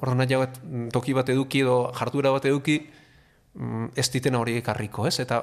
Horren 0.00 0.18
nahi 0.18 0.90
toki 0.90 1.14
bat 1.14 1.28
eduki 1.28 1.62
edo 1.62 1.92
jarduera 1.94 2.32
bat 2.34 2.48
eduki 2.48 2.80
mm, 3.54 3.92
ez 3.96 4.08
ditena 4.10 4.38
hori 4.38 4.56
ekarriko, 4.60 5.06
ez? 5.06 5.18
Eta 5.20 5.42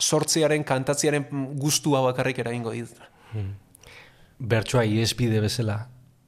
sortzearen, 0.00 0.64
kantatziaren 0.64 1.26
gustua 1.60 2.00
bakarrik 2.00 2.38
eragingo 2.38 2.72
dit. 2.72 2.90
Bertsoa 4.38 4.84
iesbide 4.88 5.40
bezala. 5.40 5.82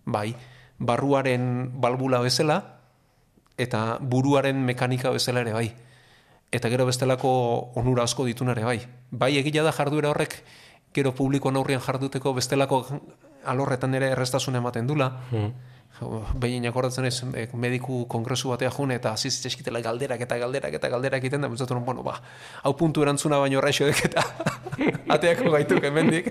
Bai, 0.05 0.35
barruaren 0.79 1.71
balbula 1.81 2.21
bezala 2.21 2.59
eta 3.57 3.99
buruaren 4.01 4.61
mekanika 4.65 5.11
bezala 5.11 5.41
ere 5.41 5.53
bai. 5.53 5.69
Eta 6.53 6.69
gero 6.69 6.85
bestelako 6.87 7.31
onura 7.81 8.05
asko 8.05 8.27
ditun 8.29 8.53
ere 8.53 8.65
bai. 8.65 8.79
Bai 9.11 9.37
egila 9.41 9.65
da 9.65 9.73
jarduera 9.73 10.11
horrek 10.11 10.43
gero 10.93 11.15
publikoan 11.17 11.57
aurrian 11.57 11.81
jarduteko 11.81 12.35
bestelako 12.37 12.85
alorretan 13.49 13.95
ere 13.95 14.11
errestasun 14.13 14.57
ematen 14.61 14.87
dula. 14.87 15.09
Behin 16.43 16.67
akordatzen 16.67 17.05
ez 17.07 17.23
eh, 17.37 17.49
mediku 17.55 18.07
kongresu 18.11 18.51
batea 18.51 18.71
june 18.75 18.97
eta 18.99 19.13
hasi 19.13 19.31
zitzaizkitela 19.31 19.83
galderak 19.85 20.25
eta 20.25 20.39
galderak 20.41 20.75
eta 20.79 20.89
galderak 20.89 21.23
egiten 21.23 21.43
da 21.43 21.49
nuen, 21.49 21.85
bueno, 21.85 22.03
ba, 22.03 22.17
hau 22.63 22.73
puntu 22.77 23.03
erantzuna 23.03 23.39
baino 23.39 23.59
horrexo 23.59 23.87
eta 23.87 24.25
ateako 25.15 25.51
gaituk 25.51 25.85
hemendik. 25.85 26.31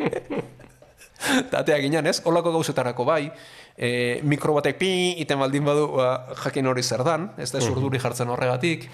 Eta 1.22 1.62
atea 1.62 1.78
ginen, 1.78 2.08
ez? 2.08 2.22
Olako 2.26 2.52
gauzetarako 2.52 3.06
bai, 3.06 3.32
e, 3.78 4.20
mikro 4.24 4.56
batek 4.58 4.78
pi 4.80 4.90
iten 5.22 5.40
baldin 5.40 5.66
badu 5.66 5.88
ba, 5.94 6.34
jakin 6.44 6.68
hori 6.68 6.84
zer 6.84 7.04
dan, 7.06 7.30
ez 7.38 7.52
da 7.52 7.62
zurduri 7.62 8.00
jartzen 8.02 8.30
horregatik, 8.34 8.90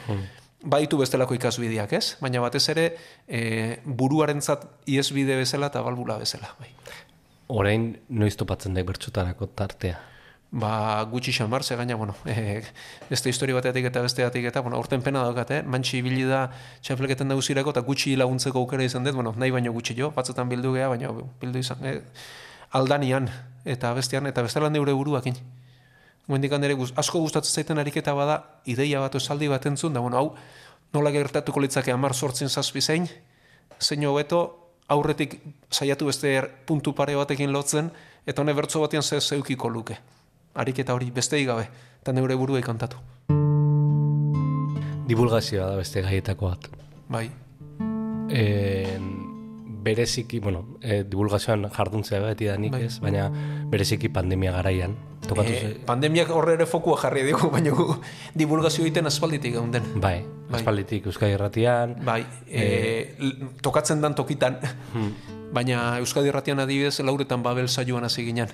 baitu 0.68 1.00
bestelako 1.00 1.38
ikasbideak, 1.38 1.94
ez? 1.94 2.18
Baina 2.22 2.44
batez 2.44 2.66
ere 2.74 2.90
e, 3.28 3.80
buruarentzat 3.86 4.68
iesbide 4.86 5.40
bezala 5.40 5.72
eta 5.72 5.82
balbula 5.86 6.20
bezala, 6.20 6.52
bai. 6.60 6.74
Orain 7.48 7.94
noiz 8.10 8.36
topatzen 8.36 8.76
daik 8.76 8.90
bertxotarako 8.92 9.48
tartea. 9.56 10.17
Ba, 10.50 11.04
gutxi 11.12 11.34
xamar, 11.34 11.64
ze 11.64 11.76
gaina, 11.76 11.96
bueno, 11.96 12.16
e, 12.26 12.64
beste 13.10 13.30
histori 13.30 13.52
bateatik 13.52 13.86
eta 13.90 14.02
besteatik 14.02 14.46
eta, 14.48 14.62
bueno, 14.62 14.80
orten 14.80 15.02
pena 15.04 15.24
daukat, 15.24 15.52
eh? 15.52 15.62
Mantxi 15.64 16.00
ibili 16.00 16.24
da 16.24 16.46
txapelketan 16.82 17.28
daguzirako 17.28 17.74
eta 17.76 17.84
gutxi 17.84 18.16
laguntzeko 18.16 18.64
aukera 18.64 18.86
izan 18.88 19.04
dut, 19.04 19.16
bueno, 19.16 19.34
nahi 19.36 19.52
baino 19.52 19.74
gutxi 19.76 19.98
jo, 19.98 20.12
batzutan 20.16 20.48
bildu 20.48 20.72
gea, 20.78 20.88
baina 20.88 21.12
bildu 21.42 21.60
izan, 21.60 21.84
eh, 21.84 22.00
aldanian 22.72 23.28
eta 23.66 23.92
bestean, 23.94 24.28
eta 24.32 24.42
bestelan 24.42 24.72
neure 24.72 24.96
buruakin. 24.96 25.36
Goendik 26.28 26.52
ere 26.52 26.74
guz, 26.74 26.94
asko 26.96 27.20
gustatzen 27.20 27.54
zaiten 27.54 27.80
ariketa 27.80 28.14
bada, 28.14 28.62
ideia 28.66 29.00
bat 29.00 29.16
esaldi 29.16 29.48
bat 29.48 29.66
entzun, 29.66 29.94
da, 29.94 30.00
bueno, 30.00 30.18
hau, 30.18 30.36
nola 30.94 31.12
gertatuko 31.12 31.60
litzake 31.60 31.92
amar 31.92 32.16
sortzen 32.16 32.50
zazpi 32.50 32.82
zein, 32.82 33.08
zein 33.80 34.06
hobeto, 34.06 34.74
aurretik 34.88 35.42
saiatu 35.70 36.08
beste 36.08 36.40
puntu 36.66 36.94
pare 36.96 37.16
batekin 37.16 37.52
lotzen, 37.52 37.92
eta 38.26 38.42
hone 38.42 38.54
bertso 38.54 38.80
batean 38.80 39.04
ze 39.04 39.20
zeukiko 39.20 39.70
luke. 39.70 39.98
Ariketa 40.58 40.94
hori 40.98 41.12
beste 41.14 41.38
gabe, 41.46 41.68
eta 42.02 42.14
neure 42.14 42.36
buruei 42.36 42.64
kantatu. 42.66 42.98
Divulgazioa 45.08 45.70
da 45.72 45.76
beste 45.80 46.02
gaietako 46.04 46.50
bat. 46.54 46.68
Bai, 47.10 47.30
E, 48.30 48.98
bereziki, 49.88 50.42
bueno, 50.44 50.66
e, 50.84 51.06
divulgazioan 51.08 51.70
jarduntzea 51.72 52.20
beti 52.26 52.50
da 52.50 52.58
nik 52.60 52.74
Bai. 52.74 52.82
ez, 52.90 52.98
baina 53.00 53.30
bereziki 53.72 54.10
pandemia 54.12 54.52
garaian. 54.52 54.98
Tokatu 55.26 55.50
Eh, 55.54 55.60
ze- 55.62 55.80
pandemiak 55.86 56.28
horre 56.30 56.56
ere 56.58 56.66
fokua 56.66 56.98
jarri 57.00 57.24
dugu, 57.32 57.48
baina 57.56 57.72
gu 57.72 57.96
divulgazio 58.36 58.84
egiten 58.84 59.06
aspalditik 59.08 59.54
geunden. 59.54 59.84
Bai, 59.96 60.26
Bai. 60.50 60.60
aspalditik 60.60 61.06
Euskadi 61.06 61.32
Irratian, 61.38 61.96
Bai, 62.04 62.26
e, 62.48 63.16
l- 63.20 63.48
tokatzen 63.62 64.02
dan 64.02 64.14
tokitan. 64.14 64.60
Baina 65.54 65.98
Euskadi 66.00 66.28
Irratian 66.28 66.60
adibidez 66.60 67.00
lauretan 67.00 67.42
Babel 67.44 67.70
saioan 67.70 68.04
hasi 68.04 68.26
ginen. 68.26 68.50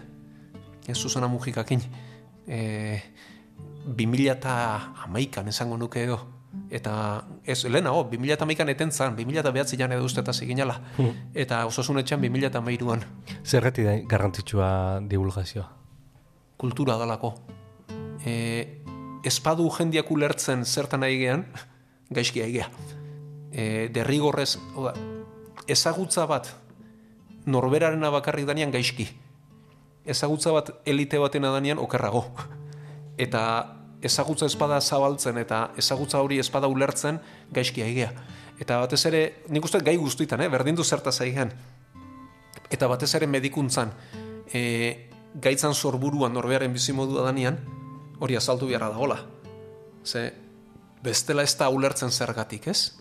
Ez 0.87 0.97
Susana 0.97 1.27
Mujikakin. 1.27 1.81
E, 2.47 3.01
2011an 3.87 5.47
esango 5.47 5.77
nuke 5.77 6.03
edo. 6.03 6.19
Eta 6.69 7.23
ez, 7.45 7.63
lehenago, 7.65 8.03
2011an 8.11 8.69
eten 8.69 8.91
zan, 8.91 9.15
2009an 9.17 9.95
edo 9.95 10.03
uste 10.05 10.21
eta 10.21 10.33
ziginala. 10.33 10.79
Eta 11.33 11.65
osasunetxean 11.65 12.21
2013an 12.21 13.07
zerreti 13.43 13.83
da 13.83 13.97
garrantzitsua 14.07 14.99
divulgazioa. 15.09 15.69
kultura 16.63 16.95
dalako. 16.95 17.33
E, 18.23 18.79
espadu 19.27 19.67
jendiak 19.75 20.11
ulertzen 20.11 20.63
zertan 20.63 21.03
nahi 21.03 21.17
gean, 21.19 21.43
gaizki 22.13 22.43
aigea. 22.45 22.69
E, 23.51 23.89
derrigorrez, 23.91 24.53
oda, 24.79 24.93
ezagutza 25.67 26.25
bat 26.29 26.53
norberarena 27.45 28.13
bakarrik 28.15 28.47
danean 28.47 28.71
gaizki. 28.71 29.09
Ezagutza 30.05 30.51
bat 30.51 30.69
elite 30.85 31.19
batena 31.19 31.51
danean 31.53 31.79
okerrago. 31.79 32.25
Eta 33.17 33.43
ezagutza 34.03 34.49
espada 34.49 34.81
zabaltzen 34.81 35.37
eta 35.39 35.69
ezagutza 35.79 36.19
hori 36.19 36.39
espada 36.43 36.67
ulertzen 36.67 37.21
gaizki 37.55 37.83
aigea. 37.85 38.11
Eta 38.59 38.79
batez 38.83 39.05
ere, 39.09 39.21
nik 39.49 39.63
uste 39.65 39.79
gai 39.83 39.95
guztitan, 39.97 40.43
eh? 40.43 40.49
berdin 40.51 40.75
du 40.75 40.83
zertaz 40.83 41.19
aigean. 41.23 41.53
Eta 42.69 42.87
batez 42.91 43.13
ere 43.15 43.27
medikuntzan, 43.27 43.93
e, 44.51 45.09
gaitzan 45.41 45.73
sorburuan 45.73 46.33
norbearen 46.33 46.73
bizimodua 46.73 47.25
danean, 47.29 47.57
hori 48.19 48.37
azaltu 48.37 48.67
beharra 48.69 48.91
dagola. 48.93 49.17
Ze, 50.05 50.29
bestela 51.03 51.43
ez 51.43 51.55
da 51.57 51.69
ulertzen 51.69 52.11
zergatik, 52.11 52.67
ez? 52.67 52.93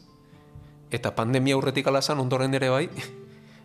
Eta 0.92 1.14
pandemia 1.16 1.56
aurretik 1.56 1.86
alazan 1.88 2.20
ondoren 2.20 2.54
ere 2.54 2.70
bai, 2.72 2.86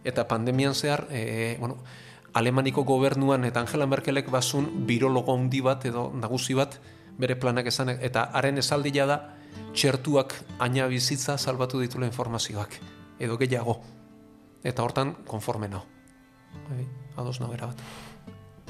eta 0.10 0.28
pandemian 0.28 0.76
zehar, 0.76 1.06
e, 1.12 1.56
bueno, 1.60 1.78
Alemaniko 2.34 2.84
gobernuan 2.84 3.45
eta 3.45 3.61
Angela 3.61 3.88
Merkelek 3.88 4.30
basun 4.32 4.86
birologo 4.88 5.34
handi 5.36 5.61
bat 5.61 5.86
edo 5.86 6.11
nagusi 6.13 6.53
bat 6.53 6.80
bere 7.17 7.36
planak 7.36 7.67
esan, 7.71 7.89
eta 7.89 8.28
haren 8.38 8.57
esaldia 8.61 9.07
da 9.09 9.17
txertuak 9.73 10.36
aina 10.59 10.86
bizitza 10.88 11.38
salbatu 11.38 11.80
ditula 11.82 12.05
informazioak, 12.05 12.78
edo 13.19 13.38
gehiago. 13.38 13.80
Eta 14.63 14.84
hortan 14.84 15.15
konforme 15.25 15.69
nao. 15.69 15.84
Bai, 16.69 16.86
ados 17.17 17.39
nao 17.39 17.49
bat. 17.49 17.82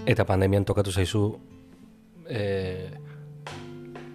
Eta 0.05 0.25
pandemian 0.25 0.63
tokatu 0.65 0.91
zaizu 0.91 1.39
e, 2.29 2.89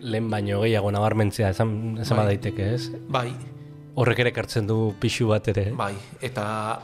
lehen 0.01 0.31
baino 0.31 0.61
gehiago 0.63 0.91
nabarmentzea 0.91 1.51
esan, 1.51 1.99
esan 2.01 2.17
Bai. 2.17 2.27
daiteke, 2.27 2.75
ez? 2.75 2.91
Bai, 3.09 3.33
Horrek 3.95 4.23
ere 4.25 4.31
ekartzen 4.33 4.67
du 4.67 4.95
pixu 5.01 5.27
bat 5.29 5.49
ere. 5.53 5.71
bai, 5.77 5.93
eta 6.25 6.81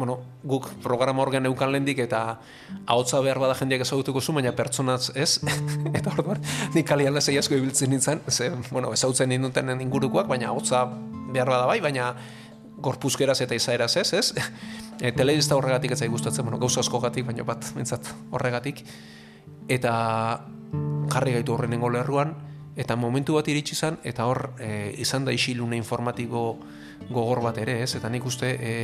bueno, 0.00 0.16
guk 0.42 0.66
programa 0.82 1.22
organ 1.22 1.46
eukan 1.46 1.70
lendik 1.72 2.00
eta 2.00 2.40
ahotsa 2.86 3.20
behar 3.20 3.38
bada 3.38 3.54
jendeak 3.54 3.84
ezagutuko 3.84 4.22
zu, 4.24 4.32
baina 4.32 4.54
pertsonaz 4.56 5.12
ez. 5.14 5.38
eta 5.98 6.14
orduan, 6.16 6.40
nik 6.74 6.88
kaliala 6.88 7.20
zei 7.20 7.36
asko 7.38 7.58
ibiltzen 7.60 7.92
nintzen, 7.92 8.24
ze, 8.28 8.50
bueno, 8.70 8.94
ezautzen 8.96 9.28
ninduten 9.28 9.70
ingurukoak, 9.84 10.26
baina 10.30 10.48
ahotsa 10.48 10.86
behar 11.34 11.52
bada 11.52 11.68
bai, 11.68 11.78
baina 11.84 12.14
gorpuzkeraz 12.80 13.42
eta 13.44 13.54
izaeraz 13.54 13.96
ez, 14.00 14.12
ez? 14.14 14.30
E, 15.00 15.14
telebista 15.16 15.56
horregatik 15.56 15.94
ez 15.94 16.02
gustatzen, 16.12 16.44
bueno, 16.44 16.58
gauza 16.60 16.82
askogatik, 16.82 17.24
baina 17.24 17.40
bat, 17.48 17.70
mintzat, 17.72 18.04
horregatik. 18.36 18.82
Eta 19.72 19.92
jarri 21.08 21.32
gaitu 21.38 21.54
horrenengo 21.54 21.88
lerruan, 21.88 22.34
eta 22.76 22.98
momentu 23.00 23.38
bat 23.38 23.48
iritsi 23.48 23.72
izan, 23.78 23.96
eta 24.04 24.26
hor 24.28 24.50
e, 24.60 24.92
izan 25.00 25.24
da 25.24 25.32
isilune 25.32 25.78
informatiko 25.80 26.42
gogor 27.08 27.40
bat 27.46 27.62
ere, 27.64 27.78
ez? 27.86 27.94
Eta 27.96 28.12
nik 28.12 28.28
uste 28.28 28.52
e, 28.52 28.74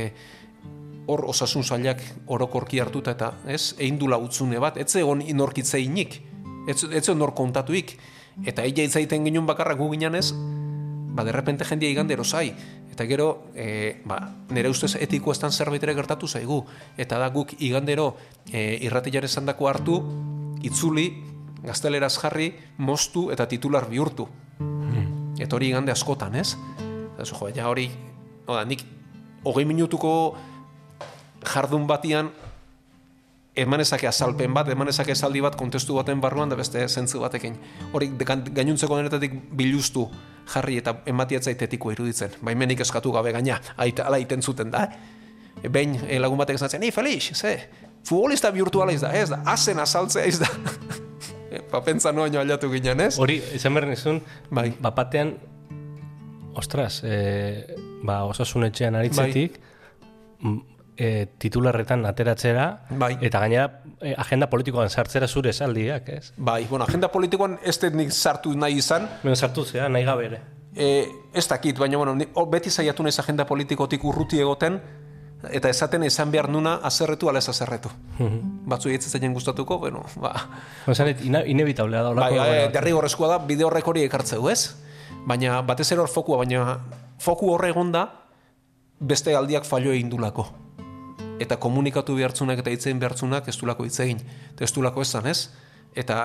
hor 1.07 1.25
osasun 1.31 1.63
zailak 1.63 2.03
orokorki 2.27 2.79
hartuta 2.83 3.15
eta 3.15 3.31
ez, 3.47 3.73
egin 3.79 3.97
dula 3.99 4.19
utzune 4.19 4.59
bat, 4.59 4.77
ez 4.77 4.89
egon 4.99 5.23
inorkitzeinik, 5.23 6.21
ez, 6.67 6.83
ez 6.83 7.03
egon 7.03 7.21
nor 7.23 7.33
kontatuik, 7.35 7.95
eta 8.45 8.65
egia 8.67 8.85
itzaiten 8.87 9.23
ginen 9.25 9.47
bakarra 9.47 9.77
gu 9.79 9.89
ginen 9.95 10.19
ez, 10.19 10.31
ba, 11.17 11.23
derrepente 11.25 11.65
jendia 11.65 11.89
igandero 11.89 12.23
zai, 12.23 12.51
eta 12.91 13.07
gero, 13.09 13.29
e, 13.55 14.01
ba, 14.05 14.19
nire 14.53 14.69
ustez 14.69 14.95
etiko 14.99 15.31
estan 15.31 15.51
zerbait 15.51 15.83
ere 15.83 15.95
gertatu 15.97 16.27
zaigu, 16.27 16.63
eta 16.97 17.19
da 17.21 17.31
guk 17.33 17.55
igandero 17.57 18.11
e, 18.51 18.77
irratilare 18.85 19.27
zandako 19.27 19.71
hartu, 19.71 20.01
itzuli, 20.67 21.07
gazteleraz 21.63 22.15
jarri, 22.19 22.51
moztu 22.77 23.29
eta 23.33 23.47
titular 23.47 23.87
bihurtu. 23.89 24.27
Eta 25.37 25.53
hori 25.53 25.67
igande 25.69 25.93
askotan, 25.93 26.35
ez? 26.35 26.55
Eta 27.13 27.25
jo, 27.29 27.49
ja 27.53 27.67
hori, 27.69 27.87
oda, 28.49 28.63
nik 28.65 28.83
hogei 29.45 29.65
minutuko 29.69 30.11
jardun 31.45 31.87
batian 31.87 32.31
emanezake 33.57 34.07
azalpen 34.07 34.53
bat, 34.53 34.69
emanezake 34.69 35.11
esaldi 35.11 35.41
bat 35.41 35.55
kontestu 35.57 35.97
baten 35.97 36.21
barruan 36.21 36.49
da 36.49 36.55
beste 36.59 36.83
zentzu 36.87 37.21
batekin. 37.23 37.57
Hori 37.93 38.11
gainuntzeko 38.19 38.99
denetatik 38.99 39.33
biluztu 39.57 40.05
jarri 40.53 40.77
eta 40.81 40.99
ematiatzaiteko 41.09 41.91
iruditzen. 41.95 42.37
Baimenik 42.45 42.85
eskatu 42.85 43.11
gabe 43.15 43.33
gaina, 43.35 43.57
aita, 43.77 44.05
ala 44.07 44.21
iten 44.21 44.43
zuten 44.43 44.71
da. 44.71 44.85
Eh? 44.85 45.69
Behin 45.73 45.97
eh, 46.05 46.19
lagun 46.21 46.37
batek 46.37 46.59
esatzen, 46.59 46.85
ei 46.85 46.93
Felix, 46.93 47.31
ze, 47.33 47.55
futbolista 48.05 48.51
bihurtuala 48.53 48.93
ez 48.93 49.01
da, 49.01 49.11
ez 49.17 49.29
da, 49.33 49.41
azen 49.49 49.81
azaltzea 49.81 50.25
ez 50.29 50.39
da. 50.43 50.53
Eh, 51.47 51.61
ba, 51.71 51.79
pentsa 51.79 52.11
noaino 52.11 52.41
aldatu 52.41 52.67
ginen, 52.67 52.99
ez? 53.05 53.13
Hori, 53.23 53.37
izan 53.55 53.71
behar 53.71 53.85
nizun, 53.87 54.17
Bai. 54.51 54.65
bapatean, 54.83 55.29
ostras, 56.59 56.97
e, 57.07 57.77
ba, 58.03 58.17
osasunetxean 58.27 58.97
aritzetik, 58.99 59.55
m, 60.41 60.57
e, 60.97 61.27
titularretan 61.37 62.05
ateratzera, 62.05 62.81
Bai. 62.89 63.17
eta 63.21 63.39
gainera 63.39 63.81
e, 64.01 64.13
agenda 64.17 64.49
politikoan 64.49 64.89
sartzera 64.89 65.27
zure 65.27 65.49
esaldiak, 65.51 66.09
ez? 66.09 66.33
Bai, 66.37 66.65
bueno, 66.69 66.85
agenda 66.85 67.11
politikoan 67.11 67.59
ez 67.63 67.79
nik 67.93 68.11
sartu 68.11 68.53
nahi 68.57 68.77
izan, 68.81 69.07
Ben 69.23 69.35
sartu 69.35 69.63
zea, 69.65 69.87
nahi 69.89 70.03
gabe 70.03 70.25
ere. 70.25 70.41
e, 70.75 71.07
ez 71.33 71.47
dakit, 71.47 71.77
baina 71.77 71.97
bueno, 71.97 72.15
ni- 72.15 72.27
hor 72.33 72.49
beti 72.49 72.69
saiatu 72.69 73.03
naiz 73.03 73.19
agenda 73.19 73.45
politikotik 73.45 74.03
urruti 74.03 74.39
egoten, 74.39 74.81
eta 75.53 75.69
esaten 75.69 76.03
izan 76.03 76.31
behar 76.31 76.49
nuna 76.49 76.79
azerretu 76.83 77.29
ala 77.29 77.37
ez 77.39 77.47
azerretu. 77.49 77.89
Batzu 78.65 78.89
ez 78.89 79.03
zaien 79.05 79.33
gustatuko, 79.33 79.77
bueno, 79.77 80.03
ba, 80.15 80.31
Osan, 80.87 81.13
ina, 81.23 81.43
inevitablea 81.45 82.01
da, 82.03 82.13
bai, 82.13 82.37
bai, 82.37 82.71
derrigorrezkoa 82.73 83.27
da, 83.27 83.37
bide 83.45 83.63
horrek 83.63 83.87
hori 83.87 84.03
ekartzeu, 84.03 84.49
ez? 84.49 84.75
Baina 85.27 85.61
batez 85.61 85.91
ere 85.91 86.01
hor 86.01 86.09
fokua, 86.09 86.37
baina 86.37 86.79
foku 87.19 87.51
horre 87.53 87.69
egonda 87.69 88.07
beste 88.99 89.35
aldiak 89.35 89.63
fallo 89.65 89.91
egin 89.93 90.09
dulako. 90.09 90.47
Eta 91.39 91.59
komunikatu 91.61 92.15
behartzunak 92.17 92.63
eta 92.63 92.73
hitzein 92.73 92.99
behartzunak 92.99 93.47
ez 93.47 93.57
dulako 93.59 93.85
hitz 93.85 93.99
egin. 94.03 94.21
Eta 94.53 94.65
ez 94.65 94.73
dulako 94.73 95.05
esan, 95.05 95.27
ez? 95.29 95.49
Eta 95.95 96.17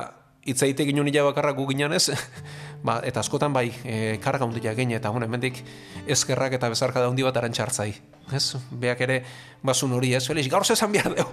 hitz 0.43 0.63
egite 0.67 0.85
ginen 0.89 1.07
nila 1.07 1.23
bakarrak 1.29 1.57
gu 1.57 1.69
ginen, 1.71 1.93
ez? 1.95 2.11
ba, 2.87 2.99
eta 3.07 3.23
askotan 3.23 3.53
bai, 3.55 3.69
e, 3.85 4.19
karga 4.23 4.47
hundia 4.49 4.75
gine, 4.75 4.97
eta 4.99 5.13
bueno, 5.15 5.29
hemendik 5.29 5.63
ezkerrak 6.11 6.57
eta 6.59 6.71
bezarka 6.73 7.03
da 7.03 7.11
hundi 7.11 7.23
bat 7.27 7.37
arantxartzai. 7.39 7.91
Ez? 8.35 8.45
Beak 8.83 9.05
ere 9.07 9.21
basun 9.63 9.93
hori, 9.95 10.15
ez? 10.19 10.25
Felix, 10.27 10.51
gaur 10.51 10.67
zesan 10.67 10.93
behar 10.95 11.15
deu. 11.15 11.29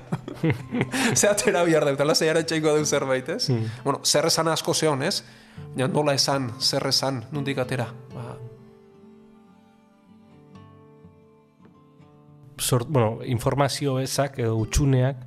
Zeatera 1.19 1.63
behar 1.65 1.87
deu, 1.89 1.95
eta 1.97 2.07
lasai 2.07 2.29
arantxaiko 2.33 2.75
deu 2.77 2.85
zerbait, 2.85 3.33
ez? 3.37 3.49
Bueno, 3.83 4.01
zer 4.05 4.29
esan 4.29 4.51
asko 4.53 4.75
zeon, 4.75 5.03
ez? 5.03 5.23
Ja, 5.77 5.87
nola 5.87 6.13
esan, 6.17 6.51
zer 6.59 6.85
esan, 6.91 7.23
nundik 7.33 7.57
atera. 7.61 7.89
Ba, 8.13 8.35
Sort, 12.59 12.87
bueno, 12.89 13.19
informazio 13.23 13.99
ezak 13.99 14.39
edo 14.43 14.57
utxuneak 14.59 15.21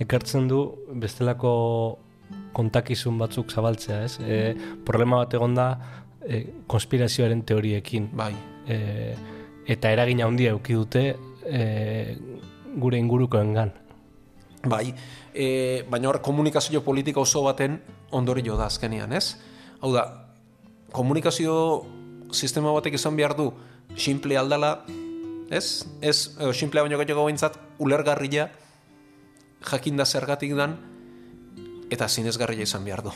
ekartzen 0.00 0.48
du 0.48 0.62
bestelako 1.00 1.52
kontakizun 2.56 3.18
batzuk 3.20 3.50
zabaltzea, 3.52 4.02
ez? 4.04 4.18
E, 4.20 4.38
problema 4.86 5.20
bat 5.22 5.34
egon 5.36 5.54
da 5.54 5.68
e, 6.22 6.44
konspirazioaren 6.66 7.44
teoriekin. 7.44 8.10
bai, 8.12 8.34
E, 8.68 9.14
eta 9.64 9.88
eragina 9.88 10.26
handia 10.26 10.50
eduki 10.50 10.74
dute 10.76 11.02
e, 11.48 12.16
gure 12.76 12.98
ingurukoengan. 13.00 13.70
Bai, 14.68 14.92
e, 15.32 15.84
baina 15.88 16.10
hor 16.10 16.20
komunikazio 16.20 16.82
politika 16.84 17.20
oso 17.20 17.42
baten 17.46 17.78
ondorio 18.10 18.58
da 18.58 18.66
azkenean, 18.66 19.14
ez? 19.16 19.38
Hau 19.80 19.92
da, 19.94 20.04
komunikazio 20.92 21.54
sistema 22.32 22.72
batek 22.76 22.98
izan 22.98 23.16
behar 23.16 23.36
du 23.38 23.52
simple 23.96 24.36
aldala, 24.36 24.82
ez? 25.50 25.86
Ez, 26.00 26.36
edo 26.38 26.52
simplea 26.52 26.84
baino 26.84 26.98
gehiago 27.00 27.24
behintzat, 27.24 27.58
ulergarria, 27.78 28.50
jakinda 29.70 30.06
zergatik 30.06 30.54
dan, 30.56 30.76
eta 31.90 32.08
zinezgarria 32.08 32.66
izan 32.68 32.84
behar 32.84 33.02
du. 33.06 33.12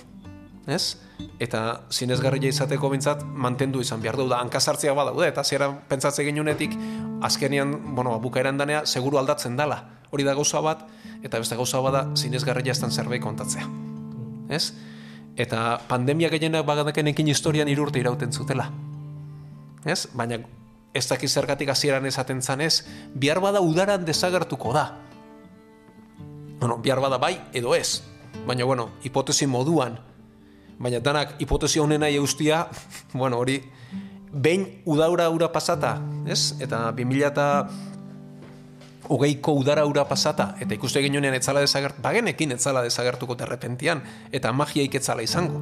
Ez? 0.66 0.96
Eta 1.42 1.82
zinezgarria 1.90 2.52
izateko 2.52 2.90
bintzat 2.92 3.24
mantendu 3.24 3.82
izan 3.82 4.02
behar 4.02 4.16
du. 4.16 4.28
Da, 4.30 4.38
hankasartzea 4.44 4.94
badaude, 4.94 5.26
eta 5.28 5.44
zera 5.44 5.68
pentsatze 5.88 6.24
genunetik, 6.24 6.76
azkenean, 7.22 7.94
bueno, 7.96 8.18
bukaeran 8.22 8.60
danea, 8.60 8.86
seguru 8.86 9.18
aldatzen 9.18 9.56
dala. 9.58 9.82
Hori 10.12 10.24
da 10.24 10.34
gauza 10.36 10.60
bat, 10.60 10.86
eta 11.22 11.40
beste 11.40 11.56
gauza 11.56 11.80
bada 11.80 12.06
zinezgarria 12.16 12.72
estan 12.72 12.90
zerbait 12.92 13.22
kontatzea. 13.22 13.66
ez? 14.52 14.72
Eta 15.36 15.80
pandemia 15.88 16.28
gehienak 16.28 16.66
bagadekenekin 16.66 17.28
historian 17.28 17.68
irurte 17.68 17.98
irauten 17.98 18.32
zutela. 18.32 18.70
Ez? 19.84 20.06
Baina 20.12 20.38
ez 20.94 21.08
dakiz 21.08 21.32
zergatik 21.32 21.68
hasieran 21.72 22.06
esaten 22.06 22.42
zanez, 22.42 22.84
bihar 23.14 23.40
bada 23.40 23.60
udaran 23.60 24.04
desagertuko 24.04 24.72
da. 24.72 24.98
Bueno, 26.60 26.78
bihar 26.78 27.00
bada 27.00 27.18
bai 27.18 27.40
edo 27.52 27.74
ez. 27.74 28.02
Baina, 28.46 28.64
bueno, 28.64 28.90
hipotesi 29.02 29.46
moduan. 29.46 29.98
Baina 30.78 31.00
danak 31.00 31.36
hipotesi 31.40 31.80
honena 31.80 32.08
eustia, 32.08 32.66
bueno, 33.12 33.38
hori, 33.38 33.60
behin 34.32 34.82
udaura 34.84 35.28
ura 35.30 35.52
pasata, 35.52 36.00
ez? 36.26 36.54
Eta 36.60 36.90
2000 36.92 37.26
eta 37.28 37.46
hogeiko 39.12 39.52
udara 39.52 39.84
ura 39.86 40.06
pasata, 40.08 40.54
eta 40.60 40.74
ikuste 40.74 41.02
ginoenean 41.04 41.34
etzala 41.36 41.60
desagert, 41.60 41.98
bagenekin 42.02 42.54
etzala 42.54 42.82
desagertuko 42.86 43.36
terrepentian, 43.36 44.02
eta 44.32 44.52
magiaik 44.56 44.94
etzala 44.94 45.24
izango. 45.26 45.60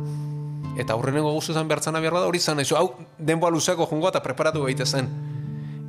Eta 0.81 0.97
aurrenengo 0.97 1.33
guztuzan 1.35 1.68
bertzana 1.68 2.01
behar 2.01 2.16
bada 2.16 2.28
hori 2.31 2.41
zan, 2.41 2.62
hau 2.76 2.87
denboa 3.18 3.51
luzeako 3.53 3.87
jungo 3.91 4.09
eta 4.09 4.22
preparatu 4.24 4.64
behite 4.64 4.87
zen. 4.87 5.09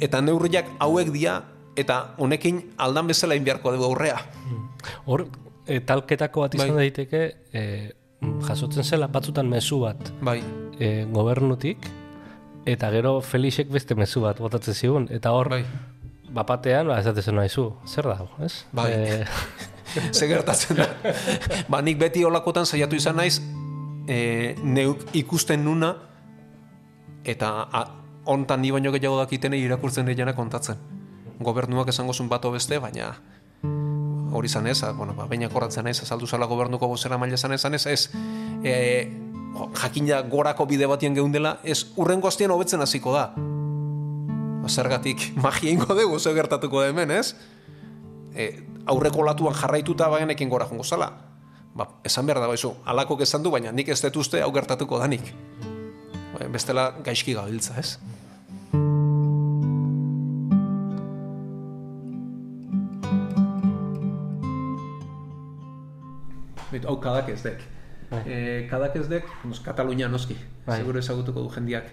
Eta 0.04 0.20
neurriak 0.22 0.68
hauek 0.80 1.12
dia, 1.14 1.38
eta 1.80 2.16
honekin 2.18 2.62
aldan 2.78 3.08
bezala 3.08 3.38
inbiarko 3.40 3.72
dugu 3.72 3.88
aurrea. 3.88 4.20
Hor, 5.06 5.28
e, 5.66 5.80
talketako 5.80 6.46
bat 6.46 6.58
izan 6.58 6.76
Bai. 6.76 6.90
daiteke, 6.90 7.22
e, 7.54 7.64
jasotzen 8.48 8.84
zela 8.84 9.08
batzutan 9.08 9.50
mezu 9.50 9.80
bat 9.82 10.12
Bai, 10.22 10.42
e, 10.80 11.06
gobernutik, 11.10 11.88
eta 12.66 12.92
gero 12.94 13.20
Felixek 13.22 13.72
beste 13.72 13.96
mezu 13.96 14.26
bat 14.26 14.42
botatzen 14.42 14.76
zigun, 14.76 15.08
eta 15.14 15.32
hor, 15.32 15.50
bai. 15.56 15.64
bapatean, 16.34 16.92
ba, 16.92 17.00
esaten 17.02 17.24
zen 17.24 17.40
naizu, 17.40 17.72
zer 17.88 18.10
dago, 18.12 18.30
ez? 18.44 18.66
Bai. 18.72 18.92
E, 19.92 20.14
Ze 20.16 20.24
gertatzen 20.24 20.78
da. 20.78 20.86
ba, 21.72 21.82
nik 21.84 21.98
beti 22.00 22.22
olakotan 22.24 22.64
saiatu 22.64 22.96
izan 22.96 23.18
naiz, 23.20 23.42
e, 24.08 24.56
neuk 24.64 25.04
ikusten 25.18 25.64
nuna, 25.66 25.96
eta 27.24 27.52
a, 27.72 27.86
ontan 28.26 28.62
ni 28.62 28.72
baino 28.72 28.92
gehiago 28.94 29.20
dakitenei 29.20 29.62
irakurtzen 29.64 30.06
dira 30.06 30.34
kontatzen. 30.36 30.78
Gobernuak 31.42 31.90
esango 31.90 32.14
zuen 32.14 32.30
bato 32.30 32.52
beste, 32.52 32.80
baina 32.80 33.16
hori 34.32 34.48
izan 34.48 34.68
ez, 34.68 34.82
bueno, 34.96 35.14
ba, 35.14 35.26
baina 35.28 35.50
korratzen 35.50 35.84
naiz, 35.84 36.02
azaldu 36.02 36.28
zala 36.28 36.46
gobernuko 36.48 36.88
bozera 36.88 37.18
maila 37.18 37.36
izan 37.36 37.54
ez, 37.54 37.86
ez, 37.86 38.10
e, 38.64 38.74
jo, 39.58 39.72
jakina 39.76 40.22
gorako 40.22 40.66
bide 40.66 40.88
batien 40.88 41.16
geundela, 41.16 41.60
ez 41.64 41.84
urrengo 41.98 42.28
aztien 42.28 42.52
hobetzen 42.52 42.82
hasiko 42.82 43.14
da. 43.14 43.32
Ba, 43.36 44.70
Zergatik 44.70 45.34
magia 45.44 45.72
ingo 45.72 45.94
dugu, 45.96 46.20
ze 46.20 46.34
gertatuko 46.34 46.82
da 46.82 46.94
hemen, 46.94 47.12
ez? 47.12 47.36
e, 48.36 48.64
aurreko 48.86 49.24
latuan 49.26 49.56
jarraituta 49.56 50.10
bagenekin 50.10 50.50
gora 50.50 50.68
jongo 50.70 50.84
zala. 50.84 51.12
Ba, 51.72 51.88
esan 52.04 52.28
behar 52.28 52.42
da 52.44 52.48
baizu, 52.52 52.74
alakok 52.84 53.22
esan 53.24 53.44
du, 53.44 53.52
baina 53.52 53.72
nik 53.72 53.88
ez 53.94 54.02
dut 54.04 54.18
uste 54.20 54.42
hau 54.44 54.52
gertatuko 54.52 54.98
danik. 55.00 55.30
Ba, 56.34 56.48
bestela 56.52 56.90
gaizki 57.06 57.36
gabiltza, 57.38 57.78
ez? 57.80 57.96
Bit, 66.72 66.88
hau 66.88 66.98
kadak 67.04 67.30
ez 67.32 67.40
dek. 67.44 67.64
E, 68.12 68.36
kadak 68.68 68.98
ez 69.00 69.06
dek, 69.08 69.28
nos, 69.48 69.62
Katalunia 69.64 70.10
noski, 70.12 70.36
Bai. 70.66 70.82
seguro 70.82 71.00
ezagutuko 71.00 71.46
du 71.46 71.54
jendiak. 71.56 71.88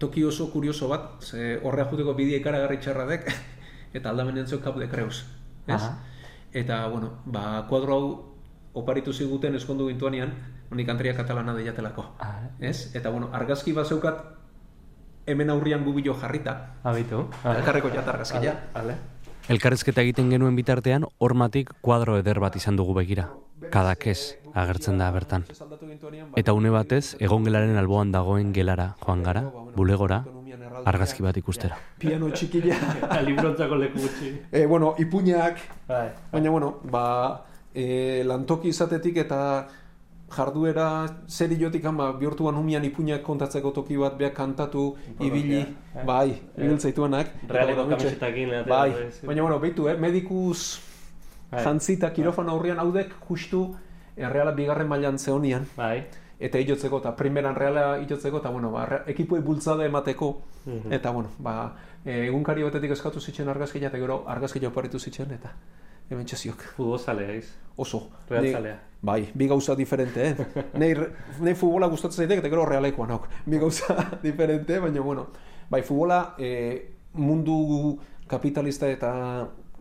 Toki 0.00 0.24
oso 0.28 0.50
kurioso 0.52 0.88
bat, 0.88 1.22
ze 1.24 1.56
horrea 1.62 1.86
juteko 1.88 2.12
bidea 2.18 2.40
ikaragarri 2.40 2.80
txarra 2.84 3.06
dek, 3.08 3.32
eta 3.96 4.12
aldamenen 4.12 4.48
zeu 4.48 4.60
Cap 4.60 4.76
de 4.76 4.88
Creus. 4.92 5.24
Ez? 5.66 5.80
Aha. 5.80 5.94
Eta, 6.52 6.82
bueno, 6.92 7.14
ba, 7.24 7.64
kuadro 7.68 7.96
hau 7.96 8.31
oparitu 8.74 9.12
ziguten 9.12 9.54
eskondu 9.54 9.88
gintuanean, 9.88 10.32
honik 10.70 10.88
antria 10.88 11.14
katalana 11.14 11.54
deiatelako. 11.54 12.04
Ah, 12.18 12.48
Ez? 12.60 12.94
Eta, 12.96 13.10
bueno, 13.10 13.28
argazki 13.32 13.72
bat 13.72 13.86
zeukat 13.86 14.22
hemen 15.26 15.50
aurrian 15.50 15.84
gubilo 15.84 16.14
jarrita. 16.14 16.74
abitu. 16.82 17.28
Elkarreko 17.44 17.90
jat 17.94 18.08
argazkia. 18.08 18.54
Ale. 18.74 18.96
Elkarrezketa 19.48 20.02
egiten 20.02 20.30
genuen 20.30 20.56
bitartean, 20.56 21.04
hormatik 21.18 21.72
kuadro 21.80 22.16
eder 22.18 22.38
bat 22.40 22.56
izan 22.56 22.76
dugu 22.76 22.94
begira. 22.94 23.28
Kadakez 23.70 24.36
agertzen 24.54 24.98
da 24.98 25.10
bertan. 25.10 25.44
Eta 26.36 26.52
une 26.52 26.70
batez, 26.70 27.16
egongelaren 27.20 27.76
alboan 27.76 28.12
dagoen 28.12 28.52
gelara 28.52 28.94
joan 29.04 29.22
gara, 29.22 29.42
bulegora, 29.76 30.24
argazki 30.84 31.22
bat 31.22 31.36
ikustera. 31.36 31.76
piano 31.98 32.30
txikila. 32.30 32.76
Librontzako 33.26 33.76
leku 33.76 33.98
gutxi. 34.00 34.32
e, 34.52 34.66
bueno, 34.66 34.94
ipuñak, 34.98 35.58
Bai. 35.88 36.08
Baina, 36.32 36.50
bueno, 36.50 36.80
ba, 36.90 37.44
e, 37.74 38.22
lantoki 38.24 38.68
izatetik 38.68 39.16
eta 39.16 39.68
jarduera 40.32 40.86
seriotik 41.28 41.84
ama 41.84 42.12
bihurtuan 42.16 42.56
umian 42.56 42.84
ipuñak 42.84 43.22
kontatzeko 43.22 43.70
toki 43.70 43.96
bat 44.00 44.16
beak 44.16 44.32
kantatu, 44.34 44.96
ibili, 45.20 45.60
eh? 45.60 46.04
bai, 46.06 46.40
ibiltzaituanak. 46.56 47.34
Realeko 47.48 47.80
Eta, 47.80 47.82
bueno, 47.84 47.96
kamisetakin, 47.98 48.48
Bai, 48.68 48.90
bai, 48.92 49.10
baina, 49.26 49.42
bueno, 49.42 49.58
behitu, 49.60 49.88
eh, 49.88 49.96
medikuz 49.96 50.80
Bai. 51.50 51.64
jantzita 51.64 52.12
kirofano 52.12 52.52
aurrian 52.52 52.78
haudek 52.80 53.12
justu 53.28 53.74
erreala 54.16 54.52
bigarren 54.52 54.88
mailan 54.88 55.18
zeonian. 55.18 55.66
Bai. 55.76 56.06
Eta 56.40 56.58
ilotzeko, 56.58 56.98
eta 56.98 57.14
primeran 57.14 57.54
reala 57.54 57.98
ilotzeko, 58.00 58.38
eta 58.38 58.50
bueno, 58.50 58.70
ba, 58.72 59.02
ekipuei 59.06 59.42
bultzada 59.42 59.84
emateko, 59.86 60.32
Mhm. 60.64 60.92
eta 60.92 61.10
bueno, 61.10 61.28
ba, 61.38 61.74
e, 62.04 62.26
egunkari 62.26 62.62
batetik 62.62 62.90
eskatu 62.90 63.20
zitzen 63.20 63.48
argazkia, 63.48 63.88
eta 63.88 63.98
gero 63.98 64.24
argazkia 64.26 64.68
oparitu 64.68 64.98
zitzen, 64.98 65.30
eta 65.30 65.52
hemen 66.10 66.26
txesiok. 66.26 66.62
Futbolzalea 66.76 67.34
iz. 67.36 67.52
Oso. 67.76 68.08
Realzalea. 68.30 68.74
Ni- 68.74 68.88
Bai, 69.02 69.30
bi 69.34 69.48
gauza 69.50 69.74
diferente, 69.74 70.28
eh? 70.28 70.36
Nei, 70.78 70.92
nei 71.42 71.54
futbola 71.58 71.88
gustatzen 71.90 72.22
zaitek, 72.22 72.38
eta 72.38 72.48
gero 72.52 72.64
realekoa 72.68 73.06
nauk. 73.10 73.24
Bi 73.46 73.58
gauza 73.58 73.96
diferente, 74.22 74.78
baina, 74.78 75.00
bueno. 75.02 75.26
Bai, 75.70 75.82
futbola 75.82 76.34
eh, 76.38 76.92
mundu 77.14 77.98
kapitalista 78.30 78.86
eta 78.88 79.10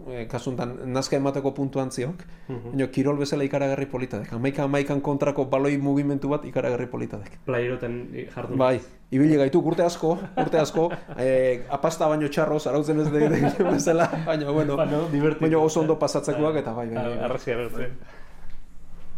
eh, 0.09 0.27
kasuntan 0.27 0.77
nazka 0.93 1.17
emateko 1.17 1.51
puntuan 1.53 1.91
ziok. 1.91 2.23
Baina, 2.47 2.87
kirol 2.87 3.17
bezala 3.17 3.43
ikaragarri 3.43 3.85
politadek. 3.85 4.31
Amaika 4.33 4.63
amaikan 4.63 5.01
kontrako 5.01 5.45
baloi 5.45 5.77
mugimendu 5.77 6.29
bat 6.29 6.45
ikaragarri 6.45 6.87
politadek. 6.87 7.37
Playeroten 7.45 8.09
jardun. 8.35 8.57
Bai, 8.57 8.79
ibili 9.11 9.37
gaitu 9.37 9.59
urte 9.59 9.83
asko, 9.83 10.17
urte 10.37 10.59
asko, 10.59 10.89
eh, 11.17 11.65
apasta 11.69 12.07
baino 12.07 12.27
txarroz, 12.27 12.65
arautzen 12.67 12.99
ez 12.99 13.11
de, 13.11 13.27
de 13.29 13.63
bezala, 13.71 14.09
baina, 14.25 14.49
bueno, 14.51 14.75
Bueno, 14.75 15.07
divertido. 15.11 15.41
baina 15.47 15.59
oso 15.59 15.79
ondo 15.81 15.97
pasatzekoak, 15.99 16.55
eta 16.55 16.73
bai, 16.73 16.89
bai, 16.89 17.03
bai. 17.07 17.19
Arrazia 17.29 17.57
bertzen. 17.57 17.97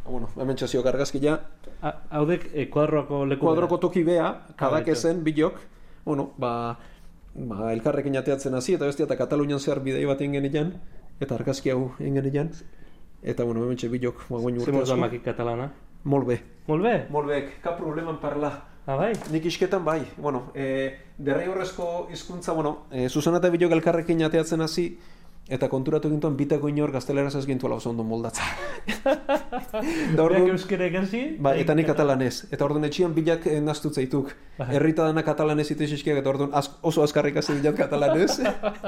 Bueno, 0.05 0.27
hemen 0.36 0.55
txasiok 0.59 0.86
argazkia, 0.91 1.38
Haudek, 2.11 2.49
e, 2.53 2.65
kuadroako 2.69 3.25
leku. 3.25 3.45
kuadroko 3.45 3.77
toki 3.77 4.03
bea, 4.03 4.34
kadak 4.59 4.88
ezen, 4.91 5.23
bilok, 5.23 5.55
bueno, 6.05 6.31
ba, 6.38 6.77
ba, 7.36 7.71
elkarrekin 7.73 8.17
ateatzen 8.17 8.53
hasi 8.55 8.75
eta 8.77 8.86
bestia 8.89 9.07
eta 9.07 9.17
Katalunian 9.17 9.59
zehar 9.59 9.81
bidei 9.84 10.05
bat 10.05 10.21
ingenian, 10.21 10.73
eta 11.21 11.36
argazki 11.36 11.71
hau 11.73 11.93
ingenian, 11.99 12.51
eta, 13.23 13.43
bueno, 13.43 13.63
hemen 13.63 13.79
txe 13.79 13.89
bilok, 13.89 14.27
ba, 14.29 14.38
urte 14.38 14.71
asko. 14.71 14.86
damakik 14.95 15.23
katalana. 15.25 15.71
Molbe. 16.03 16.39
Molbe? 16.67 16.93
Molbek, 17.09 17.61
ka 17.63 17.77
probleman 17.77 18.19
parla. 18.19 18.51
Ah, 18.86 18.97
bai? 18.99 19.13
Nik 19.31 19.45
isketan 19.47 19.86
bai, 19.86 20.01
bueno, 20.17 20.49
e, 20.53 20.91
derrai 21.17 21.47
horrezko 21.47 22.09
hizkuntza, 22.11 22.51
bueno, 22.51 22.86
e, 22.91 23.07
Susana 23.07 23.39
eta 23.39 23.49
bilok 23.53 23.71
elkarrekin 23.77 24.25
ateatzen 24.27 24.61
hasi, 24.61 24.89
eta 25.50 25.68
konturatu 25.68 26.10
gintuan 26.10 26.38
bitako 26.39 26.70
inor 26.72 26.91
gazteleraz 26.91 27.36
ez 27.36 27.46
gintuela 27.46 27.76
oso 27.76 27.89
ondo 27.89 28.04
moldatzen. 28.08 28.46
da 30.16 30.24
orduan, 30.24 30.48
euskera 30.54 30.88
ikasi? 30.88 31.24
Ba, 31.44 31.56
eta 31.60 31.76
ni 31.76 31.84
katalanez. 31.84 32.46
Eta 32.52 32.64
orduan 32.66 32.88
etxian 32.88 33.14
bilak 33.16 33.48
eh, 33.52 33.60
naztu 33.62 33.91
zeituk. 33.91 34.32
Herrita 34.64 35.10
dana 35.10 35.24
katalanez 35.24 35.70
ite 35.72 35.86
eta 35.86 36.30
orduan 36.30 36.52
az, 36.54 36.70
oso 36.82 37.04
azkarrik 37.04 37.38
hasi 37.38 37.60
dilat 37.60 37.76
katalanez. 37.76 38.39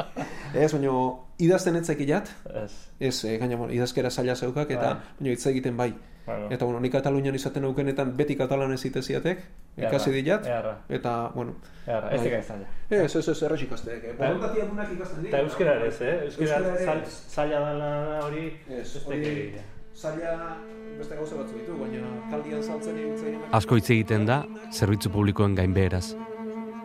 ez, 0.63 0.71
baina 0.71 0.95
idazten 1.39 1.75
etzek 1.75 1.99
ilat. 1.99 2.31
Ez. 2.63 2.71
Ez, 2.99 3.23
e, 3.25 3.37
gaina, 3.37 3.67
idazkera 3.71 4.09
zaila 4.09 4.35
zeukak, 4.35 4.71
eta 4.71 4.93
Bai. 4.93 5.15
baina 5.19 5.31
hitz 5.35 5.45
egiten 5.47 5.77
bai. 5.77 5.93
Bueno. 6.25 6.47
Eta, 6.49 6.65
bueno, 6.65 6.79
ni 6.79 6.89
Katalunian 6.89 7.35
izaten 7.35 7.63
aukenetan 7.65 8.15
beti 8.17 8.35
katalanez 8.35 8.79
iteziatek, 8.85 9.43
ikasi 9.77 10.11
dilat. 10.11 10.47
earra. 10.47 10.77
Eta, 10.89 11.31
bueno, 11.35 11.53
Earra, 11.85 12.09
ez 12.09 12.21
Bai. 12.21 12.29
deka 12.29 12.39
izaila. 12.39 12.65
ez, 12.89 13.15
ez, 13.15 13.27
ez, 13.29 13.43
erraz 13.43 13.61
ikasteak. 13.61 14.03
Eh? 14.03 14.15
Borondatia 14.17 14.65
dunak 14.65 14.91
ikasten 14.93 15.21
dira. 15.21 15.37
Eta 15.37 15.45
euskera 15.45 15.75
ere 15.75 15.87
ez, 15.87 16.01
eh? 16.01 16.15
Euskera 16.25 17.03
zaila 17.29 17.59
dela 17.69 18.19
hori 18.25 18.45
Ez, 18.69 19.05
teke 19.05 19.61
zaila 19.95 20.57
beste 20.97 21.15
gauza 21.15 21.35
batzu 21.35 21.57
ditu, 21.59 21.77
baina 21.79 22.07
kaldian 22.31 22.63
saltzen 22.63 22.97
ibiltzen 22.99 23.39
Asko 23.55 23.77
hitz 23.79 23.89
egiten 23.89 24.25
da 24.25 24.41
zerbitzu 24.71 25.11
publikoen 25.11 25.55
gainbeheraz. 25.55 26.15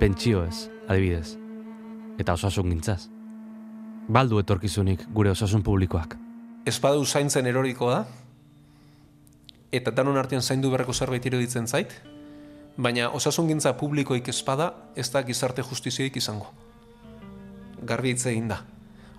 Pentsioez, 0.00 0.68
adibidez. 0.88 1.36
Eta 2.18 2.34
osasun 2.36 2.70
gintzaz. 2.70 3.08
Baldu 4.10 4.40
etorkizunik 4.42 5.06
gure 5.14 5.30
osasun 5.30 5.62
publikoak. 5.62 6.16
Espadu 6.66 7.04
zaintzen 7.04 7.46
eroriko 7.46 7.90
da, 7.90 8.04
eta 9.72 9.92
danon 9.94 10.18
artean 10.18 10.42
zaindu 10.42 10.70
berreko 10.70 10.92
zerbait 10.92 11.26
iruditzen 11.26 11.66
zait, 11.66 11.94
baina 12.76 13.10
osasungintza 13.14 13.76
publikoik 13.78 14.28
espada 14.28 14.72
ez 14.96 15.10
da 15.12 15.22
gizarte 15.22 15.62
justizioik 15.62 16.16
izango. 16.16 16.50
Garbi 17.82 18.14
hitz 18.14 18.26
egin 18.26 18.48
da. 18.50 18.60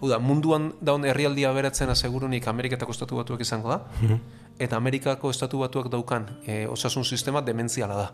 Hau 0.02 0.10
da, 0.10 0.18
munduan 0.18 0.72
daun 0.82 1.06
herrialdia 1.06 1.52
beratzen 1.54 1.89
asegurunik 1.93 2.47
Ameriketako 2.47 2.93
estatu 2.95 3.20
batuak 3.20 3.43
izango 3.45 3.70
da, 3.70 4.18
eta 4.60 4.78
Amerikako 4.78 5.30
estatu 5.30 5.62
batuak 5.62 5.91
daukan 5.93 6.26
e, 6.45 6.66
osasun 6.68 7.06
sistema 7.06 7.41
dementziala 7.45 7.97
da. 7.97 8.08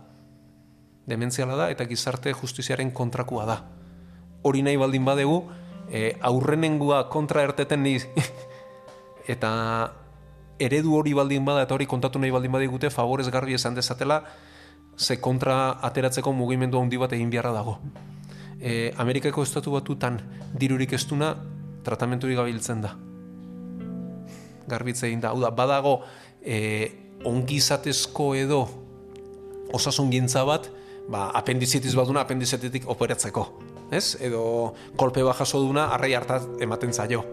Dementziala 1.08 1.56
da 1.56 1.70
eta 1.72 1.88
gizarte 1.88 2.34
justiziaren 2.36 2.92
kontrakoa 2.92 3.46
da. 3.48 3.62
Hori 4.44 4.62
nahi 4.68 4.76
baldin 4.78 5.08
badegu, 5.08 5.40
e, 5.90 6.12
aurrenengua 6.22 7.06
kontra 7.10 7.44
erteten 7.48 7.84
ni 7.84 7.96
eta 9.34 9.54
eredu 10.60 10.96
hori 10.98 11.14
baldin 11.14 11.46
bada 11.46 11.64
eta 11.64 11.76
hori 11.76 11.86
kontatu 11.86 12.20
nahi 12.20 12.32
baldin 12.32 12.52
badigute 12.52 12.90
favorez 12.90 13.30
garbi 13.30 13.54
esan 13.54 13.76
dezatela 13.76 14.24
ze 14.98 15.20
kontra 15.22 15.78
ateratzeko 15.82 16.34
mugimendu 16.34 16.80
handi 16.80 16.98
bat 16.98 17.14
egin 17.14 17.30
beharra 17.30 17.54
dago. 17.54 17.78
E, 18.60 18.94
Amerikako 18.98 19.44
estatu 19.44 19.72
batutan 19.72 20.18
dirurik 20.58 20.94
estuna 20.94 21.36
tratamenturik 21.86 22.38
gabiltzen 22.38 22.82
da. 22.82 22.96
Garbitze 24.68 25.08
egin 25.08 25.22
da. 25.22 25.30
Hau 25.30 25.42
da, 25.42 25.52
badago 25.52 26.02
e, 26.42 26.90
ongizatezko 27.26 28.34
edo 28.36 28.66
osasun 29.74 30.10
gintza 30.10 30.44
bat, 30.48 30.72
ba, 31.08 31.30
apendizitiz 31.38 31.94
baduna 31.96 32.26
apendizitetik 32.26 32.90
operatzeko. 32.90 33.46
Ez? 33.92 34.18
Edo 34.20 34.74
kolpe 34.98 35.24
bajaso 35.24 35.62
duna 35.62 35.92
arrei 35.94 36.16
hartat 36.18 36.58
ematen 36.64 36.94
zaio. 36.94 37.24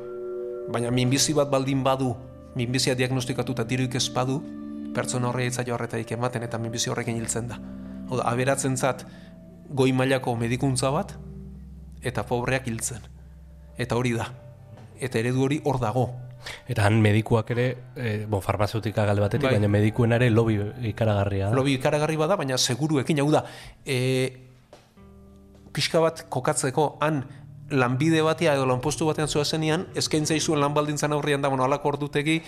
Baina 0.71 0.93
minbizi 0.95 1.35
bat 1.35 1.51
baldin 1.51 1.83
badu, 1.85 2.13
minbizia 2.55 2.95
diagnostikatu 2.95 3.57
eta 3.57 3.67
diruik 3.69 3.97
ez 3.99 4.09
badu, 4.15 4.41
pertsona 4.95 5.29
horrei 5.29 5.49
etzaio 5.51 5.75
horretarik 5.75 6.13
ematen 6.17 6.47
eta 6.47 6.59
minbizi 6.59 6.91
horrekin 6.91 7.17
hiltzen 7.19 7.49
da. 7.51 7.59
Hau 8.09 8.19
da, 8.21 8.29
aberatzen 8.31 8.77
zat, 8.77 9.05
goi 9.69 9.93
mailako 9.97 10.37
medikuntza 10.39 10.91
bat, 10.95 11.17
eta 12.05 12.25
pobreak 12.29 12.69
hiltzen. 12.71 13.03
Eta 13.81 13.97
hori 13.99 14.15
da. 14.15 14.29
Eta 15.03 15.19
eredu 15.19 15.49
hori 15.49 15.61
hor 15.65 15.81
dago. 15.83 16.09
Eta 16.69 16.85
han 16.85 17.01
medikuak 17.03 17.51
ere, 17.55 17.67
e, 17.97 18.17
bon, 18.29 18.43
farmazeutika 18.45 19.07
galde 19.09 19.25
batetik, 19.25 19.49
Bai. 19.49 19.57
baina 19.57 19.71
medikuen 19.73 20.13
ere 20.13 20.29
lobby 20.31 20.59
ikaragarria 20.91 21.49
da. 21.49 21.57
Lobi 21.57 21.79
ikaragarri 21.79 22.19
bada, 22.21 22.37
baina 22.37 22.59
seguruekin, 22.59 23.23
hau 23.25 23.31
da, 23.33 23.45
e, 23.85 23.97
pixka 25.75 26.03
bat 26.05 26.27
kokatzeko, 26.29 26.99
han 27.03 27.25
lanbide 27.75 28.23
batia 28.23 28.55
edo 28.55 28.67
lanpostu 28.67 29.07
batean 29.09 29.29
zua 29.29 29.45
zenian, 29.45 29.89
eskaintza 29.95 30.37
izuen 30.39 30.61
lan 30.63 30.75
baldintzan 30.75 31.13
aurrian 31.13 31.43
da, 31.43 31.49
bueno, 31.49 31.65
alako 31.65 31.95
ordutegi, 31.95 32.41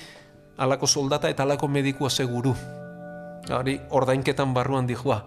alako 0.56 0.86
soldata 0.86 1.30
eta 1.30 1.44
alako 1.44 1.68
medikua 1.68 2.10
seguru. 2.10 2.54
Hori, 3.46 3.76
ordainketan 3.90 4.54
barruan 4.54 4.86
dijua. 4.86 5.20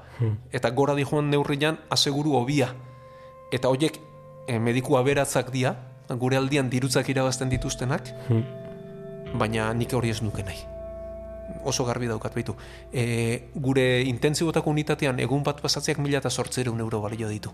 Eta 0.52 0.72
gora 0.76 0.96
dijuan 0.96 1.30
neurrian, 1.32 1.78
aseguru 1.90 2.36
hobia. 2.36 2.74
Eta 3.52 3.70
horiek 3.72 4.00
e, 4.48 4.58
mediku 4.60 4.98
aberatzak 5.00 5.54
dia, 5.56 5.76
gure 6.10 6.38
aldian 6.38 6.70
dirutzak 6.70 7.08
irabazten 7.10 7.50
dituztenak, 7.54 8.12
baina 9.40 9.72
nik 9.74 9.94
hori 9.94 10.12
ez 10.12 10.22
nuke 10.26 10.44
nahi 10.44 10.66
oso 11.66 11.86
garbi 11.86 12.08
daukat 12.08 12.34
baitu. 12.36 12.56
E, 12.94 13.50
gure 13.56 14.02
intentzibotako 14.06 14.70
unitatean 14.70 15.20
egun 15.20 15.44
bat 15.44 15.62
pasatzeak 15.62 15.98
mila 15.98 16.22
eta 16.22 16.30
sortzereun 16.30 16.80
euro 16.80 17.02
balio 17.02 17.30
ditu. 17.30 17.54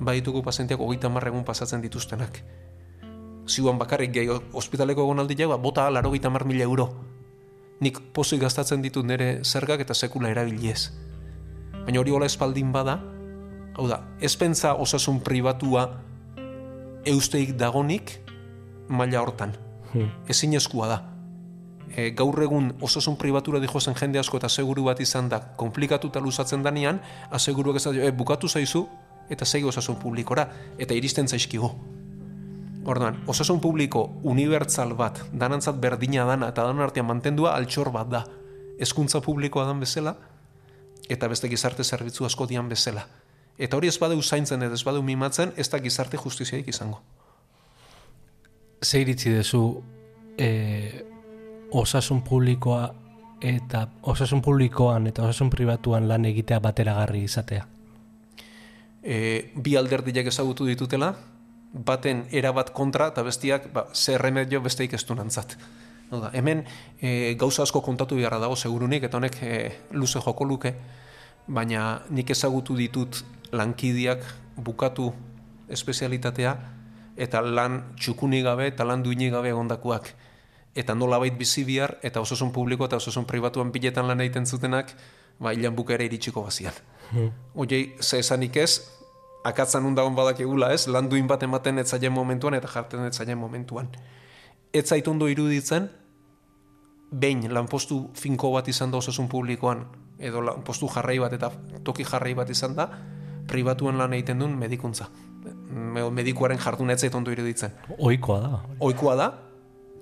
Baituko 0.00 0.42
pazienteak 0.42 0.80
hogeita 0.80 1.08
hamar 1.08 1.26
egun 1.28 1.44
pasatzen 1.44 1.82
dituztenak. 1.82 2.42
Ziuan 3.48 3.78
bakarrik 3.78 4.12
gehi 4.12 4.30
ospitaleko 4.52 5.02
egonaldi 5.02 5.36
jaua, 5.38 5.56
bota 5.58 5.88
laro 5.90 6.12
gita 6.12 6.30
mila 6.30 6.64
euro. 6.64 6.88
Nik 7.80 8.00
pozik 8.12 8.40
gastatzen 8.40 8.82
ditut 8.82 9.06
nire 9.06 9.44
zergak 9.44 9.80
eta 9.80 9.94
sekula 9.94 10.30
erabiliez. 10.30 10.90
Baina 11.84 12.00
hori 12.00 12.10
hola 12.10 12.26
espaldin 12.26 12.72
bada, 12.72 13.00
hau 13.76 13.88
da, 13.88 14.02
ez 14.20 14.36
pentsa 14.36 14.74
osasun 14.74 15.20
pribatua 15.20 16.00
eusteik 17.06 17.56
dagonik 17.56 18.18
maila 18.88 19.22
hortan. 19.22 19.54
Ezinezkoa 20.28 20.88
da 20.88 20.98
e, 21.94 22.10
gaur 22.16 22.42
egun 22.42 22.72
osasun 22.84 23.16
pribatura 23.16 23.60
dijozen 23.60 23.96
jende 23.98 24.20
asko 24.20 24.38
eta 24.40 24.48
seguru 24.48 24.84
bat 24.88 25.00
izan 25.00 25.28
da 25.28 25.40
komplikatuta 25.56 26.20
luzatzen 26.20 26.62
danean, 26.62 27.00
aseguruak 27.30 27.78
ez 27.80 27.84
da, 27.84 27.94
e, 27.94 28.10
bukatu 28.12 28.48
zaizu 28.48 28.86
eta 29.30 29.44
segi 29.44 29.64
osasun 29.64 29.96
publikora, 29.96 30.48
eta 30.78 30.94
iristen 30.94 31.28
zaizkigu. 31.28 31.70
Orduan, 32.88 33.22
osasun 33.26 33.60
publiko 33.60 34.06
unibertsal 34.24 34.94
bat, 34.96 35.20
danantzat 35.32 35.76
berdina 35.80 36.24
dana 36.24 36.48
eta 36.48 36.64
danan 36.64 36.86
artean 36.86 37.06
mantendua 37.06 37.54
altxor 37.56 37.90
bat 37.92 38.08
da. 38.08 38.24
Hezkuntza 38.80 39.20
publikoa 39.20 39.66
dan 39.68 39.80
bezala, 39.80 40.14
eta 41.08 41.28
beste 41.28 41.48
gizarte 41.48 41.84
zerbitzu 41.84 42.24
asko 42.24 42.46
dian 42.46 42.68
bezala. 42.68 43.06
Eta 43.58 43.76
hori 43.76 43.88
ez 43.90 43.98
badeu 43.98 44.22
zaintzen 44.22 44.62
edo 44.62 44.74
ez 44.74 44.84
badeu 44.86 45.02
mimatzen, 45.02 45.52
ez 45.56 45.68
da 45.68 45.80
gizarte 45.82 46.16
justiziaik 46.16 46.68
izango. 46.68 47.00
Ze 48.82 49.00
iritzi 49.00 49.32
dezu 49.34 49.82
e, 50.38 51.04
osasun 51.72 52.22
publikoa 52.22 52.94
eta 53.40 53.88
osasun 54.02 54.42
publikoan 54.42 55.06
eta 55.06 55.22
osasun 55.22 55.50
pribatuan 55.50 56.08
lan 56.08 56.24
egitea 56.24 56.60
bateragarri 56.60 57.24
izatea. 57.26 57.66
E, 59.02 59.50
bi 59.56 59.76
alderdiak 59.76 60.26
ezagutu 60.26 60.66
ditutela, 60.66 61.14
baten 61.72 62.24
erabat 62.32 62.72
kontra 62.72 63.10
eta 63.12 63.22
bestiak 63.22 63.68
ba, 63.72 63.86
zer 63.94 64.22
remedio 64.22 64.60
besteik 64.64 64.94
ez 64.94 65.04
du 65.04 65.14
nantzat. 65.14 65.56
Da, 66.08 66.30
hemen 66.32 66.64
e, 67.00 67.34
gauza 67.36 67.62
asko 67.62 67.82
kontatu 67.84 68.16
beharra 68.16 68.38
dago 68.40 68.56
segurunik 68.56 69.04
eta 69.04 69.18
honek 69.18 69.42
e, 69.42 69.58
luze 69.92 70.20
joko 70.24 70.44
luke, 70.44 70.74
baina 71.46 72.02
nik 72.10 72.30
ezagutu 72.30 72.76
ditut 72.76 73.22
lankidiak 73.52 74.24
bukatu 74.56 75.12
espezialitatea 75.68 76.56
eta 77.18 77.42
lan 77.42 77.82
txukuni 77.98 78.42
gabe 78.42 78.68
eta 78.70 78.86
lan 78.88 79.02
duinik 79.02 79.32
gabe 79.32 79.52
egondakoak 79.52 80.12
eta 80.78 80.94
nolabait 80.94 81.34
bizi 81.34 81.64
bihar 81.66 81.96
eta 82.02 82.20
osasun 82.20 82.52
publiko 82.52 82.86
eta 82.86 83.00
osasun 83.00 83.26
pribatuan 83.26 83.72
biletan 83.72 84.06
lan 84.08 84.20
egiten 84.20 84.46
zutenak 84.46 84.94
ba 85.38 85.52
hilan 85.52 85.74
bukera 85.74 86.04
iritsiko 86.04 86.42
bazian. 86.42 86.74
Oiei, 87.54 87.94
ze 88.00 88.18
esanik 88.18 88.56
ez, 88.56 88.80
akatzan 89.44 89.84
undagon 89.86 90.14
badak 90.14 90.40
egula 90.40 90.72
ez, 90.74 90.86
lan 90.88 91.08
duin 91.08 91.26
bat 91.26 91.42
ematen 91.42 91.78
etzaien 91.78 92.12
momentuan 92.12 92.54
eta 92.54 92.68
jarten 92.68 93.04
etzaien 93.06 93.38
momentuan. 93.38 93.88
Ez 94.72 94.84
zait 94.88 95.08
ondo 95.08 95.28
iruditzen, 95.28 95.88
behin 97.10 97.46
lanpostu 97.54 98.10
finko 98.14 98.50
bat 98.52 98.68
izan 98.68 98.90
da 98.92 98.98
osasun 98.98 99.28
publikoan, 99.28 99.86
edo 100.18 100.42
lanpostu 100.44 100.88
jarrai 100.92 101.18
bat 101.18 101.32
eta 101.32 101.50
toki 101.84 102.04
jarrai 102.04 102.34
bat 102.34 102.50
izan 102.50 102.74
da, 102.76 102.88
pribatuan 103.48 103.96
lan 103.96 104.12
egiten 104.12 104.38
duen 104.38 104.58
medikuntza. 104.58 105.06
Me- 105.70 106.10
Medikuaren 106.10 106.58
jarduna 106.60 106.92
ez 106.92 107.00
zait 107.00 107.14
ondo 107.14 107.30
iruditzen. 107.32 107.72
Ohikoa 107.98 108.40
da. 108.40 108.60
Ohikoa 108.80 109.14
da, 109.16 109.28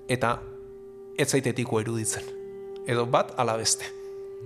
eta 0.09 0.41
ez 1.19 1.29
zait 1.31 1.47
etikoa 1.47 1.81
iruditzen. 1.85 2.25
Edo 2.87 3.07
bat, 3.07 3.33
ala 3.39 3.55
beste. 3.57 3.85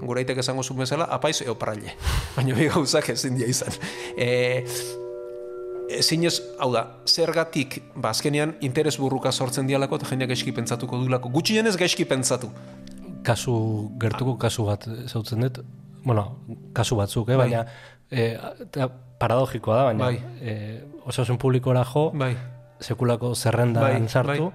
Guraitek 0.01 0.39
esango 0.41 0.63
zuen 0.63 0.81
bezala, 0.81 1.07
apaiz 1.13 1.41
eo 1.43 1.55
paraile. 1.61 1.97
Baina 2.37 2.57
bi 2.57 2.69
gauzak 2.73 3.11
ezin 3.13 3.37
dia 3.37 3.49
izan. 3.51 3.75
E, 4.17 4.65
ezin 5.99 6.25
ez, 6.29 6.37
hau 6.63 6.71
da, 6.73 6.87
zergatik, 7.09 7.81
ba, 7.97 8.15
azkenean, 8.15 8.55
interes 8.65 8.97
burruka 9.01 9.33
sortzen 9.33 9.69
dialako 9.69 10.01
eta 10.01 10.09
jendeak 10.13 10.33
gaizki 10.33 10.55
pentsatuko 10.57 11.03
dulako. 11.03 11.33
Gutxienez 11.35 11.77
gaizki 11.81 12.07
pentsatu. 12.09 12.51
Kasu, 13.27 13.55
gertuko 14.01 14.39
kasu 14.41 14.65
bat 14.71 14.87
zautzen 15.11 15.45
dut, 15.45 15.61
bueno, 16.05 16.25
kasu 16.73 16.97
batzuk, 16.97 17.29
eh? 17.29 17.37
Bai. 17.37 17.51
baina 17.51 17.67
e, 18.11 18.33
eta 18.67 18.89
paradogikoa 19.21 19.77
da, 19.77 19.85
baina 19.91 20.07
Bai. 20.07 20.23
e, 20.41 20.55
osasun 21.11 21.39
publikora 21.39 21.85
jo, 21.85 22.11
Bai, 22.17 22.33
sekulako 22.81 23.35
zerrendan 23.35 23.85
Bai, 23.85 24.09
sartu, 24.09 24.51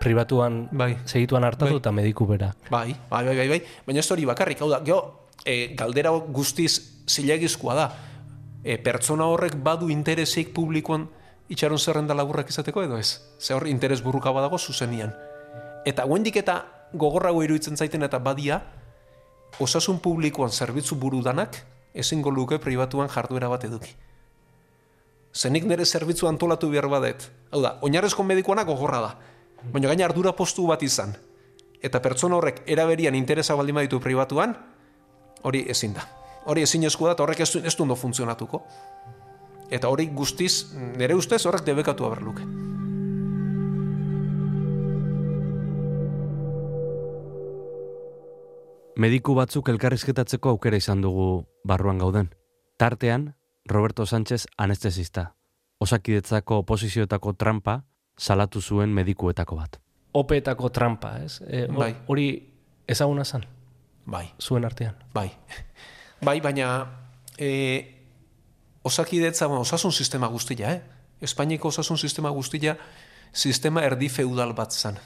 pribatuan 0.00 0.68
Bai. 0.72 0.96
segituan 1.04 1.44
hartatu 1.44 1.72
Bai. 1.72 1.80
eta 1.80 1.92
mediku 1.92 2.26
bera. 2.26 2.54
bai, 2.70 2.94
bai, 3.10 3.24
bai, 3.26 3.36
bai, 3.36 3.48
bai. 3.48 3.62
Baina 3.86 4.00
ez 4.00 4.10
hori 4.10 4.24
bakarrik, 4.24 4.60
hau 4.62 4.70
da, 4.70 4.80
geho, 4.84 5.28
e, 5.44 5.74
galdera 5.74 6.10
guztiz 6.10 7.04
zilegizkoa 7.08 7.74
da. 7.74 7.88
E, 8.64 8.78
pertsona 8.78 9.26
horrek 9.26 9.56
badu 9.62 9.88
interesik 9.90 10.52
publikoan 10.54 11.08
itxaron 11.48 11.78
zerrenda 11.78 12.14
laburrak 12.14 12.50
izateko 12.50 12.82
edo 12.82 12.98
ez? 12.98 13.20
Ze 13.38 13.54
hor 13.54 13.66
interes 13.68 14.02
burruka 14.02 14.30
badago 14.30 14.58
zuzenian. 14.58 15.14
Eta 15.86 16.04
guendik 16.04 16.36
eta 16.36 16.64
gogorrago 16.92 17.42
iruditzen 17.42 17.76
zaiten 17.76 18.02
eta 18.02 18.18
badia, 18.18 18.62
osasun 19.58 20.00
publikoan 20.00 20.50
zerbitzu 20.50 20.96
burudanak 20.96 21.56
ezingo 21.94 22.30
luke 22.30 22.58
pribatuan 22.58 23.08
jarduera 23.08 23.48
bat 23.48 23.64
eduki. 23.64 23.94
Zenik 25.32 25.64
nire 25.64 25.84
zerbitzu 25.84 26.28
antolatu 26.28 26.70
behar 26.70 26.88
badet. 26.88 27.28
Hau 27.52 27.62
da, 27.62 27.78
oinarrezko 27.82 28.24
medikoana 28.24 28.64
gogorra 28.64 29.00
da. 29.00 29.10
Baina 29.62 29.88
gaina 29.88 30.06
ardura 30.06 30.32
postu 30.36 30.66
bat 30.66 30.82
izan. 30.82 31.14
Eta 31.82 32.00
pertsona 32.02 32.38
horrek 32.38 32.62
eraberian 32.66 33.14
interesa 33.14 33.54
baldin 33.58 33.74
baditu 33.78 34.00
pribatuan, 34.00 34.54
hori 35.42 35.64
ezin 35.70 35.94
da. 35.94 36.06
Hori 36.46 36.62
ezin 36.62 36.82
da 36.82 37.12
eta 37.12 37.22
horrek 37.22 37.40
ez, 37.40 37.56
ez 37.56 37.76
du 37.76 37.82
ondo 37.82 37.94
funtzionatuko. 37.94 38.62
Eta 39.70 39.88
hori 39.88 40.06
guztiz, 40.06 40.72
nire 40.96 41.14
ustez 41.14 41.44
horrek 41.46 41.64
debekatu 41.64 42.06
aberluke. 42.06 42.42
Mediku 48.98 49.34
batzuk 49.34 49.68
elkarrizketatzeko 49.68 50.50
aukera 50.50 50.76
izan 50.76 51.00
dugu 51.00 51.44
barruan 51.64 51.98
gauden. 51.98 52.32
Tartean, 52.78 53.34
Roberto 53.68 54.06
Sánchez 54.06 54.46
anestesista. 54.56 55.34
Osakidetzako 55.78 56.58
oposizioetako 56.64 57.32
trampa 57.34 57.84
salatu 58.18 58.60
zuen 58.60 58.90
medikuetako 58.94 59.56
bat. 59.56 59.78
Opeetako 60.12 60.70
trampa, 60.70 61.16
ez? 61.24 61.40
E, 61.46 61.66
ho- 61.70 61.78
Bai. 61.78 61.94
Hori 62.06 62.28
Ezaguna 62.88 63.24
zan, 63.24 63.44
Bai, 64.06 64.30
zuen 64.40 64.64
artean. 64.64 64.96
bai. 65.14 65.30
Bai, 66.24 66.40
baina 66.40 66.86
e, 67.38 67.94
osakidetza, 68.82 69.46
bueno, 69.46 69.60
osasun 69.62 69.92
sistema 69.92 70.26
guztia, 70.26 70.72
eh? 70.72 70.82
Espainiko 71.20 71.68
osasun 71.68 71.98
sistema 71.98 72.30
guztia 72.30 72.76
sistema 73.32 73.82
erdi 73.84 74.08
feudal 74.08 74.52
bat 74.54 74.72
zan. 74.72 74.98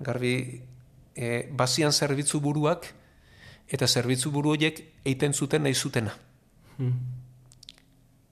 Garbi, 0.00 0.62
e, 1.14 1.48
bazian 1.52 1.92
zerbitzu 1.92 2.40
buruak 2.40 2.86
eta 3.68 3.86
zerbitzu 3.86 4.30
buru 4.32 4.50
horiek 4.56 4.80
eiten 5.04 5.32
zuten 5.34 5.62
nahi 5.62 5.74
zutena. 5.74 6.14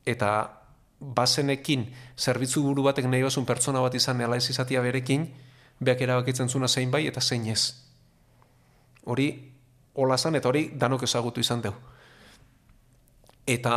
Eta 0.06 0.59
bazenekin 1.00 1.86
zerbitzu 2.16 2.62
buru 2.62 2.84
batek 2.84 3.08
nahi 3.08 3.22
basun 3.24 3.46
pertsona 3.48 3.80
bat 3.80 3.94
izan 3.94 4.18
nela 4.18 4.36
ez 4.36 4.50
izatia 4.50 4.82
berekin, 4.84 5.26
beak 5.80 6.00
erabakitzen 6.00 6.48
zuna 6.48 6.68
zein 6.68 6.90
bai 6.90 7.06
eta 7.08 7.20
zein 7.20 7.46
ez. 7.48 7.72
Hori 9.04 9.30
hola 9.94 10.18
zan 10.18 10.36
eta 10.36 10.48
hori 10.48 10.68
danok 10.76 11.02
ezagutu 11.08 11.40
izan 11.40 11.62
deu. 11.64 11.72
Eta 13.46 13.74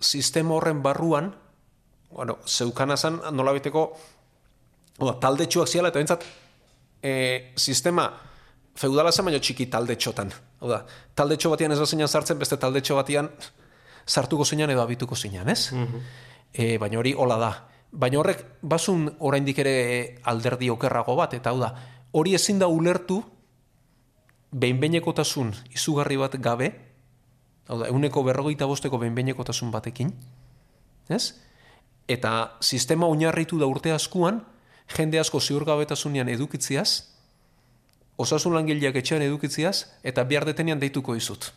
sistema 0.00 0.54
horren 0.54 0.82
barruan, 0.82 1.32
bueno, 2.10 2.38
zeukana 2.46 2.96
zan 2.96 3.20
nolabiteko 3.32 3.86
oda, 4.98 5.16
talde 5.20 5.46
txuak 5.46 5.68
ziala 5.68 5.88
eta 5.88 5.98
bentsat 5.98 6.26
e, 7.02 7.52
sistema 7.56 8.10
feudala 8.76 9.12
zen 9.12 9.24
baino 9.24 9.40
txiki 9.40 9.66
talde 9.72 9.96
txotan. 9.96 10.32
Oda, 10.62 10.82
talde 11.16 11.36
txo 11.36 11.50
batian 11.54 11.72
ez 11.72 11.80
bazinan 11.80 12.08
sartzen, 12.08 12.38
beste 12.38 12.58
talde 12.60 12.82
txo 12.84 12.98
batian 13.00 13.30
sartuko 14.06 14.44
zeinan 14.44 14.70
edo 14.70 14.82
abituko 14.82 15.16
zeinan, 15.16 15.48
ez? 15.48 15.72
E, 16.52 16.76
baina 16.78 16.98
hori 17.00 17.14
hola 17.16 17.38
da. 17.40 17.52
Baina 17.92 18.20
horrek 18.20 18.44
basun 18.62 19.08
oraindik 19.20 19.58
ere 19.64 19.74
alderdi 20.28 20.70
okerrago 20.72 21.16
bat, 21.16 21.34
eta 21.36 21.52
hau 21.52 21.60
da, 21.60 21.72
hori 22.12 22.34
ezin 22.34 22.60
da 22.60 22.68
ulertu 22.68 23.22
behinbeinekotasun 24.52 25.52
izugarri 25.72 26.18
bat 26.20 26.36
gabe, 26.40 26.70
hau 27.68 27.78
da, 27.80 27.88
euneko 27.88 28.24
berrogeita 28.24 28.68
bosteko 28.68 29.00
behinbeinekotasun 29.00 29.70
batekin, 29.72 30.12
ez? 31.08 31.34
Eta 32.08 32.58
sistema 32.60 33.08
oinarritu 33.08 33.58
da 33.60 33.68
urte 33.68 33.92
askuan, 33.92 34.42
jende 34.92 35.20
asko 35.20 35.40
ziurgabetasunean 35.40 36.28
edukitziaz, 36.28 37.12
osasun 38.20 38.54
langileak 38.56 38.96
etxean 39.00 39.24
edukitziaz, 39.24 39.86
eta 40.04 40.24
behar 40.28 40.44
detenean 40.48 40.80
deituko 40.80 41.16
izut. 41.16 41.52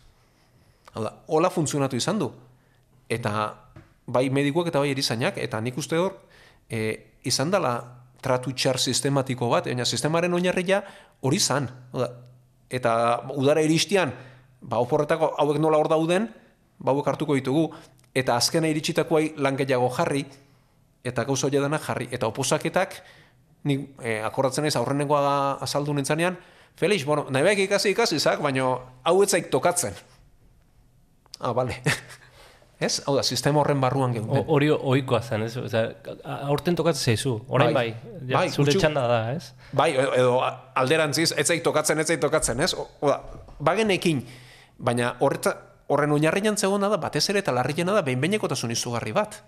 Hau 0.94 1.04
da, 1.04 1.12
hola 1.28 1.52
funtzionatu 1.52 2.00
izan 2.00 2.20
du. 2.22 2.30
Eta 3.12 3.32
bai 4.06 4.30
medikuak 4.30 4.70
eta 4.70 4.82
bai 4.82 4.92
erizainak, 4.94 5.38
eta 5.42 5.62
nik 5.62 5.78
uste 5.78 5.98
hor, 6.00 6.18
e, 6.70 7.18
izan 7.26 7.52
dela 7.52 7.76
tratu 8.22 8.54
txar 8.54 8.80
sistematiko 8.82 9.50
bat, 9.50 9.68
baina 9.70 9.86
sistemaren 9.86 10.34
oinarria 10.34 10.82
hori 11.22 11.40
zan. 11.40 11.70
Hau 11.94 12.02
da, 12.02 12.10
eta 12.70 12.94
udara 13.36 13.62
iristian, 13.66 14.14
ba, 14.62 14.80
oporretako 14.82 15.34
hauek 15.42 15.62
nola 15.62 15.78
hor 15.82 15.90
dauden, 15.92 16.30
ba, 16.80 16.92
hauek 16.94 17.08
hartuko 17.14 17.38
ditugu, 17.38 17.70
eta 18.16 18.38
azkena 18.40 18.72
iritsitakoai 18.72 19.36
lan 19.38 19.58
gehiago 19.60 19.92
jarri, 19.98 20.26
eta 21.06 21.26
gauza 21.26 21.48
hori 21.48 21.62
jarri, 21.62 22.10
eta 22.12 22.28
oposaketak, 22.28 22.98
nik 23.66 23.90
e, 24.02 24.22
akordatzen 24.22 24.66
ez 24.66 24.76
aurrenengoa 24.76 25.58
azaldu 25.62 25.94
nintzanean, 25.94 26.38
Felix, 26.76 27.06
bueno, 27.06 27.28
nahi 27.30 27.64
ikasi 27.64 27.92
ikasi 27.92 28.20
zak, 28.20 28.42
baina 28.42 28.78
hau 29.04 29.24
ez 29.24 29.30
zaik 29.30 29.50
tokatzen. 29.50 29.94
Ah, 31.40 31.54
bale. 31.54 31.82
ez? 32.80 33.02
Hau 33.08 33.16
da, 33.16 33.24
sistema 33.24 33.60
horren 33.62 33.80
barruan 33.82 34.14
geunden. 34.14 34.44
Hori 34.48 34.70
ohikoa 34.70 35.22
zen, 35.22 35.44
ez? 35.44 35.56
Osea, 35.58 35.92
a- 36.24 36.40
aurten 36.48 36.76
tokatzen 36.76 37.04
zaizu, 37.14 37.42
orain 37.48 37.74
bai. 37.74 37.92
Bai. 37.92 38.20
Ja, 38.28 38.38
Bai, 38.40 38.50
zure 38.50 38.72
txanda 38.80 39.08
da, 39.08 39.20
ez? 39.34 39.54
Bai, 39.72 39.92
edo, 39.96 40.14
edo 40.14 40.42
alderantziz, 40.76 41.32
ez 41.38 41.48
zaik 41.48 41.64
tokatzen, 41.64 42.00
ez 42.00 42.08
zaik 42.08 42.20
tokatzen, 42.22 42.60
ez? 42.60 42.74
Oda, 43.02 43.22
bagenekin, 43.60 44.26
baina 44.78 45.16
horreta, 45.20 45.56
horren 45.88 46.12
oinarrian 46.12 46.58
zegona 46.58 46.90
da, 46.90 46.98
batez 46.98 47.30
ere 47.30 47.40
eta 47.40 47.52
larriena 47.54 47.94
da, 47.94 48.02
behinbeinekotasun 48.02 48.72
izugarri 48.72 49.12
bat. 49.14 49.44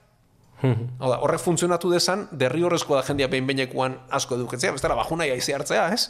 Hau 0.61 1.09
da, 1.11 1.19
horrek 1.21 1.39
funtzionatu 1.43 1.89
dezan, 1.91 2.27
derri 2.31 2.63
horrezkoa 2.65 3.01
da 3.01 3.07
jendea 3.07 3.27
behinbeinekoan 3.29 3.99
asko 4.09 4.35
eduketzea, 4.39 4.71
bestela 4.73 4.95
bajuna 4.97 5.25
jaizi 5.29 5.53
hartzea, 5.53 5.89
ez? 5.93 6.07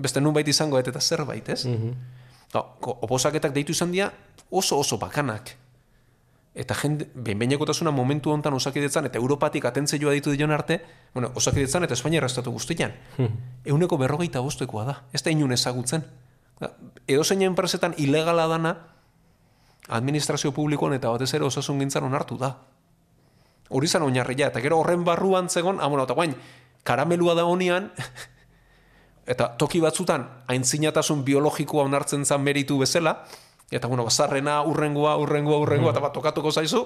Beste 0.00 0.20
nunbait 0.20 0.48
izango 0.48 0.78
et 0.78 0.88
eta 0.88 1.00
zerbait, 1.00 1.48
ez? 1.52 1.66
Da, 2.52 2.62
ko- 2.80 2.98
oposaketak 3.04 3.52
deitu 3.52 3.72
izan 3.72 3.92
dira 3.92 4.10
oso 4.50 4.78
oso 4.78 4.96
bakanak. 4.98 5.52
Eta 6.54 6.74
jende, 6.76 7.06
behinbeinekotasuna 7.14 7.90
momentu 7.90 8.30
hontan 8.30 8.52
osakidetzan 8.52 9.06
eta 9.08 9.16
Europatik 9.18 9.64
atentzeioa 9.64 10.12
ditu 10.12 10.34
dion 10.36 10.50
arte, 10.52 10.82
bueno, 11.14 11.30
osakidetzan 11.34 11.84
eta 11.86 11.96
Espainia 11.96 12.20
estatu 12.26 12.52
guztian. 12.52 12.92
Euneko 13.64 13.96
berrogeita 13.96 14.40
bostekoa 14.40 14.84
da. 14.84 14.96
Ez 15.12 15.22
da 15.22 15.32
inun 15.32 15.52
ezagutzen. 15.52 16.04
Edo 17.08 17.24
zein 17.24 17.42
enpresetan 17.42 17.94
ilegala 17.96 18.46
dana, 18.46 18.74
administrazio 19.88 20.52
publikoan 20.52 20.92
eta 20.94 21.10
batez 21.10 21.32
ere 21.34 21.44
osasun 21.44 21.80
gintzan 21.80 22.04
onartu 22.04 22.36
da. 22.38 22.52
Hori 23.72 23.88
zan 23.88 24.04
oinarria, 24.04 24.50
eta 24.52 24.60
gero 24.60 24.78
horren 24.78 25.04
barruan 25.04 25.48
zegon, 25.48 25.80
ah, 25.80 25.88
bueno, 25.88 26.04
eta 26.04 26.14
guain, 26.14 26.34
karamelua 26.84 27.34
da 27.34 27.46
honian, 27.48 27.90
eta 29.32 29.48
toki 29.58 29.80
batzutan 29.80 30.28
aintzinatasun 30.52 31.24
biologikoa 31.24 31.86
onartzen 31.88 32.26
zan 32.26 32.42
meritu 32.44 32.78
bezala, 32.78 33.22
eta 33.72 33.88
bueno, 33.88 34.04
bazarrena, 34.04 34.62
urrengoa, 34.68 35.16
urrengoa, 35.16 35.58
urrengoa, 35.64 35.92
eta 35.94 36.00
bat 36.04 36.12
tokatuko 36.12 36.52
zaizu, 36.52 36.82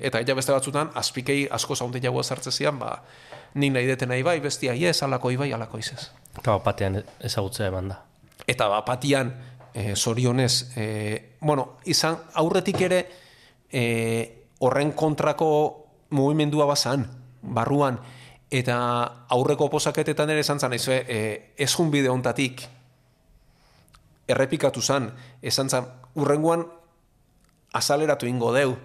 eta 0.00 0.20
ja 0.26 0.34
beste 0.34 0.52
batzutan, 0.52 0.90
azpikei 0.98 1.46
asko 1.50 1.76
zaunte 1.76 2.00
jagoa 2.02 2.24
sartze 2.24 2.50
zian, 2.50 2.78
ba, 2.78 2.96
nik 3.54 3.72
nahi 3.72 3.86
deten 3.86 4.10
nahi 4.10 4.24
bai, 4.26 4.40
bestia 4.42 4.74
iez, 4.74 4.96
alako 5.06 5.30
ibai, 5.30 5.52
alako 5.54 5.78
izez. 5.78 6.10
Eta 6.38 6.56
batean 6.64 6.98
ezagutzea 7.24 7.70
eman 7.70 7.92
da. 7.92 8.00
Eta 8.48 8.66
bapatian, 8.68 9.30
e, 9.72 9.94
zorionez, 9.94 10.72
e, 10.76 11.36
bueno, 11.40 11.78
izan 11.86 12.18
aurretik 12.34 12.80
ere 12.88 13.00
e, 13.70 13.84
horren 14.58 14.90
kontrako 14.98 15.50
mugimendua 16.10 16.66
bazan, 16.66 17.06
barruan, 17.42 18.00
eta 18.50 18.80
aurreko 19.36 19.68
oposaketetan 19.68 20.34
ere 20.34 20.42
esan 20.42 20.58
zan, 20.58 20.74
ez, 20.74 20.88
e, 20.88 21.54
ez 21.56 21.70
hontatik, 21.78 22.66
errepikatu 24.28 24.82
zan, 24.82 25.12
esan 25.42 25.70
zan, 25.70 25.86
urrengoan 26.14 26.66
azaleratu 27.72 28.26
ingo 28.26 28.52
deu, 28.52 28.76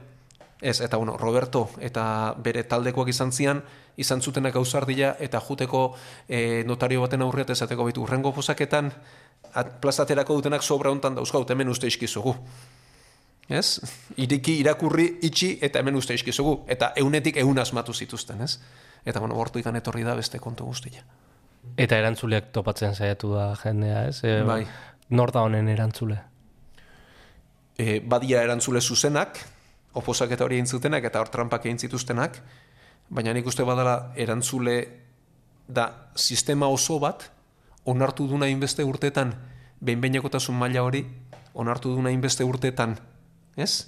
Ez, 0.64 0.80
eta 0.80 0.96
bueno, 0.96 1.18
Roberto 1.18 1.66
eta 1.84 2.36
bere 2.40 2.62
taldekoak 2.64 3.10
izan 3.12 3.34
zian, 3.36 3.60
izan 4.00 4.22
zutenak 4.24 4.54
gauzardia 4.56 5.18
eta 5.20 5.42
juteko 5.44 5.82
e, 6.24 6.64
notario 6.64 7.02
baten 7.04 7.22
aurreat 7.26 7.52
ezateko 7.52 7.84
bitu. 7.90 8.06
Urrengo 8.06 8.32
posaketan, 8.32 8.88
at, 9.52 9.74
plazaterako 9.84 10.40
dutenak 10.40 10.64
sobra 10.64 10.94
hontan 10.94 11.20
dauzkaut, 11.20 11.52
hemen 11.52 11.68
uste 11.68 11.92
iskizugu. 11.92 12.38
Ez? 13.50 13.82
Iriki 14.24 14.56
irakurri 14.62 15.10
itxi 15.28 15.58
eta 15.62 15.84
hemen 15.84 16.00
uste 16.00 16.16
iskizugu. 16.16 16.62
Eta 16.72 16.94
eunetik 16.96 17.44
eun 17.44 17.60
asmatu 17.60 17.94
zituzten, 17.94 18.48
ez? 18.48 18.56
Eta 19.04 19.20
bueno, 19.20 19.36
bortu 19.36 19.60
ikan 19.60 19.76
etorri 19.76 20.08
da 20.08 20.16
beste 20.16 20.40
kontu 20.40 20.64
guztia. 20.72 21.04
Eta 21.76 22.00
erantzuleak 22.00 22.54
topatzen 22.56 22.96
saiatu 22.96 23.36
da 23.36 23.52
jendea, 23.60 24.08
ez? 24.08 24.22
E, 24.24 24.40
Bai. 24.48 24.64
Nor 25.12 25.36
da 25.36 25.44
honen 25.44 25.68
erantzule? 25.68 26.22
E, 27.78 28.00
badia 28.00 28.44
erantzule 28.44 28.82
zuzenak, 28.82 29.40
oposaketa 29.94 30.46
hori 30.46 30.58
egin 30.58 30.68
zutenak 30.68 31.06
eta 31.06 31.22
hor 31.22 31.30
trampak 31.30 31.66
egin 31.66 31.80
zituztenak, 31.80 32.40
baina 33.10 33.34
nik 33.34 33.48
uste 33.48 33.66
badala 33.66 34.14
erantzule 34.16 34.78
da 35.68 35.90
sistema 36.16 36.68
oso 36.68 37.00
bat, 37.00 37.30
onartu 37.86 38.28
duna 38.28 38.48
inbeste 38.48 38.84
urtetan, 38.84 39.34
behinbeinekotasun 39.84 40.56
maila 40.56 40.84
hori, 40.84 41.04
onartu 41.54 41.94
duna 41.96 42.12
inbeste 42.14 42.44
urtetan, 42.44 42.98
ez? 43.58 43.88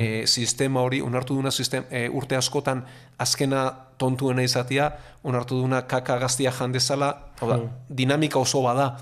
E, 0.00 0.26
sistema 0.26 0.80
hori, 0.82 1.00
onartu 1.04 1.36
duna 1.36 1.50
sistem, 1.50 1.84
e, 1.90 2.08
urte 2.08 2.36
askotan 2.36 2.82
azkena 3.22 3.68
tontuena 4.00 4.42
izatea, 4.42 4.88
onartu 5.24 5.60
duna 5.60 5.82
kaka 5.86 6.18
gaztia 6.18 6.50
jandezala, 6.52 7.12
hau 7.40 7.50
da, 7.50 7.58
dinamika 7.88 8.40
oso 8.40 8.62
bada, 8.64 8.96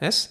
ez? 0.00 0.30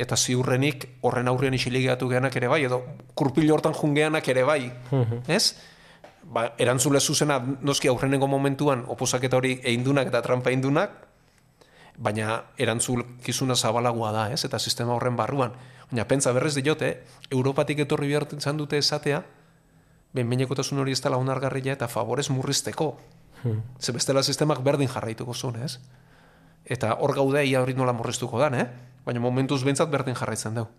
Eta 0.00 0.16
ziurrenik 0.16 0.86
horren 1.04 1.28
aurrean 1.28 1.54
isiligatu 1.54 2.08
geanak 2.08 2.36
ere 2.36 2.48
bai, 2.48 2.62
edo 2.64 2.80
kurpil 3.14 3.50
hortan 3.52 3.74
jungeanak 3.76 4.28
ere 4.28 4.44
bai, 4.44 4.72
ez? 5.28 5.54
Ba, 6.24 6.52
erantzule 6.58 7.00
zuzena 7.00 7.38
noski 7.60 7.88
aurrenengo 7.88 8.28
momentuan 8.28 8.84
oposaketa 8.88 9.36
hori 9.36 9.58
eindunak 9.64 10.08
eta 10.08 10.22
trampa 10.22 10.50
eindunak, 10.50 10.92
baina 12.00 12.40
erantzulkizuna 12.56 13.56
zabalagoa 13.56 14.12
da, 14.12 14.24
ez? 14.32 14.44
Eta 14.44 14.58
sistema 14.58 14.94
horren 14.94 15.16
barruan. 15.16 15.52
Baina 15.90 16.06
pentsa 16.08 16.32
berrez 16.32 16.54
diote, 16.56 17.02
Europatik 17.30 17.82
etorri 17.84 18.08
behar 18.08 18.26
izan 18.36 18.56
dute 18.56 18.78
esatea, 18.78 19.22
behinbeinekotasun 20.16 20.80
hori 20.82 20.94
ez 20.96 21.00
dela 21.04 21.18
onargarria 21.20 21.76
eta 21.76 21.88
favorez 21.88 22.30
murrizteko. 22.30 22.94
Ze 23.80 23.92
bestela 23.92 24.22
sistemak 24.22 24.62
berdin 24.64 24.88
jarraituko 24.88 25.34
zuen, 25.34 25.62
ez? 25.64 25.78
Eta 26.64 26.94
hor 27.00 27.14
gaude 27.16 27.44
ia 27.44 27.62
hori 27.62 27.74
nola 27.74 27.92
murriztuko 27.96 28.38
dan, 28.40 28.54
eh? 28.54 28.66
Baina 29.04 29.20
momentuz 29.20 29.62
behintzat 29.64 29.90
berdin 29.90 30.16
jarraitzen 30.18 30.58
dugu. 30.58 30.70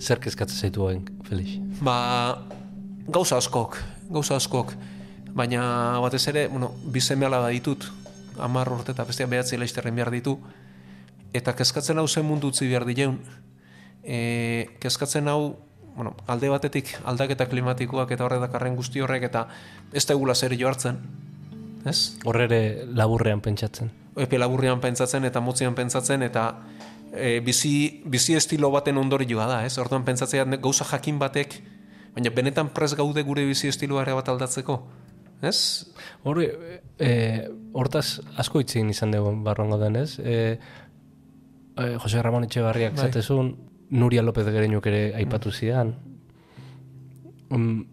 Zer 0.00 0.20
kezkatzen 0.22 0.66
zaitu 0.66 0.86
hain, 0.86 1.06
Felix? 1.26 1.56
Ba, 1.82 2.38
gauza 3.08 3.38
askok, 3.40 3.78
gauza 4.10 4.36
askok. 4.36 4.74
Baina 5.36 5.98
batez 6.04 6.26
ere, 6.30 6.46
bueno, 6.48 6.72
bizeme 6.92 7.26
ala 7.26 7.46
ditut. 7.48 7.90
amar 8.38 8.68
urte 8.68 8.92
eta 8.92 9.04
bestea 9.08 9.26
behatzi 9.26 9.56
leisterren 9.56 9.94
behar 9.96 10.10
ditu, 10.12 10.36
eta 11.32 11.54
kezkatzen 11.56 11.98
hau 11.98 12.06
zen 12.08 12.26
mundu 12.26 12.50
utzi 12.52 12.68
behar 12.68 12.84
dileun, 12.84 13.16
e, 14.04 14.76
kezkatzen 14.80 15.28
hau, 15.28 15.56
bueno, 15.96 16.14
alde 16.28 16.50
batetik 16.52 16.92
aldaketa 17.04 17.46
klimatikoak 17.48 18.12
eta 18.12 18.26
horre 18.26 18.40
dakarren 18.42 18.76
guzti 18.76 19.00
horrek 19.00 19.24
eta 19.30 19.46
ez 19.92 20.04
da 20.04 20.12
egula 20.14 20.34
zer 20.34 20.52
joartzen, 20.58 21.00
ez? 21.86 22.18
Horrere 22.24 22.86
laburrean 22.94 23.40
pentsatzen. 23.44 23.90
Epe 24.16 24.38
laburrean 24.40 24.80
pentsatzen 24.80 25.24
eta 25.28 25.40
motzian 25.44 25.74
pentsatzen 25.76 26.24
eta 26.26 26.46
e, 27.12 27.40
bizi, 27.40 28.02
bizi 28.04 28.36
estilo 28.36 28.70
baten 28.74 28.98
ondorioa 28.98 29.46
da, 29.50 29.58
ez? 29.66 29.76
Orduan 29.82 30.04
pentsatzea 30.06 30.44
gauza 30.56 30.86
jakin 30.88 31.18
batek, 31.22 31.58
baina 32.14 32.32
benetan 32.34 32.72
prez 32.74 32.94
gaude 32.96 33.22
gure 33.26 33.44
bizi 33.46 33.68
estiloa 33.68 34.04
ere 34.06 34.16
bat 34.16 34.28
aldatzeko, 34.32 34.78
ez? 35.42 35.58
Hor, 36.24 36.42
e, 36.42 37.12
hortaz 37.76 38.20
asko 38.40 38.62
itzin 38.64 38.90
izan 38.92 39.14
dugu 39.14 39.34
barruan 39.44 39.72
gauden, 39.74 40.00
ez? 40.02 40.18
E, 40.18 40.36
e, 41.76 41.90
Jose 42.02 42.22
Ramon 42.22 42.48
Etxebarriak 42.48 42.96
bai. 42.96 43.08
zatezun, 43.08 43.54
Nuria 43.90 44.22
López 44.22 44.46
Gereñuk 44.48 44.86
ere 44.90 45.12
aipatu 45.14 45.52
zidan. 45.52 45.94
Um, 47.54 47.84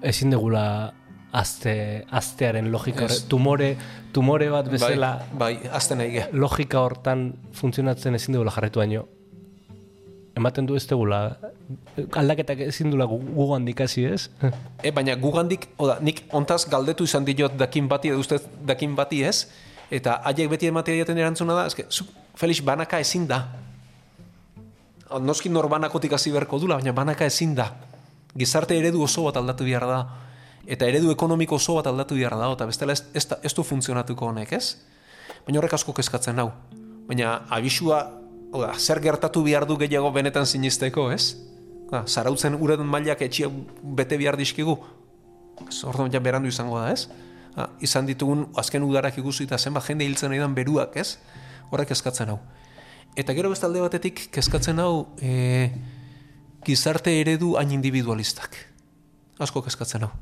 ezin 0.00 0.30
degula 0.32 0.94
azte, 1.32 2.04
aztearen 2.10 2.70
logika 2.72 3.04
yes. 3.04 3.26
tumore, 3.28 3.76
tumore 4.12 4.48
bat 4.50 4.66
bai, 4.66 4.72
bezala. 4.72 5.10
bai, 5.32 5.54
bai, 5.68 6.24
logika 6.32 6.80
hortan 6.80 7.32
funtzionatzen 7.52 8.14
ezin 8.14 8.34
dugula 8.34 8.52
jarretu 8.54 8.80
baino. 8.80 9.04
Ematen 10.38 10.66
du 10.66 10.76
ez 10.78 10.86
dugula. 10.88 11.36
Aldaketak 12.16 12.62
ezin 12.68 12.92
dugula 12.92 13.08
gu 13.10 13.48
handik 13.54 13.80
hasi 13.80 14.06
ez? 14.06 14.28
E, 14.82 14.92
baina 14.94 15.16
gu 15.16 15.32
handik 15.36 15.68
oda, 15.76 15.98
nik 16.00 16.24
ontaz 16.32 16.64
galdetu 16.70 17.04
izan 17.04 17.26
diot 17.28 17.56
dakin 17.58 17.88
bati 17.88 18.12
edo 18.12 18.20
ustez 18.22 18.42
dakin 18.64 18.94
bati 18.96 19.24
ez? 19.24 19.48
Eta 19.90 20.20
haiek 20.24 20.50
beti 20.50 20.68
ematea 20.68 20.94
diaten 21.00 21.18
erantzuna 21.18 21.56
da 21.56 21.66
eske, 21.66 21.86
zu, 21.90 22.04
Felix 22.38 22.62
banaka 22.62 23.00
ezin 23.00 23.26
da. 23.26 23.42
Noski 25.20 25.48
norbanakotik 25.48 26.12
hasi 26.12 26.30
berko 26.30 26.60
dula 26.60 26.76
baina 26.78 26.92
banaka 26.92 27.26
ezin 27.26 27.54
da. 27.56 27.72
Gizarte 28.38 28.76
eredu 28.78 29.02
oso 29.02 29.24
bat 29.24 29.36
aldatu 29.40 29.64
behar 29.64 29.86
da 29.88 30.00
eta 30.66 30.86
eredu 30.86 31.10
ekonomiko 31.12 31.56
oso 31.56 31.76
bat 31.78 31.86
aldatu 31.90 32.16
behar 32.18 32.36
da, 32.38 32.50
eta 32.52 32.66
bestela 32.68 32.92
ez, 32.92 33.04
ez, 33.14 33.26
ez 33.42 33.54
du 33.54 33.64
funtzionatuko 33.64 34.28
honek, 34.28 34.52
ez? 34.52 34.76
Baina 35.46 35.60
horrek 35.60 35.78
asko 35.78 35.94
kezkatzen 35.96 36.38
hau. 36.42 36.50
Baina 37.08 37.38
abisua, 37.54 38.02
oda, 38.52 38.74
zer 38.76 39.00
gertatu 39.00 39.42
behar 39.46 39.66
du 39.68 39.78
gehiago 39.80 40.10
benetan 40.12 40.46
sinisteko, 40.46 41.08
ez? 41.14 41.36
Da, 41.88 42.02
zarautzen 42.04 42.58
uren 42.60 42.84
mailak 42.84 43.24
etxia 43.24 43.48
bete 43.96 44.18
behar 44.20 44.36
dizkigu. 44.36 44.76
Zordo 45.72 46.06
ja 46.12 46.20
berandu 46.20 46.52
izango 46.52 46.78
da, 46.80 46.92
ez? 46.92 47.08
Ha, 47.56 47.70
izan 47.82 48.06
ditugun 48.06 48.46
azken 48.60 48.84
udarak 48.84 49.16
ikusi 49.18 49.48
eta 49.48 49.58
zenbat 49.58 49.88
jende 49.88 50.04
hiltzen 50.04 50.30
nahi 50.30 50.52
beruak, 50.60 50.96
ez? 51.00 51.16
Horrek 51.72 51.94
kezkatzen 51.94 52.34
hau. 52.34 52.38
Eta 53.16 53.32
gero 53.34 53.50
bestalde 53.50 53.80
batetik 53.80 54.28
kezkatzen 54.30 54.78
hau 54.78 55.08
e, 55.18 55.72
gizarte 56.64 57.20
eredu 57.20 57.56
hain 57.56 57.72
individualistak. 57.72 58.66
Asko 59.40 59.64
kezkatzen 59.64 60.04
hau 60.06 60.12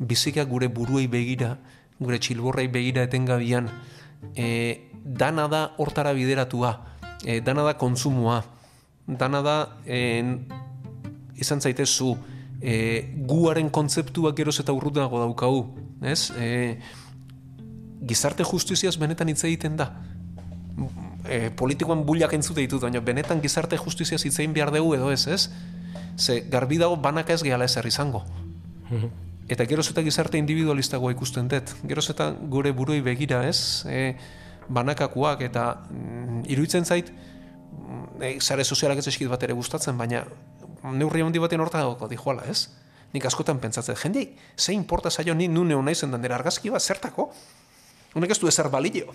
bizikak 0.00 0.48
gure 0.48 0.68
buruei 0.72 1.06
begira, 1.12 1.58
gure 2.00 2.18
txilborrei 2.18 2.66
begira 2.72 3.04
etengabian, 3.04 3.68
e, 4.34 4.88
dana 5.04 5.46
da 5.48 5.62
hortara 5.78 6.14
bideratua, 6.16 6.72
e, 7.24 7.40
dana 7.44 7.62
da 7.68 7.76
kontsumua, 7.78 8.40
dana 9.06 9.42
da 9.44 9.56
e, 9.84 10.24
izan 11.36 11.60
zaitezu 11.60 12.14
e, 12.60 13.04
guaren 13.28 13.70
kontzeptuak 13.70 14.36
geroz 14.36 14.58
eta 14.62 14.72
urrutago 14.76 15.20
daukagu, 15.20 15.62
ez? 16.02 16.30
E, 16.36 16.78
gizarte 18.00 18.44
justiziaz 18.44 18.96
benetan 19.00 19.28
hitz 19.28 19.42
egiten 19.44 19.76
da. 19.80 19.90
E, 21.28 21.50
politikoan 21.56 22.06
bullak 22.08 22.32
entzute 22.36 22.64
ditut, 22.64 22.82
baina 22.82 23.04
benetan 23.04 23.42
gizarte 23.44 23.76
justiziaz 23.80 24.22
hitz 24.24 24.38
egin 24.38 24.56
behar 24.56 24.72
dugu 24.74 24.94
edo 24.96 25.10
ez, 25.12 25.26
ez? 25.28 25.50
Ze 26.16 26.40
garbi 26.52 26.80
dago 26.80 26.96
banaka 26.96 27.36
ez 27.36 27.42
gehala 27.44 27.68
ezer 27.68 27.86
izango. 27.86 28.24
Eta 29.50 29.66
geroz 29.66 29.88
eta 29.90 30.02
gizarte 30.06 30.38
individualistagoa 30.38 31.10
ikusten 31.10 31.48
dut. 31.50 31.72
Geroz 31.90 32.06
eta 32.12 32.30
gure 32.52 32.70
buruei 32.76 33.00
begira 33.02 33.42
ez, 33.48 33.82
e, 33.90 34.14
banakakoak 34.70 35.42
eta 35.48 35.64
mm, 35.90 36.44
iruditzen 36.54 36.86
zait, 36.86 37.10
mm, 37.10 38.22
e, 38.22 38.36
zare 38.38 38.64
sozialak 38.64 39.02
ez 39.02 39.08
eskit 39.10 39.30
bat 39.30 39.42
ere 39.42 39.56
gustatzen, 39.58 39.98
baina 39.98 40.22
neurri 40.84 41.24
handi 41.26 41.42
baten 41.42 41.60
horta 41.60 41.82
dago 41.82 42.08
dijoala 42.08 42.46
ez. 42.46 42.68
Nik 43.10 43.26
askotan 43.26 43.58
pentsatzen, 43.58 43.96
jende, 43.98 44.28
ze 44.56 44.72
importa 44.72 45.10
zailo 45.10 45.34
ni 45.34 45.48
nune 45.48 45.74
hona 45.74 45.90
izan 45.90 46.12
den 46.14 46.30
argazki 46.30 46.70
bat 46.70 46.82
zertako? 46.82 47.32
Honek 48.14 48.30
ez 48.30 48.38
du 48.38 48.46
ezer 48.46 48.68
balio, 48.70 49.10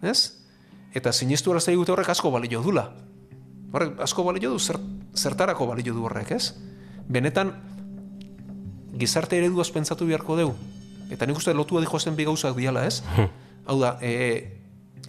ez? 0.00 0.40
Eta 0.96 1.12
sinistu 1.12 1.52
alazta 1.52 1.72
egute 1.72 1.92
horrek 1.92 2.08
asko 2.08 2.30
balio 2.32 2.62
dula. 2.64 2.86
Horrek 3.72 4.00
asko 4.00 4.24
balio 4.24 4.54
du, 4.56 4.80
zertarako 5.14 5.68
balio 5.68 5.92
du 5.94 6.04
horrek, 6.08 6.32
ez? 6.32 6.54
Benetan, 7.10 7.52
gizarte 9.00 9.38
ereduaz 9.40 9.70
pentsatu 9.74 10.06
beharko 10.08 10.36
dugu. 10.38 10.54
Eta 11.10 11.26
nik 11.26 11.40
uste 11.40 11.54
lotua 11.56 11.82
dijo 11.82 11.98
zen 11.98 12.16
bi 12.16 12.26
gauzak 12.28 12.54
diala, 12.56 12.84
ez? 12.86 13.02
Hau 13.66 13.78
da, 13.80 13.96
e, 14.00 14.60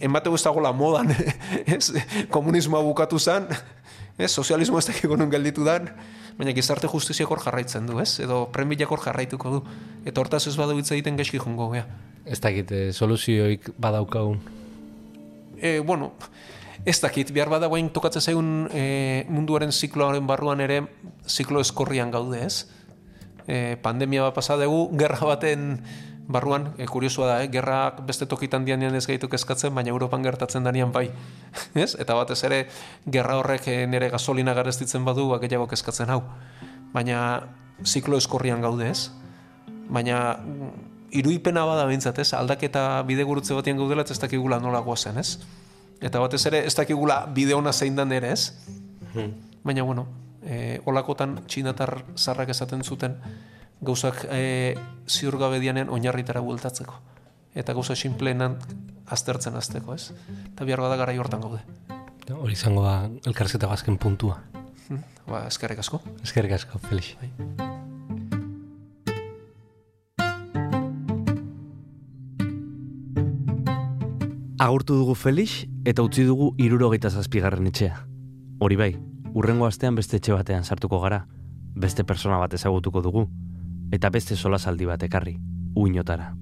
enbateu 0.02 0.34
ez 0.34 0.42
dagoela 0.42 0.72
modan, 0.74 1.12
ez? 1.76 1.92
Komunismoa 2.32 2.82
bukatu 2.82 3.20
zen, 3.20 3.46
ez? 4.18 4.30
Sozialismo 4.32 4.80
ez 4.80 4.88
dakiko 4.90 5.16
nun 5.16 5.30
gelditu 5.30 5.64
dan, 5.66 5.92
baina 6.38 6.54
gizarte 6.56 6.90
justiziak 6.90 7.30
hor 7.30 7.42
jarraitzen 7.44 7.86
du, 7.86 8.00
ez? 8.02 8.16
Edo 8.24 8.46
premiak 8.54 8.90
hor 8.90 9.04
jarraituko 9.04 9.56
du. 9.56 9.62
Eta 10.04 10.24
hortaz 10.24 10.46
ez 10.50 10.56
badau 10.58 10.78
egiten 10.80 11.20
gaizki 11.20 11.38
jongo, 11.38 11.70
gea. 11.76 11.86
Ez 12.26 12.40
dakit, 12.42 12.70
e, 12.72 12.92
soluzioik 12.92 13.70
badaukagun. 13.78 14.40
E, 15.62 15.78
bueno, 15.86 16.12
ez 16.84 16.98
dakit, 17.00 17.30
behar 17.34 17.50
badagoen 17.52 17.90
tokatzen 17.94 18.22
zaigun 18.22 18.68
e, 18.74 19.24
munduaren 19.30 19.70
zikloaren 19.72 20.26
barruan 20.26 20.60
ere, 20.60 20.82
ziklo 21.26 21.62
eskorrian 21.62 22.10
gaude, 22.10 22.42
ez? 22.46 22.66
E, 23.46 23.76
pandemia 23.82 24.22
bat 24.28 24.34
pasa 24.34 24.56
dugu, 24.60 24.90
gerra 24.98 25.26
baten 25.26 25.82
barruan, 26.28 26.72
e, 26.78 26.86
kuriosua 26.86 27.26
da, 27.26 27.36
eh? 27.42 27.48
gerrak 27.50 28.02
beste 28.06 28.26
tokitan 28.26 28.64
dianean 28.64 28.94
ez 28.94 29.06
gaitu 29.06 29.28
kezkatzen, 29.28 29.74
baina 29.74 29.90
Europan 29.90 30.22
gertatzen 30.22 30.64
danian 30.64 30.92
bai. 30.92 31.10
ez? 31.74 31.94
Eta 31.98 32.14
batez 32.18 32.40
ere, 32.48 32.66
gerra 33.06 33.38
horrek 33.40 33.68
eh, 33.68 33.82
nire 33.86 34.10
gasolina 34.12 34.54
garestitzen 34.54 35.04
badu, 35.04 35.28
ba, 35.32 35.40
gehiago 35.42 35.66
kezkatzen 35.70 36.10
hau. 36.14 36.22
Baina 36.92 37.18
ziklo 37.84 38.16
eskorrian 38.20 38.62
gaude 38.62 38.88
ez. 38.90 39.10
Baina 39.92 40.38
mm, 40.38 40.70
iruipena 41.18 41.66
bada 41.68 41.86
bintzat, 41.90 42.22
ez? 42.22 42.32
Aldaketa 42.38 43.02
bide 43.08 43.26
gurutze 43.28 43.54
batien 43.58 43.80
gaudela, 43.80 44.06
ez 44.08 44.20
dakigula 44.22 44.60
nola 44.62 44.80
guazen, 44.84 45.18
ez? 45.18 45.36
Eta 46.02 46.22
batez 46.22 46.44
ere, 46.50 46.64
ez 46.66 46.74
dakigula 46.74 47.24
bide 47.34 47.54
hona 47.54 47.72
zein 47.72 47.98
dan 47.98 48.12
ere, 48.12 48.32
ez? 48.32 48.52
Hmm. 49.12 49.34
Baina, 49.62 49.84
bueno, 49.86 50.06
e, 50.44 50.80
olakotan 50.86 51.40
txinatar 51.46 52.02
zarrak 52.16 52.52
esaten 52.54 52.84
zuten 52.84 53.16
gauzak 53.82 54.26
e, 54.30 54.74
ziur 55.08 55.38
gabe 55.38 55.60
dianen 55.60 55.90
oinarritara 55.90 56.40
bueltatzeko. 56.40 56.94
Eta 57.54 57.74
gauza 57.76 57.96
sinpleenan 57.96 58.56
aztertzen 59.12 59.56
azteko, 59.58 59.94
ez? 59.94 60.12
Eta 60.52 60.64
behar 60.64 60.80
bada 60.80 60.96
gara 60.96 61.12
hortan 61.18 61.42
gaude. 61.42 61.60
Hori 62.32 62.56
izango 62.56 62.84
da 62.86 63.10
elkarzeta 63.28 63.68
bazken 63.68 63.98
puntua. 64.00 64.38
Hmm, 64.88 65.02
ba, 65.26 65.44
eskerrik 65.50 65.82
asko. 65.82 66.00
Eskerrik 66.22 66.56
asko, 66.56 66.80
Felix. 66.88 67.16
Bai. 67.20 67.70
Agurtu 74.62 74.94
dugu 74.94 75.16
Felix 75.18 75.64
eta 75.84 76.04
utzi 76.06 76.22
dugu 76.22 76.52
irurogeita 76.62 77.10
zazpigarren 77.10 77.66
etxea. 77.66 77.96
Hori 78.62 78.76
bai, 78.78 78.92
urrengo 79.34 79.66
astean 79.66 79.96
beste 79.96 80.18
etxe 80.18 80.34
batean 80.34 80.64
sartuko 80.64 81.00
gara, 81.00 81.24
beste 81.74 82.04
persona 82.04 82.38
bat 82.38 82.52
ezagutuko 82.52 83.00
dugu, 83.02 83.26
eta 83.92 84.10
beste 84.10 84.36
sola 84.36 84.58
saldi 84.58 84.86
bat 84.88 85.02
ekarri, 85.02 85.38
uinotara. 85.74 86.32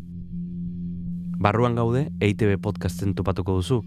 Barruan 1.40 1.76
gaude, 1.78 2.10
EITB 2.20 2.58
podcasten 2.60 3.14
tupatuko 3.14 3.54
duzu, 3.60 3.80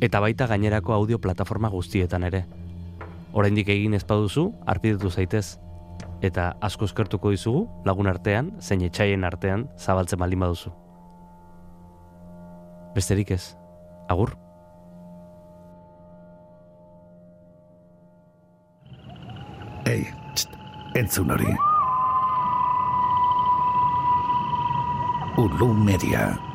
eta 0.00 0.20
baita 0.20 0.48
gainerako 0.48 0.94
audio 0.94 1.20
plataforma 1.20 1.68
guztietan 1.68 2.24
ere. 2.24 2.46
Oraindik 3.32 3.68
egin 3.68 3.94
ez 3.94 4.04
baduzu, 4.08 4.48
arpidetu 4.66 5.10
zaitez, 5.10 5.58
eta 6.24 6.54
asko 6.64 6.88
eskertuko 6.88 7.30
dizugu 7.30 7.66
lagun 7.84 8.08
artean, 8.08 8.54
zein 8.60 8.82
etxaien 8.82 9.24
artean, 9.24 9.68
zabaltzen 9.76 10.18
baldin 10.18 10.40
baduzu. 10.40 10.72
Besterik 12.96 13.30
ez, 13.36 13.54
agur. 14.08 14.45
Ei, 19.86 20.02
txt, 20.34 20.48
entzun 20.94 21.30
hori. 21.30 21.52
Ulu 25.38 25.74
Media. 25.74 26.45